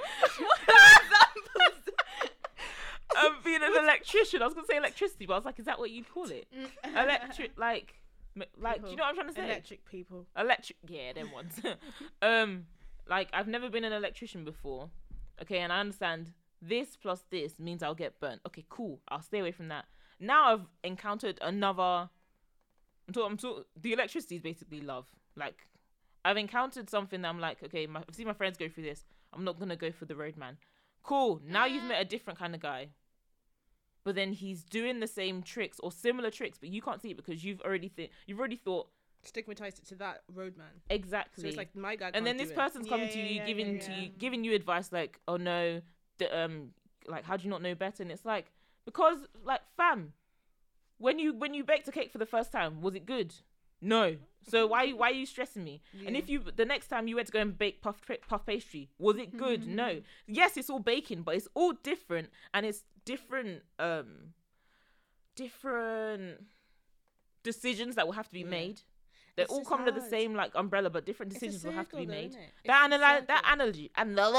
being 3.43 3.61
an 3.61 3.83
electrician, 3.83 4.41
I 4.41 4.45
was 4.45 4.53
gonna 4.53 4.67
say 4.67 4.77
electricity, 4.77 5.25
but 5.25 5.33
I 5.33 5.37
was 5.37 5.45
like, 5.45 5.59
is 5.59 5.65
that 5.65 5.79
what 5.79 5.91
you 5.91 6.03
call 6.03 6.29
it? 6.29 6.47
Electric, 6.85 7.51
like, 7.57 7.95
like, 8.59 8.83
do 8.83 8.91
you 8.91 8.95
know 8.95 9.03
what 9.03 9.09
I'm 9.09 9.15
trying 9.15 9.27
to 9.27 9.33
say? 9.33 9.43
Electric 9.45 9.85
people. 9.85 10.25
electric 10.37 10.77
yeah 10.87 11.13
them 11.13 11.31
ones. 11.31 11.59
Um 12.21 12.65
like 13.09 13.27
i've 13.33 13.47
never 13.47 13.69
been 13.69 13.83
an 13.83 13.91
electrician 13.91 14.45
before 14.45 14.89
okay 15.41 15.57
and 15.57 15.73
i 15.73 15.79
understand 15.79 16.31
this 16.61 16.95
plus 16.95 17.23
this 17.31 17.59
means 17.59 17.83
i'll 17.83 17.95
get 17.95 18.19
burnt. 18.19 18.41
Okay 18.47 18.65
cool. 18.69 19.01
I'll 19.09 19.21
stay 19.21 19.39
away 19.39 19.51
from 19.51 19.67
that. 19.69 19.85
Now 20.19 20.53
i've 20.53 20.67
encountered 20.83 21.37
another 21.41 22.09
i'm 23.07 23.13
talking, 23.13 23.31
I'm 23.31 23.37
talking 23.37 23.63
the 23.79 23.93
electricity 23.93 24.35
is 24.37 24.41
basically 24.41 24.81
love. 24.81 25.07
Like 25.35 25.67
i've 26.25 26.37
encountered 26.37 26.89
something 26.89 27.21
that 27.21 27.27
i'm 27.29 27.39
like 27.39 27.61
okay 27.63 27.85
my, 27.87 28.01
i've 28.07 28.15
seen 28.15 28.27
my 28.27 28.33
friends 28.33 28.57
go 28.57 28.67
through 28.69 28.83
this. 28.83 29.05
I'm 29.33 29.43
not 29.45 29.57
gonna 29.59 29.77
go 29.77 29.91
for 29.91 30.03
the 30.05 30.15
roadman. 30.15 30.57
Cool. 31.03 31.41
Now 31.47 31.65
you've 31.65 31.85
met 31.85 32.01
a 32.01 32.05
different 32.05 32.37
kind 32.37 32.53
of 32.53 32.59
guy. 32.61 32.89
But 34.03 34.15
then 34.15 34.33
he's 34.33 34.63
doing 34.63 34.99
the 34.99 35.07
same 35.07 35.41
tricks 35.41 35.79
or 35.81 35.91
similar 35.91 36.29
tricks 36.31 36.57
but 36.57 36.69
you 36.69 36.81
can't 36.81 37.01
see 37.01 37.11
it 37.11 37.17
because 37.17 37.43
you've 37.43 37.61
already 37.61 37.87
think 37.87 38.11
you've 38.27 38.39
already 38.39 38.57
thought 38.57 38.87
Stigmatized 39.23 39.77
it 39.79 39.85
to 39.89 39.95
that 39.95 40.23
roadman. 40.33 40.67
exactly. 40.89 41.43
So 41.43 41.47
it's 41.47 41.55
like 41.57 41.75
my 41.75 41.95
guy. 41.95 42.07
and 42.07 42.13
can't 42.15 42.25
then 42.25 42.37
do 42.37 42.43
this 42.43 42.51
it. 42.51 42.55
person's 42.57 42.89
coming 42.89 43.07
Yeah, 43.07 43.13
to 43.13 43.19
you 43.19 43.35
yeah, 43.35 43.45
giving 43.45 43.75
yeah, 43.75 43.81
to 43.81 43.93
you 43.93 44.09
giving 44.09 44.43
you 44.43 44.53
advice 44.55 44.91
like 44.91 45.19
oh 45.27 45.37
no 45.37 45.81
the, 46.17 46.37
um 46.43 46.71
like 47.07 47.23
how 47.23 47.37
do 47.37 47.43
you 47.43 47.49
not 47.49 47.61
know 47.61 47.75
better? 47.75 48.01
And 48.03 48.11
it's 48.11 48.25
like 48.25 48.51
because 48.83 49.19
like 49.45 49.61
fam 49.77 50.13
when 50.97 51.19
you 51.19 51.33
when 51.35 51.53
you 51.53 51.63
baked 51.63 51.87
a 51.87 51.91
cake 51.91 52.11
for 52.11 52.17
the 52.17 52.25
first 52.25 52.51
time 52.51 52.81
was 52.81 52.95
it 52.95 53.05
good 53.05 53.33
no 53.81 54.17
so 54.49 54.65
why 54.67 54.89
why 54.99 55.09
are 55.09 55.13
you 55.13 55.25
stressing 55.25 55.63
me 55.63 55.81
and 56.05 56.15
if 56.15 56.29
you 56.29 56.43
the 56.55 56.65
next 56.65 56.87
time 56.87 57.07
you 57.07 57.15
went 57.15 57.27
to 57.27 57.33
go 57.33 57.39
and 57.39 57.57
bake 57.57 57.81
puff 57.81 58.01
puff 58.27 58.45
pastry 58.45 58.89
was 58.97 59.17
it 59.17 59.35
good 59.37 59.67
no 59.67 60.01
yes 60.27 60.57
it's 60.57 60.69
all 60.69 60.79
baking 60.79 61.21
but 61.23 61.35
it's 61.35 61.47
all 61.53 61.73
different 61.83 62.29
and 62.53 62.65
it's 62.65 62.83
different 63.05 63.63
um 63.79 64.33
different 65.35 66.43
decisions 67.43 67.95
that 67.95 68.05
will 68.05 68.13
have 68.13 68.27
to 68.27 68.33
be 68.33 68.41
Yeah. 68.41 68.45
made 68.47 68.81
they 69.37 69.43
It's 69.43 69.51
all 69.51 69.63
come 69.63 69.79
under 69.79 69.91
the 69.91 70.01
same 70.01 70.35
like 70.35 70.51
umbrella 70.55 70.89
but 70.89 71.05
different 71.05 71.31
decisions 71.31 71.63
will 71.63 71.71
have 71.71 71.87
to 71.89 71.95
be 71.95 72.05
though, 72.05 72.11
made 72.11 72.35
that 72.65 72.81
a 72.81 72.85
analogy, 72.85 73.25
that 73.27 73.43
analogy, 73.53 73.91
and 73.95 74.17
the 74.17 74.29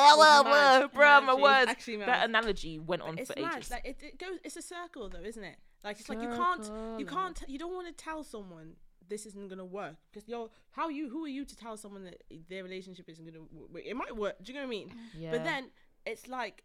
bro, 0.95 1.21
my 1.23 1.35
words. 1.35 1.71
actually. 1.71 1.97
That 1.97 2.29
analogy 2.29 2.79
went 2.79 3.01
on 3.01 3.17
for 3.17 3.33
mad. 3.41 3.57
ages. 3.57 3.71
Like 3.71 3.87
it, 3.87 4.03
it 4.03 4.19
goes. 4.19 4.39
It's 4.45 4.57
a 4.57 4.63
circle, 4.63 5.09
though, 5.09 5.23
isn't 5.25 5.43
it? 5.43 5.57
Like 5.83 5.99
it's 5.99 6.11
like 6.11 6.21
you 6.21 6.29
can't, 6.29 6.71
you 6.99 7.07
can't, 7.07 7.43
you 7.49 7.59
don't 7.59 7.73
want 7.73 7.87
to 7.89 7.95
tell 7.95 8.23
someone 8.23 8.75
this 9.13 9.27
isn't 9.27 9.49
gonna 9.49 9.65
work 9.65 9.97
because 10.11 10.29
you're 10.29 10.49
how 10.71 10.89
you 10.89 11.09
who 11.11 11.25
are 11.25 11.35
you 11.39 11.45
to 11.45 11.57
tell 11.57 11.77
someone 11.77 12.05
that 12.05 12.23
their 12.49 12.65
relationship 12.65 13.09
isn't 13.09 13.25
gonna 13.25 13.45
work? 13.73 13.83
It 13.85 13.97
might 13.97 14.17
work. 14.17 14.37
Do 14.43 14.53
you 14.53 14.59
know 14.59 14.65
what 14.65 14.75
I 14.75 14.79
mean? 14.79 14.95
yeah. 15.17 15.31
But 15.31 15.45
then 15.45 15.71
it's 16.07 16.27
like 16.29 16.65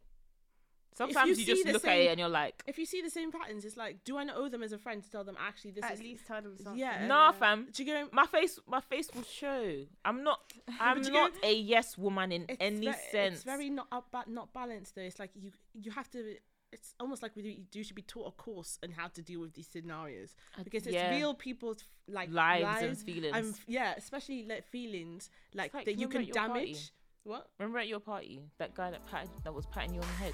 sometimes 0.97 1.29
you 1.29 1.35
you, 1.35 1.45
see 1.45 1.45
just 1.45 1.65
the 1.65 1.73
look 1.73 1.85
at 1.85 1.97
it 1.97 2.07
and 2.09 2.19
you're 2.19 2.29
like, 2.29 2.63
if 2.65 2.77
you 2.77 2.85
see 2.85 3.01
the 3.01 3.09
same 3.09 3.31
patterns, 3.31 3.65
it's 3.65 3.77
like, 3.77 4.03
do 4.03 4.17
I 4.17 4.23
not 4.23 4.37
owe 4.37 4.49
them 4.49 4.63
as 4.63 4.71
a 4.71 4.77
friend 4.77 5.03
to 5.03 5.11
tell 5.11 5.23
them 5.23 5.37
actually 5.39 5.71
this 5.71 5.85
is 5.85 5.91
At 5.91 5.93
is 5.95 6.01
least 6.01 6.25
tell 6.25 6.41
them 6.41 6.55
something. 6.57 6.79
Yeah. 6.79 7.05
nah, 7.05 7.31
fam. 7.31 7.67
Do 7.71 7.83
you 7.83 7.93
get? 7.93 8.13
My 8.13 8.25
face, 8.25 8.59
my 8.67 8.81
face 8.81 9.09
will 9.13 9.23
show. 9.23 9.83
I'm 10.03 10.23
not. 10.23 10.39
I'm 10.79 11.03
you 11.03 11.11
not 11.11 11.31
a 11.43 11.53
yes 11.53 11.97
woman 11.97 12.31
in 12.31 12.45
any 12.59 12.87
ve- 12.87 12.93
sense. 13.11 13.35
It's 13.35 13.43
very 13.43 13.69
not 13.69 13.87
up, 13.91 14.07
ba- 14.11 14.25
not 14.27 14.53
balanced 14.53 14.95
though. 14.95 15.01
It's 15.01 15.19
like 15.19 15.31
you 15.35 15.51
you 15.73 15.91
have 15.91 16.09
to. 16.11 16.35
It's 16.73 16.93
almost 16.99 17.23
like 17.23 17.33
we 17.33 17.41
do, 17.71 17.79
you 17.79 17.83
should 17.83 17.95
be 17.95 18.01
taught 18.01 18.27
a 18.27 18.31
course 18.31 18.77
on 18.83 18.91
how 18.91 19.07
to 19.07 19.21
deal 19.21 19.39
with 19.39 19.53
these 19.53 19.67
scenarios 19.67 20.35
because 20.65 20.85
it's 20.85 20.95
yeah. 20.95 21.15
real 21.15 21.33
people's 21.33 21.85
like 22.09 22.29
lives, 22.29 22.63
lives, 22.63 22.83
and 22.83 22.97
feelings. 22.97 23.35
and 23.35 23.55
yeah, 23.67 23.93
especially 23.97 24.45
like 24.45 24.65
feelings 24.65 25.29
like, 25.53 25.73
like, 25.73 25.85
that 25.85 25.97
you 25.97 26.09
can 26.09 26.21
at 26.21 26.27
your 26.27 26.35
party? 26.35 26.59
damage. 26.65 26.91
What? 27.23 27.47
Remember 27.57 27.79
at 27.79 27.87
your 27.87 28.01
party 28.01 28.41
that 28.57 28.75
guy 28.75 28.91
that 28.91 29.05
patted, 29.09 29.29
that 29.45 29.53
was 29.53 29.65
patting 29.67 29.93
you 29.93 30.01
on 30.01 30.07
the 30.07 30.13
head. 30.13 30.33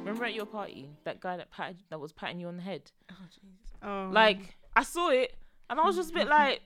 Remember 0.00 0.24
at 0.24 0.34
your 0.34 0.46
party 0.46 0.90
that 1.04 1.20
guy 1.20 1.36
that 1.36 1.52
patted, 1.52 1.84
that 1.90 2.00
was 2.00 2.12
patting 2.12 2.40
you 2.40 2.48
on 2.48 2.56
the 2.56 2.62
head. 2.62 2.90
Oh 3.12 3.14
Jesus! 3.30 3.76
Oh. 3.80 4.08
Like 4.12 4.56
I 4.74 4.82
saw 4.82 5.10
it 5.10 5.36
and 5.70 5.80
I 5.80 5.84
was 5.84 5.96
just 5.96 6.10
a 6.10 6.14
bit 6.14 6.28
mm-hmm. 6.28 6.30
like, 6.30 6.60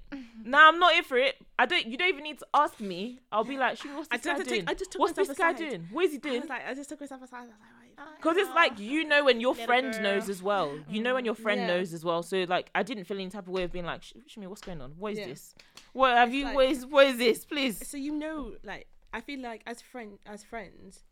nah, 0.44 0.68
I'm 0.68 0.78
not 0.78 0.92
here 0.94 1.02
for 1.02 1.16
it. 1.18 1.36
I 1.58 1.66
don't. 1.66 1.86
You 1.86 1.96
don't 1.96 2.08
even 2.08 2.24
need 2.24 2.38
to 2.40 2.46
ask 2.54 2.80
me. 2.80 3.20
I'll 3.30 3.44
be 3.44 3.56
like, 3.56 3.78
"Shumi, 3.78 3.94
what's 3.96 4.08
I 4.10 4.16
this 4.16 4.26
guy 4.26 4.32
tried 4.34 4.44
to 4.44 4.48
doing? 4.48 4.60
take- 4.62 4.70
I 4.70 4.74
just 4.74 4.92
took 4.92 5.00
what's 5.00 5.12
this 5.14 5.28
guy 5.28 5.50
aside. 5.50 5.56
doing? 5.56 5.88
What 5.92 6.04
is 6.06 6.12
he 6.12 6.18
I 6.18 6.20
doing? 6.20 6.40
was 6.40 6.48
like, 6.50 6.66
I 6.66 6.74
just 6.74 6.88
took 6.88 7.00
myself 7.00 7.22
aside. 7.22 7.38
I 7.38 7.40
was 7.42 7.50
like. 7.50 8.16
Because 8.16 8.36
it's 8.36 8.50
like 8.54 8.78
you 8.78 9.04
know 9.04 9.24
when 9.24 9.40
your 9.40 9.52
Little 9.52 9.66
friend 9.66 9.92
girl. 9.92 10.02
knows 10.02 10.28
as 10.28 10.40
well. 10.40 10.78
You 10.88 11.02
know 11.02 11.14
when 11.14 11.24
your 11.24 11.34
mm-hmm. 11.34 11.42
friend 11.42 11.60
Yeah. 11.62 11.66
knows 11.66 11.92
as 11.92 12.04
well. 12.04 12.22
So 12.22 12.44
like, 12.48 12.70
I 12.74 12.82
didn't 12.84 13.04
feel 13.04 13.16
any 13.16 13.28
type 13.28 13.48
of 13.48 13.52
way 13.52 13.64
of 13.64 13.72
being 13.72 13.84
like, 13.86 14.02
"Sh- 14.04 14.12
Shumi, 14.28 14.46
what's 14.46 14.60
going 14.60 14.80
on? 14.80 14.92
What 14.98 15.12
is 15.14 15.18
Yeah. 15.18 15.26
this? 15.26 15.54
What 15.92 16.16
have 16.16 16.28
It's 16.28 16.36
you? 16.36 16.44
like- 16.44 16.54
what 16.54 16.66
is? 16.66 16.86
What 16.86 17.06
is 17.06 17.18
this? 17.18 17.44
Please. 17.44 17.86
so 17.88 17.96
you 17.96 18.12
know 18.12 18.52
like 18.62 18.86
i 19.12 19.20
feel 19.20 19.40
like 19.40 19.62
as 19.66 19.80
friend 19.80 20.18
as 20.26 20.44
friends 20.44 21.02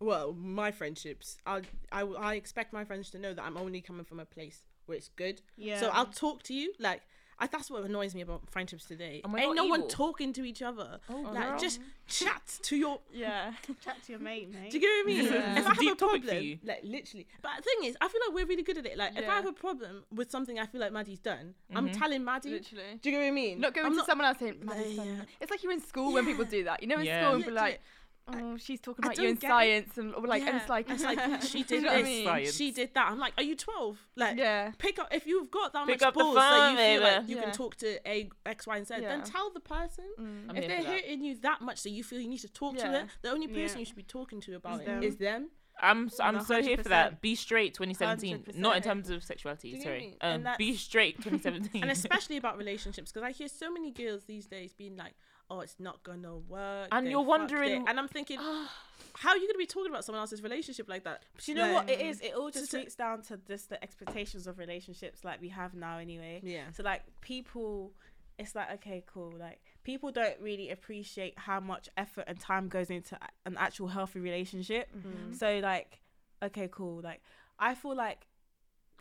well 0.00 0.32
my 0.32 0.70
friendships 0.70 1.36
I, 1.46 1.60
I 1.92 2.02
i 2.02 2.34
expect 2.34 2.72
my 2.72 2.84
friends 2.84 3.10
to 3.10 3.18
know 3.18 3.34
that 3.34 3.44
i'm 3.44 3.56
only 3.56 3.80
coming 3.82 4.04
from 4.04 4.20
a 4.20 4.24
place 4.24 4.62
where 4.86 4.96
it's 4.96 5.10
good 5.10 5.42
Yeah. 5.56 5.78
so 5.78 5.90
i'll 5.92 6.06
talk 6.06 6.42
to 6.44 6.54
you 6.54 6.72
like 6.78 7.02
I, 7.42 7.46
that's 7.48 7.70
what 7.70 7.82
annoys 7.82 8.14
me 8.14 8.20
about 8.20 8.42
friendships 8.48 8.84
today. 8.84 9.20
And 9.24 9.32
we're 9.32 9.40
Ain't 9.40 9.56
not 9.56 9.64
no 9.64 9.66
one 9.66 9.88
talking 9.88 10.32
to 10.34 10.44
each 10.44 10.62
other. 10.62 11.00
Oh, 11.10 11.20
like 11.32 11.48
girl. 11.50 11.58
just 11.58 11.80
chat 12.06 12.58
to 12.62 12.76
your. 12.76 13.00
Yeah. 13.12 13.52
chat 13.84 13.96
to 14.06 14.12
your 14.12 14.20
mate, 14.20 14.48
mate. 14.52 14.70
Do 14.70 14.78
you 14.78 14.80
get 14.80 14.88
what 14.88 15.02
I 15.02 15.06
mean? 15.06 15.24
Yeah. 15.32 15.58
If 15.58 15.66
I 15.66 15.68
have 15.70 15.76
a 15.78 15.80
deep 15.80 15.98
topic 15.98 16.22
problem, 16.24 16.60
like 16.64 16.80
literally. 16.84 17.26
But 17.42 17.50
the 17.58 17.62
thing 17.62 17.88
is, 17.90 17.96
I 18.00 18.08
feel 18.08 18.20
like 18.26 18.34
we're 18.36 18.46
really 18.46 18.62
good 18.62 18.78
at 18.78 18.86
it. 18.86 18.96
Like 18.96 19.18
if 19.18 19.28
I 19.28 19.34
have 19.34 19.46
a 19.46 19.52
problem 19.52 20.04
with 20.14 20.30
something 20.30 20.58
I 20.58 20.66
feel 20.66 20.80
like 20.80 20.92
Maddy's 20.92 21.18
done, 21.18 21.54
Mhm. 21.72 21.76
I'm 21.76 21.90
telling 21.90 22.24
Maddy. 22.24 22.50
Literally. 22.50 22.98
Do 23.02 23.10
you 23.10 23.16
get 23.16 23.22
what 23.22 23.28
I 23.28 23.30
mean? 23.32 23.60
Not 23.60 23.74
going 23.74 23.86
I'm 23.86 23.98
to 23.98 24.04
someone 24.04 24.26
else 24.28 24.38
saying, 24.38 24.56
Yeah, 24.60 24.64
"Maddy's 24.64 24.96
done 24.96 25.06
yeah. 25.08 25.22
It's 25.40 25.50
like 25.50 25.62
you're 25.64 25.72
in 25.72 25.80
school 25.82 26.12
when 26.12 26.24
people 26.24 26.44
do 26.44 26.62
that. 26.64 26.80
You 26.82 26.88
know, 26.88 26.98
in 27.00 27.06
Yeah. 27.06 27.22
school 27.24 27.34
and 27.36 27.44
be 27.44 27.50
like, 27.50 27.80
oh, 28.28 28.56
she's 28.56 28.80
talking 28.80 29.04
about 29.04 29.18
you 29.18 29.24
in 29.28 29.34
don't 29.34 29.44
it. 29.44 29.48
science 29.48 29.98
and 29.98 30.14
or 30.14 30.26
like, 30.26 30.42
and 30.42 30.56
it's 30.56 30.68
like, 30.68 30.88
it's 30.90 31.02
like 31.02 31.42
she 31.42 31.58
You 31.58 31.64
did 31.64 31.82
know 31.82 31.88
what 31.88 31.96
I 31.98 32.02
this, 32.02 32.08
mean? 32.08 32.24
Science. 32.26 32.56
she 32.56 32.70
did 32.70 32.94
that. 32.94 33.10
I'm 33.10 33.18
like, 33.18 33.32
are 33.36 33.42
you 33.42 33.56
12? 33.56 33.98
Like, 34.16 34.36
yeah. 34.38 34.72
pick 34.78 34.98
up 34.98 35.08
if 35.12 35.26
you've 35.26 35.50
got 35.50 35.72
that 35.72 35.86
Pick 35.86 36.00
much 36.00 36.06
up 36.08 36.14
the 36.14 36.20
balls 36.20 36.34
that 36.36 36.50
phone, 36.50 36.70
you 36.72 36.76
feel 36.78 37.02
like 37.02 37.28
you 37.28 37.36
Yeah. 37.36 37.42
can 37.42 37.52
talk 37.52 37.76
to 37.76 38.08
a 38.08 38.30
X, 38.46 38.66
Y, 38.66 38.76
and 38.76 38.86
Z. 38.86 38.94
Then 39.00 39.22
tell 39.22 39.50
the 39.50 39.60
person. 39.60 40.04
Mm. 40.18 40.56
If 40.58 40.66
they're 40.68 40.82
for 40.82 40.88
hurting 40.88 41.24
you 41.24 41.36
that 41.42 41.60
much 41.60 41.82
that 41.82 41.90
you 41.90 42.04
feel 42.04 42.20
you 42.20 42.28
need 42.28 42.38
to 42.40 42.48
talk 42.52 42.76
to 42.76 42.82
them, 42.82 43.08
the 43.22 43.30
only 43.30 43.48
person 43.48 43.76
Yeah. 43.76 43.78
you 43.80 43.84
should 43.86 43.96
be 43.96 44.02
talking 44.02 44.40
to 44.42 44.54
about 44.56 44.74
Is 44.74 44.80
it 44.80 44.86
them. 44.86 45.02
is 45.02 45.16
them. 45.16 45.50
I'm 45.80 46.06
s- 46.06 46.20
I'm 46.20 46.34
No, 46.36 46.42
so 46.44 46.62
here 46.62 46.76
for 46.76 46.90
that. 46.90 47.20
Be 47.22 47.34
straight 47.34 47.74
2017. 47.74 48.44
Not 48.60 48.76
in 48.76 48.82
terms 48.82 49.08
of 49.10 49.24
sexuality. 49.24 49.80
Sorry. 49.80 50.16
Um, 50.20 50.46
be 50.58 50.76
straight 50.76 51.16
2017. 51.16 51.82
and 51.82 51.90
especially 51.90 52.36
about 52.42 52.58
relationships 52.58 53.10
because 53.10 53.26
I 53.26 53.32
hear 53.32 53.48
so 53.48 53.72
many 53.72 53.90
girls 53.90 54.24
these 54.24 54.46
days 54.46 54.74
being 54.74 54.96
like, 54.96 55.14
"Oh, 55.52 55.60
it's 55.60 55.78
not 55.78 56.02
gonna 56.02 56.36
work," 56.36 56.88
And 56.90 57.08
you're 57.10 57.20
wondering- 57.20 57.86
and 57.88 57.98
I'm 58.00 58.08
thinking, 58.08 58.38
how 59.14 59.30
are 59.30 59.36
you 59.36 59.46
gonna 59.46 59.58
be 59.58 59.66
talking 59.66 59.90
about 59.90 60.04
someone 60.04 60.20
else's 60.20 60.42
relationship 60.42 60.88
like 60.88 61.04
that? 61.04 61.22
Do 61.44 61.52
you 61.52 61.58
know 61.58 61.72
what 61.74 61.90
it 61.90 62.00
is? 62.00 62.20
It 62.20 62.34
all 62.34 62.50
just 62.50 62.72
a- 62.72 62.78
roots 62.78 62.94
down 62.94 63.22
to 63.22 63.36
just 63.36 63.68
the 63.68 63.82
expectations 63.82 64.46
of 64.46 64.58
relationships 64.58 65.24
like 65.24 65.40
we 65.40 65.50
have 65.50 65.74
now 65.74 65.98
anyway. 65.98 66.40
Yeah. 66.42 66.70
So 66.72 66.82
like 66.82 67.02
people 67.20 67.92
it's 68.38 68.54
like 68.54 68.70
okay, 68.72 69.04
cool. 69.06 69.32
Like 69.38 69.60
people 69.84 70.10
don't 70.10 70.40
really 70.40 70.70
appreciate 70.70 71.38
how 71.38 71.60
much 71.60 71.88
effort 71.96 72.24
and 72.26 72.40
time 72.40 72.68
goes 72.68 72.88
into 72.90 73.18
an 73.44 73.56
actual 73.58 73.88
healthy 73.88 74.20
relationship. 74.20 74.88
Mm-hmm. 74.96 75.32
So 75.34 75.58
like 75.62 76.00
okay, 76.42 76.68
cool. 76.72 77.02
Like 77.02 77.20
I 77.58 77.74
feel 77.74 77.94
like 77.94 78.26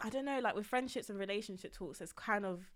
I 0.04 0.10
don't 0.10 0.26
know, 0.26 0.40
like 0.40 0.56
with 0.56 0.66
friendships 0.66 1.10
and 1.10 1.18
relationship 1.18 1.74
talks, 1.74 2.02
it's 2.02 2.12
kind 2.12 2.46
of 2.46 2.72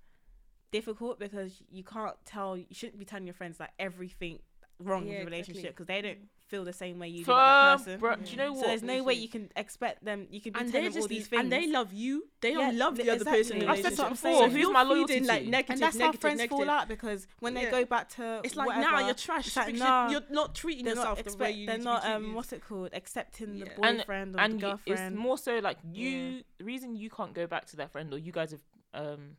difficult 0.72 1.20
because 1.20 1.62
you 1.72 1.84
can't 1.84 2.16
tell 2.26 2.58
you 2.58 2.66
shouldn't 2.72 3.00
be 3.00 3.06
telling 3.06 3.26
your 3.28 3.34
friends 3.34 3.60
like 3.60 3.72
everything 3.80 4.40
wrong 4.80 5.04
Yeah, 5.08 5.12
with 5.12 5.20
the 5.20 5.26
relationship 5.26 5.56
exactly. 5.64 5.70
because 5.72 5.88
they 5.88 6.02
don't 6.02 6.28
feel 6.50 6.66
the 6.66 6.74
same 6.74 7.00
way 7.00 7.08
you 7.08 7.24
do 7.24 7.32
about 7.32 7.78
that 7.78 7.86
person. 7.86 8.00
bro, 8.00 8.16
do 8.18 8.30
you 8.30 8.36
know 8.38 8.50
So 8.54 8.58
what? 8.58 8.68
there's 8.68 8.84
no 8.84 9.04
way 9.04 9.14
you 9.14 9.30
can 9.30 9.50
expect 9.56 10.04
them. 10.04 10.28
You 10.30 10.42
can 10.42 10.52
be 10.52 10.60
and 10.60 10.70
telling 10.70 10.84
they 10.84 10.90
them 10.90 11.02
all 11.02 11.08
just 11.08 11.10
these 11.10 11.28
things, 11.28 11.42
and 11.44 11.52
they 11.52 11.66
love 11.72 11.94
you. 11.94 12.26
They 12.42 12.50
Yeah, 12.52 12.58
don't 12.58 12.78
love 12.78 12.98
the 12.98 13.04
th- 13.04 13.16
other 13.22 13.26
person. 13.26 13.54
in 13.54 13.60
the 13.60 13.66
exactly. 13.66 13.68
I've 13.72 13.78
said 13.78 13.84
relationship. 13.92 13.98
that 13.98 14.10
before. 14.10 14.34
So 14.42 14.46
if 14.46 14.52
Who's 14.52 14.62
you're 14.62 14.72
my 14.74 14.84
loyalty 14.84 15.14
feeding, 15.14 15.28
like 15.30 15.42
And 15.44 15.52
negative, 15.52 15.74
and 15.74 15.82
that's 15.82 15.96
how 15.98 16.06
negative, 16.08 16.22
friends 16.22 16.38
negative. 16.40 16.58
fall 16.58 16.70
out 16.70 16.88
because 16.90 17.28
when 17.40 17.54
they 17.54 17.72
go 17.72 17.86
back 17.86 18.10
to 18.10 18.42
It's 18.44 18.56
like 18.58 18.68
whatever, 18.68 18.92
nah, 18.92 19.06
you're 19.06 19.14
trash. 19.16 19.48
it's 19.48 19.56
like, 19.56 19.76
nah, 19.76 20.10
you're 20.10 20.22
not 20.30 20.54
treating 20.56 20.84
they're 20.86 20.96
yourself 20.96 21.18
not 21.20 21.26
the 21.26 21.38
way 21.38 21.52
you 21.52 21.66
they're 21.68 21.78
need 21.78 21.84
not 21.86 22.02
to 22.02 22.08
be 22.08 22.14
um 22.14 22.22
treated. 22.24 22.36
what's 22.36 22.54
it 22.54 22.62
called 22.68 22.90
accepting 22.94 23.60
the 23.60 23.66
Yeah. 23.66 23.72
And- 23.82 23.98
boyfriend 24.00 24.36
or 24.36 24.40
and 24.42 24.60
the 24.60 24.68
you, 24.86 24.94
it's 24.94 25.16
more 25.16 25.38
so 25.38 25.60
like 25.60 25.78
you. 25.90 26.44
The 26.60 26.66
reason 26.66 26.96
you 26.98 27.10
can't 27.10 27.34
go 27.34 27.48
back 27.48 27.66
to 27.68 27.78
that 27.78 27.92
friend 27.92 28.14
or 28.14 28.18
you 28.18 28.34
guys 28.34 28.52
have 28.52 28.62
um 28.94 29.38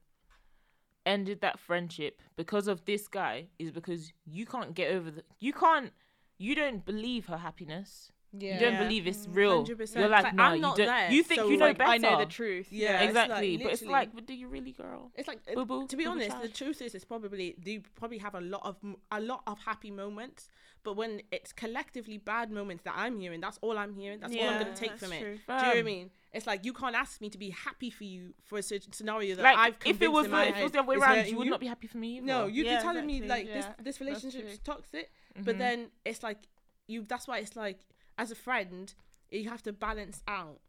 ended 1.07 1.41
that 1.41 1.59
friendship 1.59 2.21
because 2.37 2.67
of 2.69 2.85
this 2.85 3.09
guy 3.09 3.47
is 3.59 3.71
because 3.71 4.13
you 4.27 4.45
can't 4.45 4.75
get 4.75 4.91
over 4.93 5.11
the. 5.11 5.23
You 5.41 5.53
can't. 5.53 5.93
You 6.39 6.55
don't 6.55 6.85
believe 6.85 7.27
her 7.27 7.39
happiness. 7.39 8.13
Yeah. 8.39 8.55
You 8.55 8.61
don't 8.61 8.73
Yeah. 8.75 8.83
believe 8.85 9.07
it's 9.07 9.27
real. 9.31 9.65
100%. 9.65 10.01
You're 10.01 10.09
like, 10.11 10.25
Like, 10.25 10.35
nah, 10.35 10.49
I'm 10.49 10.57
you 10.57 10.61
not 10.61 10.77
don't. 10.77 10.87
there, 10.87 11.11
you 11.11 11.23
think 11.23 11.41
so, 11.41 11.49
you 11.49 11.57
know 11.57 11.67
like, 11.67 11.79
better. 11.79 11.91
I 11.93 11.97
know 11.97 12.19
the 12.19 12.27
truth. 12.27 12.67
Yeah, 12.71 13.01
it's 13.01 13.09
exactly. 13.11 13.53
like, 13.57 13.63
but 13.65 13.73
it's 13.73 13.83
like, 13.83 14.15
but 14.15 14.27
do 14.27 14.35
you 14.35 14.49
really, 14.49 14.73
girl? 14.73 15.11
It's 15.15 15.27
like 15.29 15.39
Boo-boo, 15.55 15.87
to 15.87 15.97
be 15.97 16.05
boo-boo 16.05 16.13
honest, 16.17 16.31
child. 16.33 16.45
the 16.45 16.49
truth 16.49 16.83
is, 16.83 16.95
it's 16.95 17.05
probably 17.07 17.55
they 17.65 17.79
probably 17.95 18.19
have 18.19 18.35
a 18.35 18.41
lot 18.43 18.63
of 18.67 18.77
a 19.11 19.21
lot 19.21 19.43
of 19.47 19.59
happy 19.61 19.91
moments, 19.91 20.51
but 20.87 20.97
when 20.97 21.21
it's 21.33 21.53
collectively 21.53 22.17
bad 22.17 22.53
moments 22.53 22.85
that 22.85 22.95
I'm 22.97 23.19
hearing, 23.19 23.41
that's 23.41 23.59
all 23.61 23.77
I'm 23.77 23.93
hearing. 23.93 24.21
That's 24.21 24.37
all 24.37 24.49
I'm 24.49 24.57
gonna 24.57 24.73
take 24.73 24.91
that's 24.91 25.03
from 25.03 25.13
it. 25.13 25.21
true. 25.21 25.35
Do 25.49 25.55
you 25.55 25.63
know 25.63 25.69
what 25.69 25.79
I 25.79 25.83
mean? 25.83 26.11
It's 26.33 26.47
like 26.47 26.65
you 26.65 26.73
can't 26.73 26.95
ask 26.95 27.21
me 27.21 27.29
to 27.29 27.39
be 27.39 27.51
happy 27.51 27.91
for 27.91 28.05
you 28.05 28.35
for 28.45 28.57
a 28.57 28.63
certain 28.63 28.93
scenario 28.93 29.35
that 29.35 29.43
Like, 29.43 29.59
I've 29.59 29.75
if 29.85 30.01
it 30.01 30.13
was 30.13 30.27
in 30.27 30.31
the, 30.31 30.37
my 30.37 30.47
if 30.47 30.57
it 30.59 30.63
was 30.63 30.73
the 30.73 30.79
other 30.79 30.87
way 30.89 30.97
around, 30.97 31.27
you 31.27 31.39
would 31.39 31.49
not 31.49 31.59
be 31.59 31.67
happy 31.67 31.89
for 31.89 31.99
me 31.99 32.19
either. 32.19 32.27
No, 32.27 32.47
you'd 32.47 32.67
Yeah, 32.67 32.77
be 32.77 32.83
telling 32.85 33.05
me 33.05 33.21
like 33.23 33.53
this 33.53 33.65
Yeah, 33.65 33.73
this 33.83 33.97
that's 33.97 34.01
relationship's 34.01 34.59
toxic, 34.59 35.11
but 35.35 35.57
Mhm. 35.57 35.59
then 35.59 35.91
it's 36.05 36.23
like 36.23 36.39
you. 36.87 37.03
That's 37.03 37.27
why 37.27 37.39
it's 37.39 37.57
like 37.57 37.81
as 38.17 38.31
a 38.31 38.37
friend, 38.37 38.95
you 39.33 39.51
have 39.51 39.65
to 39.65 39.73
balance 39.73 40.23
out. 40.29 40.61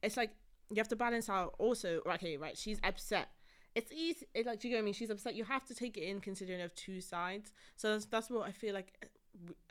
It's 0.00 0.16
like 0.16 0.30
you 0.70 0.76
have 0.76 0.88
to 0.90 0.96
balance 0.96 1.28
out. 1.28 1.56
Also, 1.58 2.02
okay, 2.06 2.36
right? 2.36 2.56
She's 2.56 2.78
upset. 2.84 3.30
It's 3.74 3.92
easy. 3.92 4.26
It, 4.32 4.46
like, 4.46 4.60
do 4.60 4.68
you 4.68 4.72
get 4.72 4.78
what 4.78 4.82
I 4.82 4.84
mean? 4.86 4.94
She's 4.94 5.10
upset. 5.10 5.34
You 5.34 5.44
have 5.44 5.66
to 5.66 5.74
take 5.74 5.98
it 5.98 6.04
in 6.04 6.20
considering 6.20 6.62
of 6.62 6.74
two 6.76 7.00
sides. 7.00 7.52
So 7.76 7.92
that's 7.92 8.06
that's 8.06 8.30
what 8.30 8.46
I 8.48 8.52
feel 8.52 8.74
like. 8.74 8.92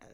Uh, 0.01 0.05
Uh, 0.05 0.07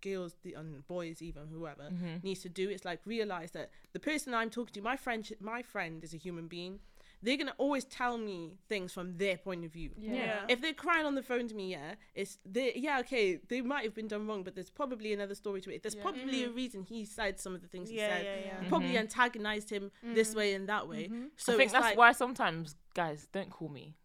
girls 0.00 0.36
the 0.44 0.54
and 0.54 0.86
boys 0.86 1.20
even 1.20 1.48
whoever 1.48 1.90
Mhm. 1.90 2.22
needs 2.22 2.40
to 2.42 2.48
do 2.48 2.68
it's 2.70 2.84
like 2.84 3.00
realize 3.04 3.50
that 3.50 3.68
the 3.92 3.98
person 3.98 4.32
i'm 4.32 4.48
talking 4.48 4.72
to 4.72 4.80
my 4.80 4.96
friend 4.96 5.28
my 5.40 5.60
friend 5.60 6.04
is 6.04 6.14
a 6.14 6.16
human 6.16 6.46
being 6.46 6.78
they're 7.20 7.36
gonna 7.36 7.54
always 7.58 7.84
tell 7.84 8.16
me 8.16 8.58
things 8.68 8.92
from 8.92 9.16
their 9.16 9.36
point 9.36 9.64
of 9.64 9.72
view 9.72 9.90
Yeah. 9.98 10.44
if 10.48 10.60
they're 10.60 10.72
crying 10.86 11.04
on 11.04 11.16
the 11.16 11.22
phone 11.30 11.48
to 11.48 11.54
me, 11.56 11.66
yeah, 11.72 11.96
it's 12.14 12.38
they 12.44 12.68
yeah, 12.76 13.00
okay, 13.00 13.40
they 13.48 13.60
might 13.60 13.82
have 13.82 13.94
been 14.00 14.06
done 14.06 14.24
wrong, 14.28 14.44
but 14.44 14.54
there's 14.54 14.70
probably 14.70 15.12
another 15.12 15.34
story 15.34 15.60
to 15.62 15.70
it. 15.74 15.82
There's 15.82 15.96
Yeah. 15.96 16.02
probably 16.08 16.44
a 16.44 16.50
reason 16.50 16.84
he 16.84 17.04
said 17.04 17.40
some 17.40 17.56
of 17.56 17.60
the 17.64 17.66
things 17.66 17.90
he 17.90 17.96
said. 17.98 18.24
yeah, 18.24 18.38
yeah. 18.48 18.62
You 18.62 18.68
Probably 18.68 18.96
antagonized 18.96 19.68
him 19.70 19.90
this 20.18 20.32
way 20.32 20.54
and 20.54 20.68
that 20.68 20.86
way. 20.86 21.10
So 21.36 21.54
I 21.54 21.56
think 21.56 21.72
that's 21.72 21.82
like, 21.90 21.98
why 21.98 22.12
sometimes 22.12 22.76
guys 22.94 23.26
don't 23.32 23.50
call 23.50 23.68
me. 23.68 23.96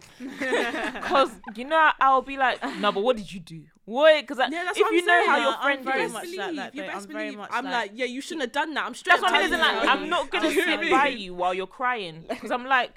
Because 0.18 1.30
you 1.56 1.64
know 1.64 1.90
I'll 2.00 2.22
be 2.22 2.36
like, 2.36 2.62
no, 2.78 2.92
but 2.92 3.02
what 3.02 3.16
did 3.16 3.32
you 3.32 3.40
do? 3.40 3.64
What? 3.84 4.22
Because 4.22 4.38
yeah, 4.50 4.70
if 4.70 4.76
what 4.78 4.92
you 4.92 5.00
I'm 5.00 5.06
know 5.06 5.12
saying. 5.12 5.28
how 5.30 5.36
No, 5.36 5.42
your 5.42 5.52
I'm 5.54 5.62
friend 5.62 5.84
very 5.84 6.02
is, 6.04 6.12
much 6.12 6.22
like 6.24 6.32
believe, 6.36 6.56
that, 6.56 6.74
you 6.74 6.82
best 6.82 7.06
I'm 7.08 7.12
very 7.12 7.24
believe. 7.26 7.38
much 7.38 7.50
I'm 7.52 7.64
like- 7.64 7.72
like, 7.72 7.90
yeah, 7.94 8.04
you 8.06 8.20
shouldn't 8.20 8.42
have 8.42 8.52
done 8.52 8.74
that. 8.74 8.86
I'm 8.86 8.94
straight. 8.94 9.20
that's 9.20 9.22
what 9.22 9.32
I 9.34 9.40
mean. 9.48 9.50
telling 9.50 9.76
Like. 9.76 9.88
I'm 9.88 10.08
not 10.08 10.30
gonna 10.30 10.48
Do 10.48 10.54
you 10.54 10.66
know 10.66 10.72
what 10.76 10.78
I 10.78 10.82
sit 10.84 10.90
by 10.90 11.06
you 11.08 11.34
while 11.34 11.54
you're 11.54 11.66
crying 11.66 12.24
because 12.28 12.50
I'm 12.50 12.64
like, 12.66 12.92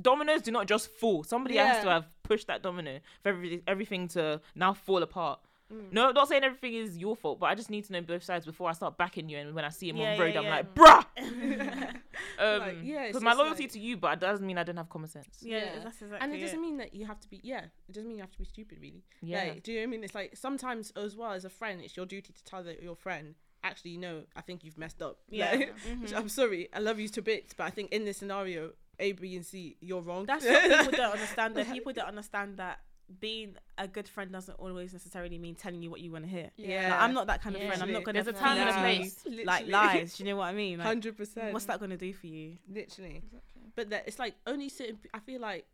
dominoes 0.00 0.42
do 0.42 0.50
not 0.50 0.66
just 0.66 0.88
fall. 0.90 1.22
Somebody 1.24 1.56
has 1.56 1.82
to 1.84 1.90
have 1.90 2.06
pushed 2.24 2.46
that 2.48 2.62
domino 2.62 2.98
for 3.22 3.28
every, 3.30 3.62
everything 3.66 4.08
to 4.08 4.40
now 4.54 4.74
fall 4.74 5.02
apart. 5.02 5.40
Mm. 5.72 5.92
No, 5.92 6.10
not 6.10 6.28
saying 6.28 6.44
everything 6.44 6.74
is 6.74 6.98
your 6.98 7.16
fault, 7.16 7.40
but 7.40 7.46
I 7.46 7.54
just 7.54 7.70
need 7.70 7.84
to 7.86 7.92
know 7.92 8.02
both 8.02 8.22
sides 8.22 8.44
before 8.44 8.68
I 8.68 8.72
start 8.74 8.98
backing 8.98 9.28
you. 9.30 9.38
And 9.38 9.54
when 9.54 9.64
I 9.64 9.70
see 9.70 9.88
him 9.88 9.96
Yeah, 9.96 10.12
on 10.12 10.18
road, 10.20 10.34
yeah, 10.34 10.40
I'm 10.40 10.44
yeah. 10.44 10.56
like, 10.56 10.74
bruh. 10.74 11.04
um, 12.38 12.58
Like, 12.60 12.76
yeah, 12.82 13.02
it's 13.04 13.08
because 13.12 13.22
my 13.22 13.32
loyalty 13.32 13.64
like- 13.64 13.72
to 13.72 13.78
you, 13.80 13.96
but 13.96 14.12
it 14.14 14.20
doesn't 14.20 14.46
mean 14.46 14.58
I 14.58 14.62
don't 14.62 14.76
have 14.76 14.88
common 14.88 15.08
sense. 15.08 15.38
yeah, 15.40 15.56
Yeah. 15.58 15.70
that's 15.84 16.02
exactly 16.02 16.18
and 16.20 16.32
it 16.32 16.38
it. 16.38 16.40
doesn't 16.44 16.60
mean 16.60 16.76
that 16.78 16.94
you 16.94 17.06
have 17.06 17.18
to 17.20 17.28
be 17.28 17.40
yeah 17.42 17.64
it 17.88 17.92
doesn't 17.92 18.06
mean 18.08 18.16
you 18.18 18.22
have 18.22 18.30
to 18.32 18.38
be 18.38 18.44
stupid 18.44 18.78
really 18.80 19.02
Yeah. 19.22 19.44
like, 19.44 19.62
do 19.62 19.72
you 19.72 19.78
know 19.78 19.82
what 19.84 19.88
i 19.88 19.90
mean 19.90 20.04
it's 20.04 20.14
like 20.14 20.36
sometimes 20.36 20.90
as 20.96 21.16
well 21.16 21.32
as 21.32 21.44
a 21.44 21.50
friend 21.50 21.80
it's 21.82 21.96
your 21.96 22.06
duty 22.06 22.32
to 22.32 22.44
tell 22.44 22.62
the, 22.62 22.76
your 22.82 22.94
friend 22.96 23.34
actually 23.62 23.96
no 23.96 24.22
i 24.36 24.40
think 24.40 24.64
you've 24.64 24.78
messed 24.78 25.00
up 25.02 25.18
Yeah. 25.30 25.50
Like, 25.52 25.74
Mhm. 25.88 26.14
i'm 26.16 26.28
sorry 26.28 26.68
i 26.72 26.78
love 26.78 26.98
you 27.00 27.08
to 27.08 27.22
bits 27.22 27.54
but 27.54 27.64
i 27.64 27.70
think 27.70 27.90
in 27.92 28.04
this 28.04 28.18
scenario 28.18 28.72
a 28.98 29.12
b 29.12 29.34
and 29.36 29.44
c 29.46 29.76
you're 29.80 30.02
wrong 30.02 30.26
That's 30.26 30.44
what 30.44 30.62
people 30.78 30.92
don't 30.92 31.12
understand. 31.12 31.56
That 31.56 31.72
people 31.72 31.92
don't 31.92 32.06
understand 32.08 32.58
that 32.58 32.80
being 33.20 33.54
a 33.78 33.86
good 33.86 34.08
friend 34.08 34.32
doesn't 34.32 34.54
always 34.58 34.92
necessarily 34.92 35.38
mean 35.38 35.54
telling 35.54 35.82
you 35.82 35.90
what 35.90 36.00
you 36.00 36.10
want 36.10 36.24
to 36.24 36.30
hear. 36.30 36.50
Yeah. 36.56 36.88
Like, 36.90 37.00
I'm 37.00 37.12
not 37.14 37.26
that 37.26 37.42
kind 37.42 37.54
of 37.54 37.62
Yeah. 37.62 37.68
friend. 37.68 37.82
I'm 37.82 37.92
not 37.92 38.04
gonna 38.04 38.22
There's 38.22 38.34
a 38.34 38.38
time 38.38 38.58
and 38.58 38.68
a 38.68 38.72
feed 38.72 39.04
you, 39.04 39.10
place. 39.34 39.46
like 39.46 39.66
lies. 39.68 40.16
Do 40.16 40.24
you 40.24 40.30
know 40.30 40.36
what 40.36 40.46
I 40.46 40.52
mean? 40.54 40.78
Like, 40.78 40.86
100% 40.86 41.52
what's 41.52 41.66
that 41.66 41.80
gonna 41.80 41.96
do 41.96 42.12
for 42.12 42.26
you? 42.26 42.56
literally 42.68 43.16
Exactly. 43.24 43.62
but 43.76 43.90
that 43.90 44.04
it's 44.06 44.18
like 44.18 44.34
only 44.46 44.68
certain 44.68 44.98
i 45.12 45.18
feel 45.18 45.40
like 45.40 45.66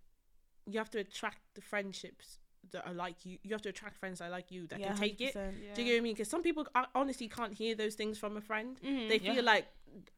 you 0.66 0.78
have 0.78 0.91
to 0.91 0.99
attract 0.99 1.39
the 1.55 1.61
friendships 1.61 2.39
that 2.72 2.87
are 2.87 2.93
like 2.95 3.24
you 3.24 3.39
you 3.43 3.51
have 3.53 3.62
to 3.62 3.68
attract 3.68 3.97
friends 3.97 4.18
that 4.18 4.26
are 4.26 4.31
like 4.31 4.51
you 4.51 4.66
that 4.68 4.78
Yeah, 4.81 4.89
can 4.93 4.97
take 4.99 5.20
it 5.20 5.35
100%. 5.35 5.74
do 5.74 5.83
you 5.83 5.89
know 5.89 5.95
what 5.95 5.99
I 5.99 6.01
mean? 6.03 6.14
Because 6.14 6.28
some 6.28 6.43
people 6.43 6.66
honestly 6.95 7.28
can't 7.28 7.55
hear 7.55 7.74
those 7.74 7.95
things 7.95 8.18
from 8.18 8.37
a 8.37 8.41
friend. 8.41 8.78
Mhm. 8.83 9.09
They 9.09 9.18
Yeah. 9.18 9.35
feel 9.35 9.45
like 9.45 9.66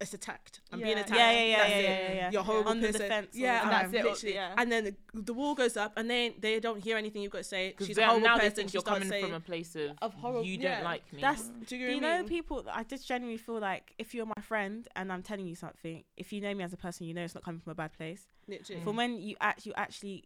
it's 0.01 0.15
attacked. 0.15 0.61
I'm 0.73 0.81
being 0.81 0.99
attacked. 0.99 1.11
Yeah, 1.11 1.31
yeah, 1.33 1.43
yeah, 1.45 1.57
That's 1.59 1.71
yeah, 1.71 1.77
it. 1.77 1.83
yeah, 1.83 2.15
yeah. 2.15 2.31
You're 2.31 2.41
a 2.41 2.45
horrible 2.45 2.71
On 2.71 2.81
the 2.81 2.93
defense 2.93 3.29
yeah, 3.35 3.63
and 3.63 3.71
that's 3.71 3.93
it. 3.95 4.05
Literally, 4.05 4.35
yeah. 4.35 4.55
And 4.57 4.71
then 4.73 4.85
the, 4.85 4.95
the 5.15 5.33
wall 5.35 5.55
goes 5.55 5.77
up, 5.77 5.93
and 5.97 6.09
then 6.11 6.35
they 6.41 6.61
don't 6.61 6.83
hear 6.83 6.97
anything 6.97 7.23
you've 7.23 7.33
got 7.33 7.39
to 7.39 7.45
say. 7.45 7.71
Because 7.71 7.87
She's 7.87 7.99
a 7.99 8.05
horrible 8.05 8.27
now 8.27 8.35
they 8.37 8.41
person. 8.45 8.57
think 8.57 8.75
you're 8.75 8.83
coming 8.83 9.09
saying, 9.09 9.25
from 9.27 9.35
a 9.35 9.41
place 9.41 9.75
of, 9.77 9.93
of 10.03 10.15
horrible- 10.15 10.45
you 10.45 10.59
don't 10.59 10.85
like 10.85 11.11
me. 11.13 11.21
That's 11.21 11.43
Do 11.67 11.77
you, 11.77 11.89
Do 11.89 11.95
you 11.95 12.01
know 12.01 12.09
know 12.11 12.19
mean? 12.21 12.29
people? 12.29 12.65
I 12.73 12.85
just 12.85 13.07
genuinely 13.07 13.39
feel 13.39 13.61
like 13.61 13.95
if 13.99 14.15
you're 14.15 14.27
my 14.27 14.43
friend 14.43 14.87
and 14.97 15.13
I'm 15.13 15.23
telling 15.23 15.47
you 15.47 15.55
something, 15.55 16.05
if 16.17 16.33
you 16.33 16.41
know 16.41 16.53
me 16.55 16.65
as 16.65 16.73
a 16.73 16.77
person, 16.77 17.07
you 17.07 17.15
know 17.15 17.23
it's 17.23 17.35
not 17.35 17.45
coming 17.45 17.61
from 17.61 17.73
a 17.73 17.75
bad 17.77 17.93
place. 17.93 18.27
Literally. 18.49 18.83
From 18.83 18.97
when 18.97 19.21
you 19.21 19.37
act, 19.41 19.67
you 19.67 19.73
actually 19.77 20.25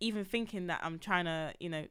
even 0.00 0.24
thinking 0.24 0.66
that 0.66 0.80
I'm 0.82 0.98
trying 0.98 1.24
to, 1.24 1.52
you 1.60 1.68
know, 1.70 1.84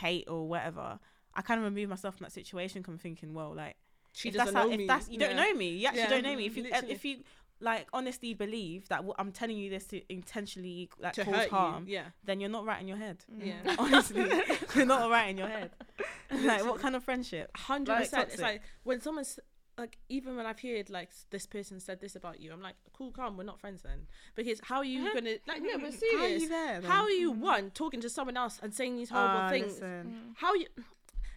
hate 0.00 0.28
or 0.28 0.48
whatever. 0.48 0.98
I 1.34 1.42
kind 1.42 1.58
of 1.58 1.64
remove 1.64 1.88
myself 1.88 2.16
from 2.16 2.24
that 2.24 2.32
situation. 2.32 2.82
Come 2.82 2.98
thinking, 2.98 3.34
well, 3.34 3.54
like 3.54 3.76
She 4.14 4.28
if 4.28 4.34
doesn't 4.34 4.54
that's 4.54 4.62
how, 4.64 4.68
know 4.68 4.72
if 4.72 4.78
me. 4.78 4.86
that's 4.86 5.08
you 5.08 5.18
don't 5.18 5.36
know 5.36 5.52
me, 5.54 5.68
you 5.70 5.86
actually 5.86 6.02
Yeah, 6.02 6.08
don't 6.08 6.22
know 6.22 6.36
me. 6.36 6.46
If 6.46 6.56
you 6.56 6.62
literally. 6.62 6.92
if 6.92 7.04
you 7.04 7.16
like 7.60 7.86
honestly 7.92 8.34
believe 8.34 8.88
that 8.88 9.04
what 9.04 9.16
I'm 9.18 9.32
telling 9.32 9.56
you 9.56 9.70
this 9.70 9.86
to 9.88 10.00
intentionally 10.12 10.88
like 11.00 11.14
to 11.14 11.24
cause 11.24 11.34
hurt 11.34 11.50
harm, 11.50 11.86
you. 11.86 11.94
Yeah. 11.94 12.04
then 12.24 12.40
you're 12.40 12.50
not 12.50 12.64
right 12.64 12.80
in 12.80 12.86
your 12.88 12.96
head. 12.96 13.24
Yeah. 13.36 13.54
Honestly, 13.78 14.24
you're 14.76 14.86
not 14.86 15.10
right 15.10 15.28
in 15.30 15.38
your 15.38 15.48
head. 15.48 15.70
like 16.42 16.64
what 16.64 16.80
kind 16.80 16.94
of 16.94 17.02
friendship? 17.02 17.50
Hundred 17.56 17.92
Like, 17.92 18.02
percent. 18.04 18.28
It's 18.32 18.42
like 18.42 18.62
when 18.84 19.00
someone's 19.00 19.38
like, 19.76 19.98
even 20.08 20.36
when 20.36 20.46
I've 20.46 20.60
heard 20.60 20.88
like 20.90 21.10
this 21.30 21.46
person 21.46 21.80
said 21.80 22.00
this 22.00 22.14
about 22.14 22.38
you, 22.40 22.52
I'm 22.52 22.62
like, 22.62 22.76
cool, 22.92 23.10
calm. 23.10 23.36
We're 23.36 23.44
not 23.44 23.60
friends 23.60 23.82
then, 23.82 24.06
because 24.36 24.60
how 24.62 24.78
are 24.78 24.84
you 24.84 25.02
uh-huh. 25.02 25.14
gonna 25.14 25.36
like? 25.48 25.62
No, 25.62 25.78
but 25.78 25.80
How 25.80 26.24
are 26.24 26.28
you 26.28 26.40
serious. 26.40 26.48
there? 26.48 26.80
How 26.82 27.02
are 27.02 27.10
you 27.10 27.32
mm. 27.32 27.38
one 27.38 27.70
talking 27.70 28.00
to 28.00 28.08
someone 28.08 28.36
else 28.36 28.60
and 28.62 28.72
saying 28.72 28.96
these 28.96 29.10
ah, 29.10 29.14
horrible 29.14 29.40
Ah, 29.40 29.50
things? 29.50 29.72
listen. 29.72 30.06
Mm. 30.06 30.34
How 30.36 30.54
you? 30.54 30.66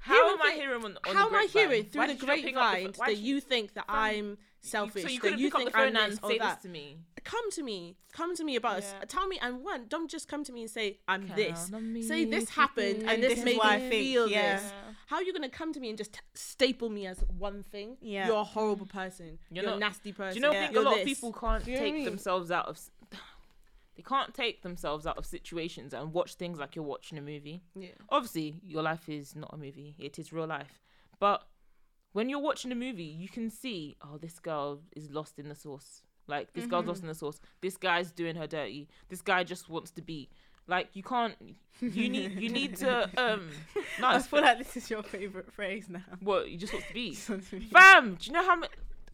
How 0.08 0.34
am 0.34 0.42
I 0.42 0.52
hearing 0.56 0.84
on, 0.86 0.98
on 1.08 1.16
how 1.16 1.30
the 1.30 1.36
am 1.36 1.44
I 1.44 1.48
hearing 1.52 1.84
through 1.86 2.02
the 2.02 2.08
did 2.14 2.22
you 2.22 2.28
not 2.28 2.36
pick 2.38 2.46
up 2.46 2.46
the 2.46 2.52
grapevine 2.54 2.94
that 2.98 3.08
did 3.08 3.18
you 3.20 3.40
think 3.42 3.74
that 3.76 3.88
Fam, 3.88 3.96
I'm 3.96 4.38
selfish? 4.62 5.04
So 5.04 5.10
you 5.10 5.20
that 5.22 5.38
you 5.40 5.48
pick 5.48 5.56
up 5.56 5.60
think 5.62 5.72
the 5.72 5.78
phone 5.78 5.96
I'm 5.98 6.04
and 6.04 6.12
this 6.14 6.20
or 6.24 6.30
say 6.30 6.38
that? 6.40 6.56
this 6.56 6.64
to 6.64 6.70
me. 6.70 6.98
Come 7.24 7.52
to 7.52 7.64
me. 7.64 7.98
Come 8.14 8.36
to 8.38 8.44
me 8.46 8.56
about 8.56 8.78
us. 8.78 8.94
Yeah. 8.98 9.06
Tell 9.06 9.28
me. 9.28 9.38
And 9.42 9.62
one, 9.64 9.86
don't 9.90 10.10
just 10.10 10.30
come 10.30 10.44
to 10.46 10.54
me 10.54 10.62
and 10.62 10.70
say 10.72 11.00
I'm 11.10 11.28
this. 11.36 11.60
Count 11.60 11.74
on 11.76 11.94
me 11.94 12.02
Say 12.04 12.24
this 12.26 12.50
happened 12.50 13.04
and 13.04 13.22
this 13.22 13.32
this 13.32 13.40
is 13.40 13.46
made 13.46 13.58
why 13.58 13.74
I 13.74 13.78
me 13.80 13.90
think, 13.90 14.04
feel 14.06 14.28
yeah. 14.30 14.56
this. 14.60 14.72
How 15.08 15.18
are 15.18 15.24
you 15.24 15.34
gonna 15.34 15.50
come 15.50 15.74
to 15.74 15.80
me 15.82 15.90
and 15.90 15.98
just 15.98 16.22
staple 16.36 16.90
me 16.90 17.06
as 17.06 17.24
one 17.38 17.64
thing? 17.64 17.98
Yeah. 18.02 18.28
You're 18.28 18.38
a 18.38 18.44
horrible 18.46 18.86
person. 18.86 19.38
You're 19.52 19.64
You're, 19.64 19.72
not- 19.72 19.78
a 19.78 19.80
nasty 19.82 20.14
person. 20.14 20.34
Do 20.34 20.36
you 20.36 20.42
know? 20.42 20.52
I 20.52 20.54
Yeah. 20.54 20.60
think 20.62 20.72
a 20.72 20.74
You're 20.76 20.84
lot 20.84 20.94
this. 20.96 21.02
of 21.02 21.08
people 21.08 21.34
can't 21.34 21.66
Do 21.66 21.72
you 21.72 21.78
know 21.78 21.84
what 21.84 21.90
I 21.90 21.92
take 21.98 22.06
themselves 22.06 22.50
out 22.52 22.66
of. 22.68 22.80
They 23.98 24.04
can't 24.04 24.34
take 24.34 24.62
themselves 24.62 25.08
out 25.08 25.18
of 25.18 25.26
situations 25.26 25.92
and 25.94 26.14
watch 26.14 26.36
things 26.36 26.60
like 26.60 26.76
you're 26.76 26.86
watching 26.86 27.18
a 27.18 27.22
movie. 27.22 27.64
Yeah. 27.76 27.90
Obviously, 28.10 28.62
your 28.64 28.84
life 28.84 29.10
is 29.10 29.36
not 29.36 29.50
a 29.54 29.58
movie; 29.58 29.96
it 29.98 30.20
is 30.20 30.32
real 30.32 30.46
life. 30.46 30.80
But 31.20 31.44
when 32.14 32.30
you're 32.30 32.40
watching 32.40 32.72
a 32.72 32.76
movie, 32.76 33.04
you 33.04 33.28
can 33.28 33.50
see, 33.50 33.98
oh, 34.04 34.18
this 34.18 34.38
girl 34.40 34.82
is 34.96 35.10
lost 35.10 35.40
in 35.40 35.50
the 35.50 35.56
sauce. 35.56 36.04
Like 36.28 36.54
this 36.54 36.68
girl's 36.68 36.86
lost 36.86 37.02
in 37.02 37.08
the 37.08 37.16
sauce. 37.16 37.40
This 37.62 37.76
guy's 37.78 38.12
doing 38.12 38.36
her 38.36 38.48
dirty. 38.48 38.88
This 39.10 39.22
guy 39.22 39.44
just 39.44 39.70
wants 39.70 39.92
to 39.92 40.02
be. 40.02 40.30
Like 40.68 40.90
you 40.94 41.02
can't. 41.02 41.36
You 41.82 42.10
need. 42.10 42.32
You 42.40 42.50
need 42.50 42.76
to. 42.78 43.10
Um. 43.18 43.50
No, 44.00 44.08
I 44.10 44.20
feel 44.20 44.42
like 44.42 44.58
this 44.60 44.78
is 44.78 44.90
your 44.90 45.02
favorite 45.04 45.52
phrase 45.52 45.88
now. 45.90 46.04
what 46.20 46.50
you 46.50 46.58
just 46.58 46.74
want 46.74 46.86
to 46.88 46.94
be. 46.94 47.14
Fam, 47.16 47.42
Fam, 47.42 48.16
do 48.16 48.28
you 48.28 48.34
know 48.34 48.44
how 48.46 48.58
much? 48.58 48.72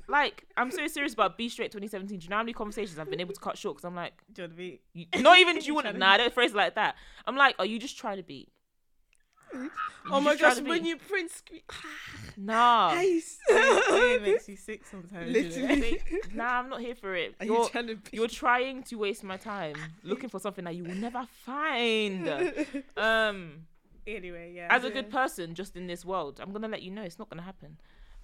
Like, 0.07 0.45
I'm 0.57 0.71
so 0.71 0.85
serious 0.87 1.13
about 1.13 1.37
Be 1.37 1.49
Straight 1.49 1.71
2017. 1.71 2.19
Do 2.19 2.23
you 2.23 2.29
know 2.29 2.37
how 2.37 2.43
many 2.43 2.53
conversations 2.53 2.99
I've 2.99 3.09
been 3.09 3.21
able 3.21 3.33
to 3.33 3.39
cut 3.39 3.57
short? 3.57 3.77
Because 3.77 3.85
I'm 3.85 3.95
like, 3.95 4.13
do 4.33 4.41
you 4.41 4.47
want 4.47 4.53
to 4.53 4.57
be? 4.57 4.81
you, 4.93 5.05
not 5.21 5.39
even 5.39 5.57
do 5.59 5.65
you 5.65 5.73
want 5.73 5.87
to. 5.87 5.93
Nah, 5.93 6.11
I 6.11 6.17
don't 6.17 6.33
phrase 6.33 6.51
it 6.51 6.57
like 6.57 6.75
that. 6.75 6.95
I'm 7.25 7.35
like, 7.35 7.55
are 7.59 7.65
you 7.65 7.79
just 7.79 7.97
trying 7.97 8.17
to 8.17 8.23
be? 8.23 8.49
Oh 10.09 10.19
my 10.19 10.35
gosh, 10.35 10.59
when 10.61 10.83
you 10.83 10.97
print 10.97 11.31
screen. 11.31 11.61
Nah. 12.35 12.93
it 12.99 14.21
makes 14.23 14.49
you 14.49 14.55
sick 14.55 14.87
sometimes. 14.89 15.31
Literally. 15.31 16.01
nah, 16.33 16.59
I'm 16.59 16.69
not 16.69 16.81
here 16.81 16.95
for 16.95 17.15
it. 17.15 17.35
Are 17.39 17.45
You're, 17.45 17.63
you 17.63 17.69
trying 17.69 17.87
to 17.87 17.95
be? 17.95 18.09
you're 18.11 18.27
trying 18.27 18.81
to 18.83 18.95
waste 18.95 19.23
my 19.23 19.37
time 19.37 19.75
looking 20.01 20.29
for 20.29 20.39
something 20.39 20.65
that 20.65 20.75
you 20.75 20.83
will 20.83 20.95
never 20.95 21.27
find. 21.45 22.27
Um, 22.97 23.67
Anyway, 24.05 24.51
yeah. 24.53 24.67
as 24.69 24.83
a 24.83 24.89
good 24.89 25.09
person, 25.09 25.53
just 25.53 25.75
in 25.77 25.87
this 25.87 26.03
world, 26.03 26.39
I'm 26.41 26.51
gonna 26.51 26.67
let 26.67 26.81
you 26.81 26.91
know 26.91 27.03
it's 27.03 27.19
not 27.19 27.29
gonna 27.29 27.43
happen. 27.43 27.77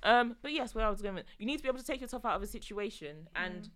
Um, 0.04 0.36
but 0.41 0.52
yes, 0.52 0.74
where 0.74 0.86
I 0.86 0.89
was 0.89 1.02
going, 1.02 1.16
with, 1.16 1.26
you 1.38 1.45
need 1.45 1.58
to 1.58 1.64
be 1.64 1.70
able 1.70 1.80
to 1.80 1.86
take 1.86 2.02
yourself 2.02 2.26
out 2.26 2.36
of 2.36 2.43
a 2.43 2.47
situation 2.47 3.28
and 3.36 3.70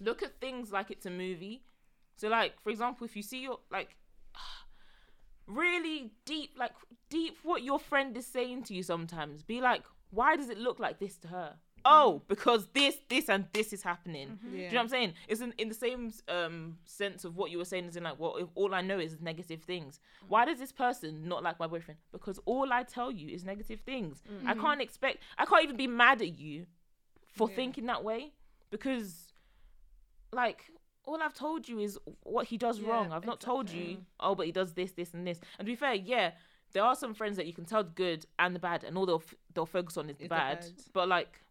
look 0.00 0.22
at 0.22 0.40
things 0.40 0.72
like 0.72 0.90
it's 0.90 1.06
a 1.06 1.10
movie. 1.10 1.62
So, 2.16 2.28
like 2.28 2.60
for 2.62 2.70
example, 2.70 3.04
if 3.04 3.16
you 3.16 3.22
see 3.22 3.42
your 3.42 3.58
like 3.70 3.96
really 5.46 6.12
deep, 6.24 6.52
like 6.56 6.72
deep, 7.10 7.38
what 7.42 7.62
your 7.62 7.78
friend 7.78 8.16
is 8.16 8.26
saying 8.26 8.64
to 8.64 8.74
you, 8.74 8.82
sometimes 8.82 9.42
be 9.42 9.60
like, 9.60 9.82
why 10.10 10.36
does 10.36 10.48
it 10.48 10.58
look 10.58 10.78
like 10.78 10.98
this 10.98 11.16
to 11.18 11.28
her? 11.28 11.56
Oh, 11.84 12.22
because 12.28 12.68
this, 12.72 12.96
this, 13.08 13.28
and 13.28 13.46
this 13.52 13.72
is 13.72 13.82
happening. 13.82 14.28
Mm-hmm. 14.28 14.50
Do 14.50 14.56
you 14.56 14.68
know 14.70 14.76
what 14.76 14.82
I'm 14.82 14.88
saying? 14.88 15.14
It's 15.28 15.40
in, 15.40 15.52
in 15.58 15.68
the 15.68 15.74
same 15.74 16.12
um 16.28 16.78
sense 16.84 17.24
of 17.24 17.36
what 17.36 17.50
you 17.50 17.58
were 17.58 17.64
saying, 17.64 17.86
as 17.88 17.96
in 17.96 18.04
like, 18.04 18.18
well, 18.18 18.36
if 18.36 18.48
all 18.54 18.74
I 18.74 18.80
know 18.80 18.98
is 18.98 19.20
negative 19.20 19.62
things. 19.62 20.00
Mm. 20.24 20.28
Why 20.30 20.44
does 20.44 20.58
this 20.58 20.72
person 20.72 21.28
not 21.28 21.42
like 21.42 21.58
my 21.58 21.66
boyfriend? 21.66 21.98
Because 22.12 22.38
all 22.46 22.72
I 22.72 22.82
tell 22.84 23.10
you 23.10 23.28
is 23.28 23.44
negative 23.44 23.80
things. 23.80 24.22
I 24.46 24.52
mm-hmm. 24.52 24.60
can't 24.60 24.80
expect. 24.80 25.18
I 25.36 25.44
can't 25.44 25.64
even 25.64 25.76
be 25.76 25.86
mad 25.86 26.22
at 26.22 26.38
you 26.38 26.66
for 27.26 27.48
Yeah. 27.50 27.56
thinking 27.56 27.86
that 27.86 28.02
way 28.04 28.32
because, 28.70 29.32
like, 30.32 30.70
all 31.04 31.20
I've 31.22 31.34
told 31.34 31.68
you 31.68 31.78
is 31.80 31.98
what 32.22 32.46
he 32.46 32.56
does 32.56 32.78
Yeah, 32.78 32.88
wrong. 32.88 33.12
I've 33.12 33.26
not 33.26 33.40
told 33.40 33.70
you, 33.70 33.98
oh, 34.20 34.34
but 34.34 34.46
he 34.46 34.52
does 34.52 34.72
this, 34.72 34.92
this, 34.92 35.12
and 35.12 35.26
this. 35.26 35.40
And 35.58 35.66
to 35.66 35.72
be 35.72 35.76
fair, 35.76 35.94
yeah, 35.94 36.32
there 36.72 36.82
are 36.82 36.94
some 36.94 37.14
friends 37.14 37.36
that 37.36 37.46
you 37.46 37.52
can 37.52 37.64
tell 37.64 37.84
the 37.84 37.90
good 37.90 38.26
and 38.38 38.54
the 38.54 38.58
bad, 38.58 38.84
and 38.84 38.96
all 38.96 39.06
they'll 39.06 39.16
f- 39.16 39.34
they'll 39.52 39.66
focus 39.66 39.96
on 39.96 40.08
is 40.10 40.16
the 40.16 40.24
Is 40.24 40.28
the 40.28 40.34
bad. 40.34 40.60
bad. 40.60 40.72
But 40.92 41.08
like, 41.08 41.43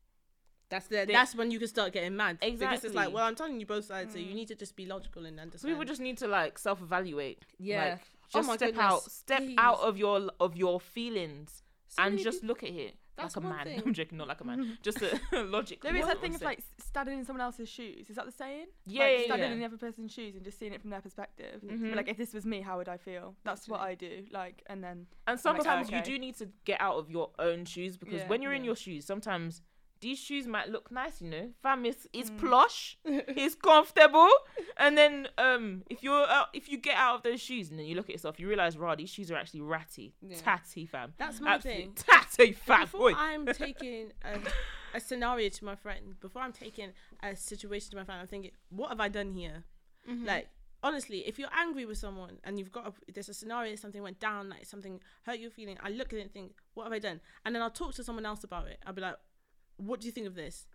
That's 0.74 0.88
the. 0.88 1.06
They- 1.06 1.14
that's 1.14 1.36
when 1.36 1.52
you 1.52 1.60
can 1.60 1.68
start 1.68 1.94
getting 1.94 2.16
mad. 2.16 2.38
Exactly. 2.42 2.68
Because 2.68 2.86
it's 2.86 2.96
like, 2.96 3.14
well, 3.14 3.26
I'm 3.26 3.36
telling 3.36 3.60
you 3.60 3.66
both 3.66 3.86
sides, 3.86 4.14
so 4.14 4.20
you 4.20 4.34
need 4.34 4.48
to 4.50 4.56
just 4.56 4.76
be 4.76 4.86
logical 4.86 5.26
and 5.26 5.38
so 5.38 5.42
understand. 5.44 5.74
people 5.74 5.86
just 5.86 6.02
need 6.02 6.18
to 6.20 6.28
like 6.28 6.58
self-evaluate. 6.58 7.40
Yeah. 7.60 7.84
Like, 7.92 8.00
Oh 8.36 8.40
just 8.40 8.48
my 8.48 8.56
step 8.56 8.70
goodness, 8.70 8.84
out, 8.86 9.02
step 9.12 9.40
please. 9.40 9.56
out 9.60 9.80
of 9.82 9.96
your 9.98 10.32
of 10.40 10.56
your 10.58 10.80
feelings 10.80 11.62
So 11.90 12.02
and 12.04 12.18
just 12.18 12.42
peop- 12.42 12.48
look 12.50 12.64
at 12.64 12.70
it 12.70 12.96
That's 13.16 13.36
like 13.36 13.46
a 13.46 13.48
man. 13.48 13.64
thing. 13.66 13.84
I'm 13.86 13.94
joking, 13.94 14.18
not 14.18 14.28
like 14.28 14.42
a 14.42 14.44
man. 14.44 14.78
Just 14.82 15.04
a 15.04 15.20
logically. 15.44 15.92
There 15.92 16.00
is 16.00 16.06
what 16.08 16.16
that 16.16 16.22
thing 16.22 16.32
wanna 16.32 16.38
of 16.38 16.42
like 16.52 16.64
standing 16.80 17.20
in 17.20 17.26
someone 17.26 17.42
else's 17.42 17.70
shoes. 17.70 18.10
Is 18.10 18.16
that 18.16 18.26
the 18.26 18.32
saying? 18.32 18.66
Yeah, 18.88 19.04
like, 19.04 19.18
yeah, 19.20 19.24
standing 19.26 19.48
yeah. 19.50 19.54
in 19.54 19.60
the 19.60 19.66
other 19.66 19.78
person's 19.78 20.12
shoes 20.12 20.34
and 20.36 20.44
just 20.44 20.58
seeing 20.58 20.74
it 20.74 20.82
from 20.82 20.90
their 20.90 21.02
perspective. 21.02 21.62
Mhm. 21.64 21.96
Like 21.96 22.10
if 22.10 22.18
this 22.18 22.34
was 22.34 22.44
me, 22.44 22.62
how 22.62 22.78
would 22.78 22.90
I 22.90 22.98
feel? 22.98 23.36
That's 23.44 23.68
what 23.70 23.82
I 23.82 23.94
do. 23.94 24.24
Like 24.32 24.64
and 24.66 24.84
then 24.84 25.06
And 25.28 25.36
like, 25.36 25.40
sometimes 25.40 25.88
okay. 25.90 25.98
you 25.98 26.02
do 26.04 26.18
need 26.18 26.36
to 26.38 26.48
get 26.66 26.82
out 26.82 26.96
of 26.96 27.12
your 27.12 27.30
own 27.38 27.66
shoes 27.66 27.98
because 27.98 28.22
Yeah. 28.22 28.28
when 28.30 28.42
you're 28.42 28.54
in 28.54 28.64
your 28.64 28.76
shoes, 28.76 29.06
sometimes 29.06 29.62
these 30.04 30.20
shoes 30.20 30.46
might 30.46 30.70
look 30.70 30.92
nice, 30.92 31.22
you 31.22 31.30
know. 31.30 31.50
Fam, 31.64 31.86
it's, 31.86 32.06
it's 32.14 32.30
Mm. 32.30 32.38
plush, 32.40 32.98
it's 33.06 33.56
comfortable, 33.56 34.30
and 34.78 34.98
then 34.98 35.28
um, 35.38 35.84
if 35.90 36.04
you're 36.04 36.28
out, 36.30 36.48
if 36.54 36.70
you 36.70 36.78
get 36.78 36.96
out 36.98 37.16
of 37.18 37.24
those 37.24 37.42
shoes 37.42 37.70
and 37.70 37.80
then 37.80 37.86
you 37.88 37.96
look 37.96 38.10
at 38.10 38.14
yourself, 38.18 38.40
you 38.40 38.48
realize, 38.48 38.78
raw, 38.78 38.94
these 38.96 39.10
shoes 39.10 39.32
are 39.32 39.36
actually 39.38 39.62
ratty, 39.62 40.14
Yeah. 40.22 40.38
tatty, 40.38 40.86
fam. 40.86 41.14
That's 41.18 41.40
my 41.42 41.54
Absolutely 41.56 41.84
thing. 41.86 41.94
tatty, 41.96 42.52
fam. 42.52 42.82
before 42.82 43.10
Oi. 43.10 43.14
I'm 43.16 43.46
taking 43.66 44.12
a, 44.24 44.38
a 44.94 45.00
scenario 45.00 45.50
to 45.50 45.66
my 45.66 45.76
friend, 45.76 46.20
before 46.20 46.42
I'm 46.44 46.54
taking 46.54 46.90
a 47.24 47.36
situation 47.36 47.92
to 47.92 47.98
my 47.98 48.04
friend, 48.04 48.22
I'm 48.22 48.28
thinking, 48.28 48.52
what 48.70 48.90
have 48.90 49.00
I 49.00 49.08
done 49.08 49.32
here? 49.32 49.64
Like, 50.06 50.50
honestly, 50.84 51.20
if 51.26 51.40
you're 51.40 51.54
angry 51.58 51.86
with 51.86 51.98
someone 51.98 52.38
and 52.44 52.60
you've 52.60 52.72
got 52.72 52.88
a, 52.88 52.94
there's 53.14 53.30
a 53.30 53.34
scenario, 53.34 53.74
something 53.78 54.04
went 54.04 54.20
down, 54.20 54.50
like 54.50 54.66
something 54.66 55.00
hurt 55.26 55.40
your 55.40 55.50
feeling, 55.50 55.78
I 55.82 55.90
look 55.90 56.12
at 56.12 56.20
it 56.20 56.24
and 56.24 56.34
think, 56.34 56.52
what 56.74 56.84
have 56.84 56.92
I 56.94 57.00
done? 57.00 57.22
And 57.46 57.56
then 57.56 57.62
I'll 57.62 57.70
talk 57.82 57.94
to 57.96 58.04
someone 58.04 58.26
else 58.26 58.44
about 58.44 58.68
it. 58.68 58.80
I'll 58.86 58.92
be 58.94 59.02
like, 59.02 59.16
what 59.78 60.02
do 60.02 60.06
you 60.08 60.12
think 60.12 60.28
of 60.28 60.36
this? 60.36 60.68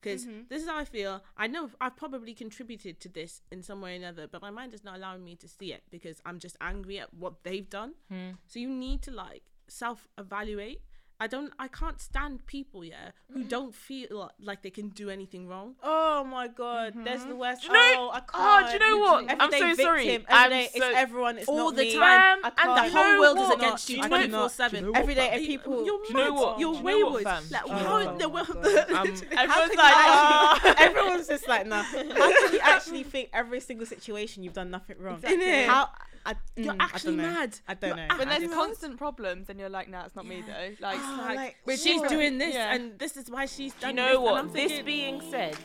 Because 0.00 0.26
mm-hmm. 0.26 0.40
this 0.50 0.62
is 0.62 0.68
how 0.68 0.76
I 0.76 0.84
feel. 0.84 1.22
I 1.36 1.46
know 1.46 1.70
I've 1.80 1.96
probably 1.96 2.34
contributed 2.34 3.00
to 3.00 3.08
this 3.08 3.40
in 3.50 3.62
some 3.62 3.80
way 3.80 3.94
or 3.94 3.96
another, 3.96 4.26
but 4.26 4.42
my 4.42 4.50
mind 4.50 4.74
is 4.74 4.84
not 4.84 4.96
allowing 4.96 5.24
me 5.24 5.34
to 5.36 5.48
see 5.48 5.72
it 5.72 5.82
because 5.90 6.20
I'm 6.26 6.38
just 6.38 6.56
angry 6.60 6.98
at 6.98 7.14
what 7.14 7.42
they've 7.42 7.68
done. 7.68 7.94
Hmm. 8.10 8.32
So 8.46 8.58
you 8.58 8.68
need 8.68 9.00
to 9.02 9.10
like 9.10 9.44
self 9.66 10.06
evaluate. 10.18 10.82
I 11.20 11.26
don't. 11.28 11.52
I 11.60 11.68
can't 11.68 12.00
stand 12.00 12.44
people, 12.46 12.84
yeah, 12.84 13.10
who 13.32 13.44
don't 13.44 13.72
feel 13.74 14.32
like 14.40 14.62
they 14.62 14.70
can 14.70 14.88
do 14.88 15.10
anything 15.10 15.46
wrong. 15.46 15.76
Oh 15.82 16.24
my 16.24 16.48
god, 16.48 16.94
there's 17.04 17.24
the 17.24 17.36
worst. 17.36 17.62
Do 17.62 17.68
you 17.68 17.72
know- 17.74 17.94
oh, 17.98 18.10
I 18.12 18.18
can't. 18.20 18.30
oh, 18.34 18.66
do 18.66 18.72
you 18.72 18.78
know 18.80 18.98
what? 18.98 19.24
Every 19.30 19.40
I'm 19.40 19.50
so 19.52 19.58
victim, 19.58 19.76
sorry. 19.84 20.24
I'm 20.28 20.50
day 20.50 20.68
so- 20.76 20.88
it's 20.88 20.96
everyone. 20.96 21.38
It's 21.38 21.48
all 21.48 21.56
not 21.56 21.76
the 21.76 21.82
me. 21.82 21.94
time, 21.94 22.38
I 22.42 22.48
and 22.48 22.52
and 22.58 22.68
you 22.86 22.90
the 22.90 22.98
whole 22.98 23.20
world 23.20 23.38
is 23.38 23.42
what? 23.48 23.58
against 23.58 23.86
Do 23.86 23.92
you 23.92 23.96
you 23.96 24.02
know 24.02 24.08
twenty 24.08 24.28
four 24.30 24.40
what? 24.40 24.50
seven. 24.50 24.90
Every 24.96 25.14
day, 25.14 25.28
and 25.30 25.46
people. 25.46 25.84
You're 25.86 25.98
Do 26.02 26.08
you 26.08 26.14
know 26.14 26.32
what? 26.34 26.58
You're 26.58 26.72
Do 26.72 26.78
you 26.78 26.84
know 26.84 27.06
what, 27.06 27.24
wayward. 27.24 27.50
Like, 27.50 27.62
Oh 27.64 27.72
how 27.72 28.04
my 28.04 28.18
the 28.18 28.28
world? 28.28 28.48
Um, 28.94 29.06
Everyone's 29.38 29.74
like, 29.76 29.94
"Ah." 29.96 30.60
oh, 30.64 30.74
everyone's 30.78 31.28
just 31.28 31.46
like, 31.48 31.66
nah. 31.66 31.82
How 31.82 31.92
can 31.92 32.52
you 32.52 32.60
actually 32.62 33.02
think 33.04 33.30
every 33.32 33.60
single 33.60 33.86
situation 33.86 34.42
you've 34.42 34.52
done 34.52 34.70
nothing 34.70 34.96
wrong? 34.98 35.16
Exactly. 35.16 35.44
Innit? 35.46 35.66
How? 35.66 35.90
I, 36.26 36.36
You're 36.56 36.72
mm, 36.72 36.80
actually 36.80 37.16
don't 37.16 37.26
mad. 37.34 37.58
I 37.68 37.74
don't 37.74 37.96
know. 37.96 38.08
when 38.16 38.28
there's 38.30 38.50
constant 38.50 38.96
problems, 38.96 39.46
then 39.46 39.58
you're 39.58 39.68
like, 39.68 39.90
nah, 39.90 40.06
it's 40.06 40.16
not 40.16 40.26
me 40.26 40.42
though. 40.46 40.70
Like, 40.80 40.98
Oh, 40.98 41.13
like, 41.18 41.36
like, 41.36 41.56
with 41.66 41.80
she's 41.80 42.00
what? 42.00 42.08
doing 42.10 42.38
this, 42.38 42.54
Yeah. 42.54 42.74
and 42.74 42.98
this 42.98 43.16
is 43.16 43.30
why 43.30 43.46
she's 43.46 43.72
Do 43.74 43.80
done 43.82 43.96
you 43.96 44.02
this. 44.02 44.12
know 44.12 44.14
and 44.16 44.22
what? 44.24 44.34
I'm 44.38 44.52
This 44.52 44.72
thinking, 44.72 44.84
being 44.84 45.20
said, 45.30 45.56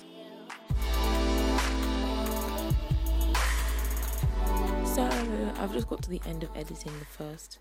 so 4.96 5.08
I've 5.60 5.72
just 5.74 5.88
got 5.88 6.02
to 6.04 6.10
the 6.10 6.22
end 6.26 6.44
of 6.44 6.50
editing 6.56 6.92
the 7.00 7.06
first 7.06 7.60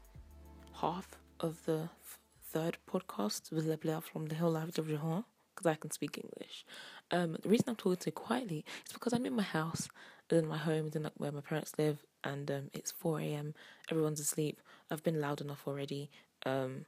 half 0.80 1.09
of 1.41 1.64
the 1.66 1.89
f- 2.03 2.18
third 2.43 2.78
podcast 2.91 3.53
with 3.53 3.66
Le 3.66 3.76
Blair 3.76 4.01
from 4.01 4.26
the 4.26 4.34
Hill 4.34 4.51
Life 4.51 4.78
of 4.78 4.89
Jean. 4.89 5.24
because 5.55 5.66
I 5.70 5.74
can 5.74 5.91
speak 5.91 6.18
English. 6.18 6.64
Um, 7.11 7.36
the 7.43 7.49
reason 7.49 7.66
I'm 7.68 7.76
talking 7.76 8.01
so 8.01 8.11
quietly 8.12 8.64
is 8.86 8.93
because 8.93 9.12
I'm 9.12 9.26
in 9.26 9.34
my 9.34 9.43
house, 9.43 9.89
in 10.30 10.47
my 10.47 10.57
home, 10.57 10.91
in 10.95 11.03
like 11.03 11.12
where 11.16 11.32
my 11.32 11.41
parents 11.41 11.72
live, 11.78 12.05
and 12.24 12.51
um, 12.51 12.70
it's 12.72 12.91
4 12.93 13.20
a.m. 13.20 13.55
Everyone's 13.91 14.20
asleep. 14.20 14.61
I've 14.91 15.03
been 15.03 15.20
loud 15.20 15.41
enough 15.41 15.64
already. 15.66 16.11
Um, 16.47 16.86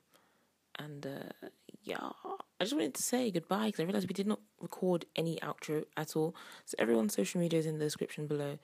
and 0.80 1.06
uh, 1.06 1.48
yeah, 1.82 1.98
I 2.24 2.64
just 2.64 2.74
wanted 2.74 2.94
to 2.94 3.02
say 3.02 3.30
goodbye 3.30 3.66
because 3.66 3.80
I 3.80 3.84
realized 3.84 4.08
we 4.08 4.14
did 4.14 4.26
not 4.26 4.40
record 4.60 5.04
any 5.14 5.38
outro 5.42 5.84
at 5.96 6.16
all. 6.16 6.34
So 6.64 6.74
everyone's 6.78 7.14
social 7.14 7.40
media 7.40 7.58
is 7.58 7.66
in 7.66 7.78
the 7.78 7.84
description 7.84 8.26
below. 8.26 8.58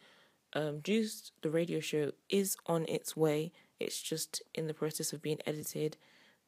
Um, 0.55 0.81
Juice, 0.83 1.33
the 1.43 1.51
radio 1.51 1.81
show, 1.81 2.13
is 2.29 2.57
on 2.67 2.87
its 2.87 3.17
way. 3.17 3.53
It's 3.79 4.01
just 4.01 4.43
in 4.55 4.67
the 4.67 4.75
process 4.75 5.13
of 5.13 5.21
being 5.21 5.39
edited 5.47 5.97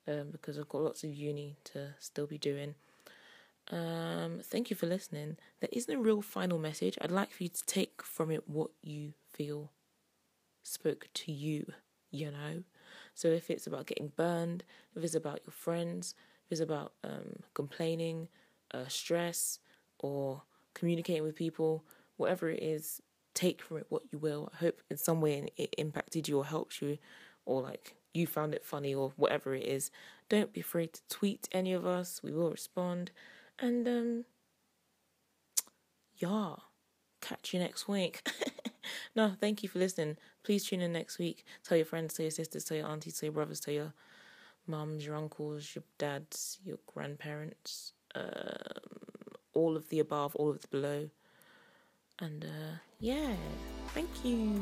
um, 0.07 0.29
because 0.33 0.59
I've 0.59 0.69
got 0.69 0.83
lots 0.83 1.05
of 1.05 1.13
uni 1.13 1.57
to 1.65 1.95
still 1.99 2.27
be 2.27 2.39
doing. 2.39 2.75
Um, 3.71 4.41
thank 4.43 4.71
you 4.71 4.77
for 4.77 4.87
listening. 4.87 5.37
There 5.61 5.69
isn't 5.73 5.95
a 5.95 6.01
real 6.01 6.23
final 6.23 6.59
message. 6.59 6.97
I'd 7.01 7.11
like 7.11 7.31
for 7.31 7.43
you 7.43 7.51
to 7.51 7.67
take 7.67 8.03
from 8.03 8.31
it 8.31 8.49
what 8.49 8.71
you 8.83 9.13
feel 9.31 9.71
spoke 10.63 11.09
to 11.13 11.33
you, 11.33 11.73
you 12.11 12.31
know? 12.31 12.63
So 13.19 13.27
if 13.27 13.51
it's 13.51 13.67
about 13.67 13.87
getting 13.87 14.13
burned, 14.15 14.63
if 14.95 15.03
it's 15.03 15.17
about 15.17 15.41
your 15.45 15.51
friends, 15.51 16.15
if 16.47 16.53
it's 16.53 16.61
about 16.61 16.93
um, 17.03 17.41
complaining, 17.53 18.29
uh, 18.73 18.87
stress, 18.87 19.59
or 19.99 20.43
communicating 20.73 21.25
with 21.25 21.35
people, 21.35 21.83
whatever 22.17 22.49
it 22.49 22.63
is, 22.63 23.03
take 23.35 23.61
from 23.61 23.79
it 23.79 23.87
what 23.89 24.03
you 24.13 24.19
will. 24.21 24.53
I 24.55 24.59
hope 24.59 24.83
in 24.89 24.97
some 24.97 25.21
way 25.21 25.49
it 25.57 25.75
impacted 25.77 26.29
you 26.29 26.39
or 26.39 26.45
helps 26.45 26.81
you, 26.81 26.97
or 27.45 27.61
like 27.61 27.97
you 28.15 28.25
found 28.25 28.55
it 28.55 28.65
funny 28.65 28.95
or 28.95 29.13
whatever 29.17 29.53
it 29.53 29.67
is. 29.67 29.91
Don't 30.29 30.53
be 30.53 30.61
afraid 30.61 30.93
to 30.93 31.01
tweet 31.09 31.49
any 31.51 31.73
of 31.73 31.85
us. 31.85 32.21
We 32.23 32.31
will 32.31 32.53
respond. 32.53 33.11
And 33.59 33.89
um 33.89 34.25
yeah. 36.19 36.55
Catch 37.21 37.53
you 37.53 37.59
next 37.59 37.89
week. 37.89 38.25
no, 39.15 39.33
thank 39.41 39.63
you 39.63 39.69
for 39.69 39.79
listening. 39.79 40.17
Please 40.43 40.65
tune 40.65 40.81
in 40.81 40.93
next 40.93 41.19
week. 41.19 41.45
Tell 41.65 41.77
your 41.77 41.87
friends, 41.87 42.15
tell 42.15 42.25
your 42.25 42.31
sisters, 42.31 42.65
tell 42.65 42.77
your 42.77 42.87
aunties, 42.87 43.19
tell 43.19 43.29
your 43.29 43.35
brothers, 43.35 43.61
tell 43.61 43.75
your 43.75 43.93
mums, 44.67 45.05
your 45.07 45.17
uncles, 45.17 45.75
your 45.75 45.85
dads, 45.99 46.59
your 46.65 46.79
grandparents, 46.87 47.93
um, 48.15 48.25
all 49.55 49.77
of 49.77 49.89
the 49.89 50.01
above, 50.01 50.35
all 50.37 50.51
of 50.51 50.61
the 50.61 50.69
below. 50.69 51.11
And 52.21 52.45
uh, 52.45 52.77
yeah, 53.01 53.35
thank 53.95 54.09
you. 54.25 54.61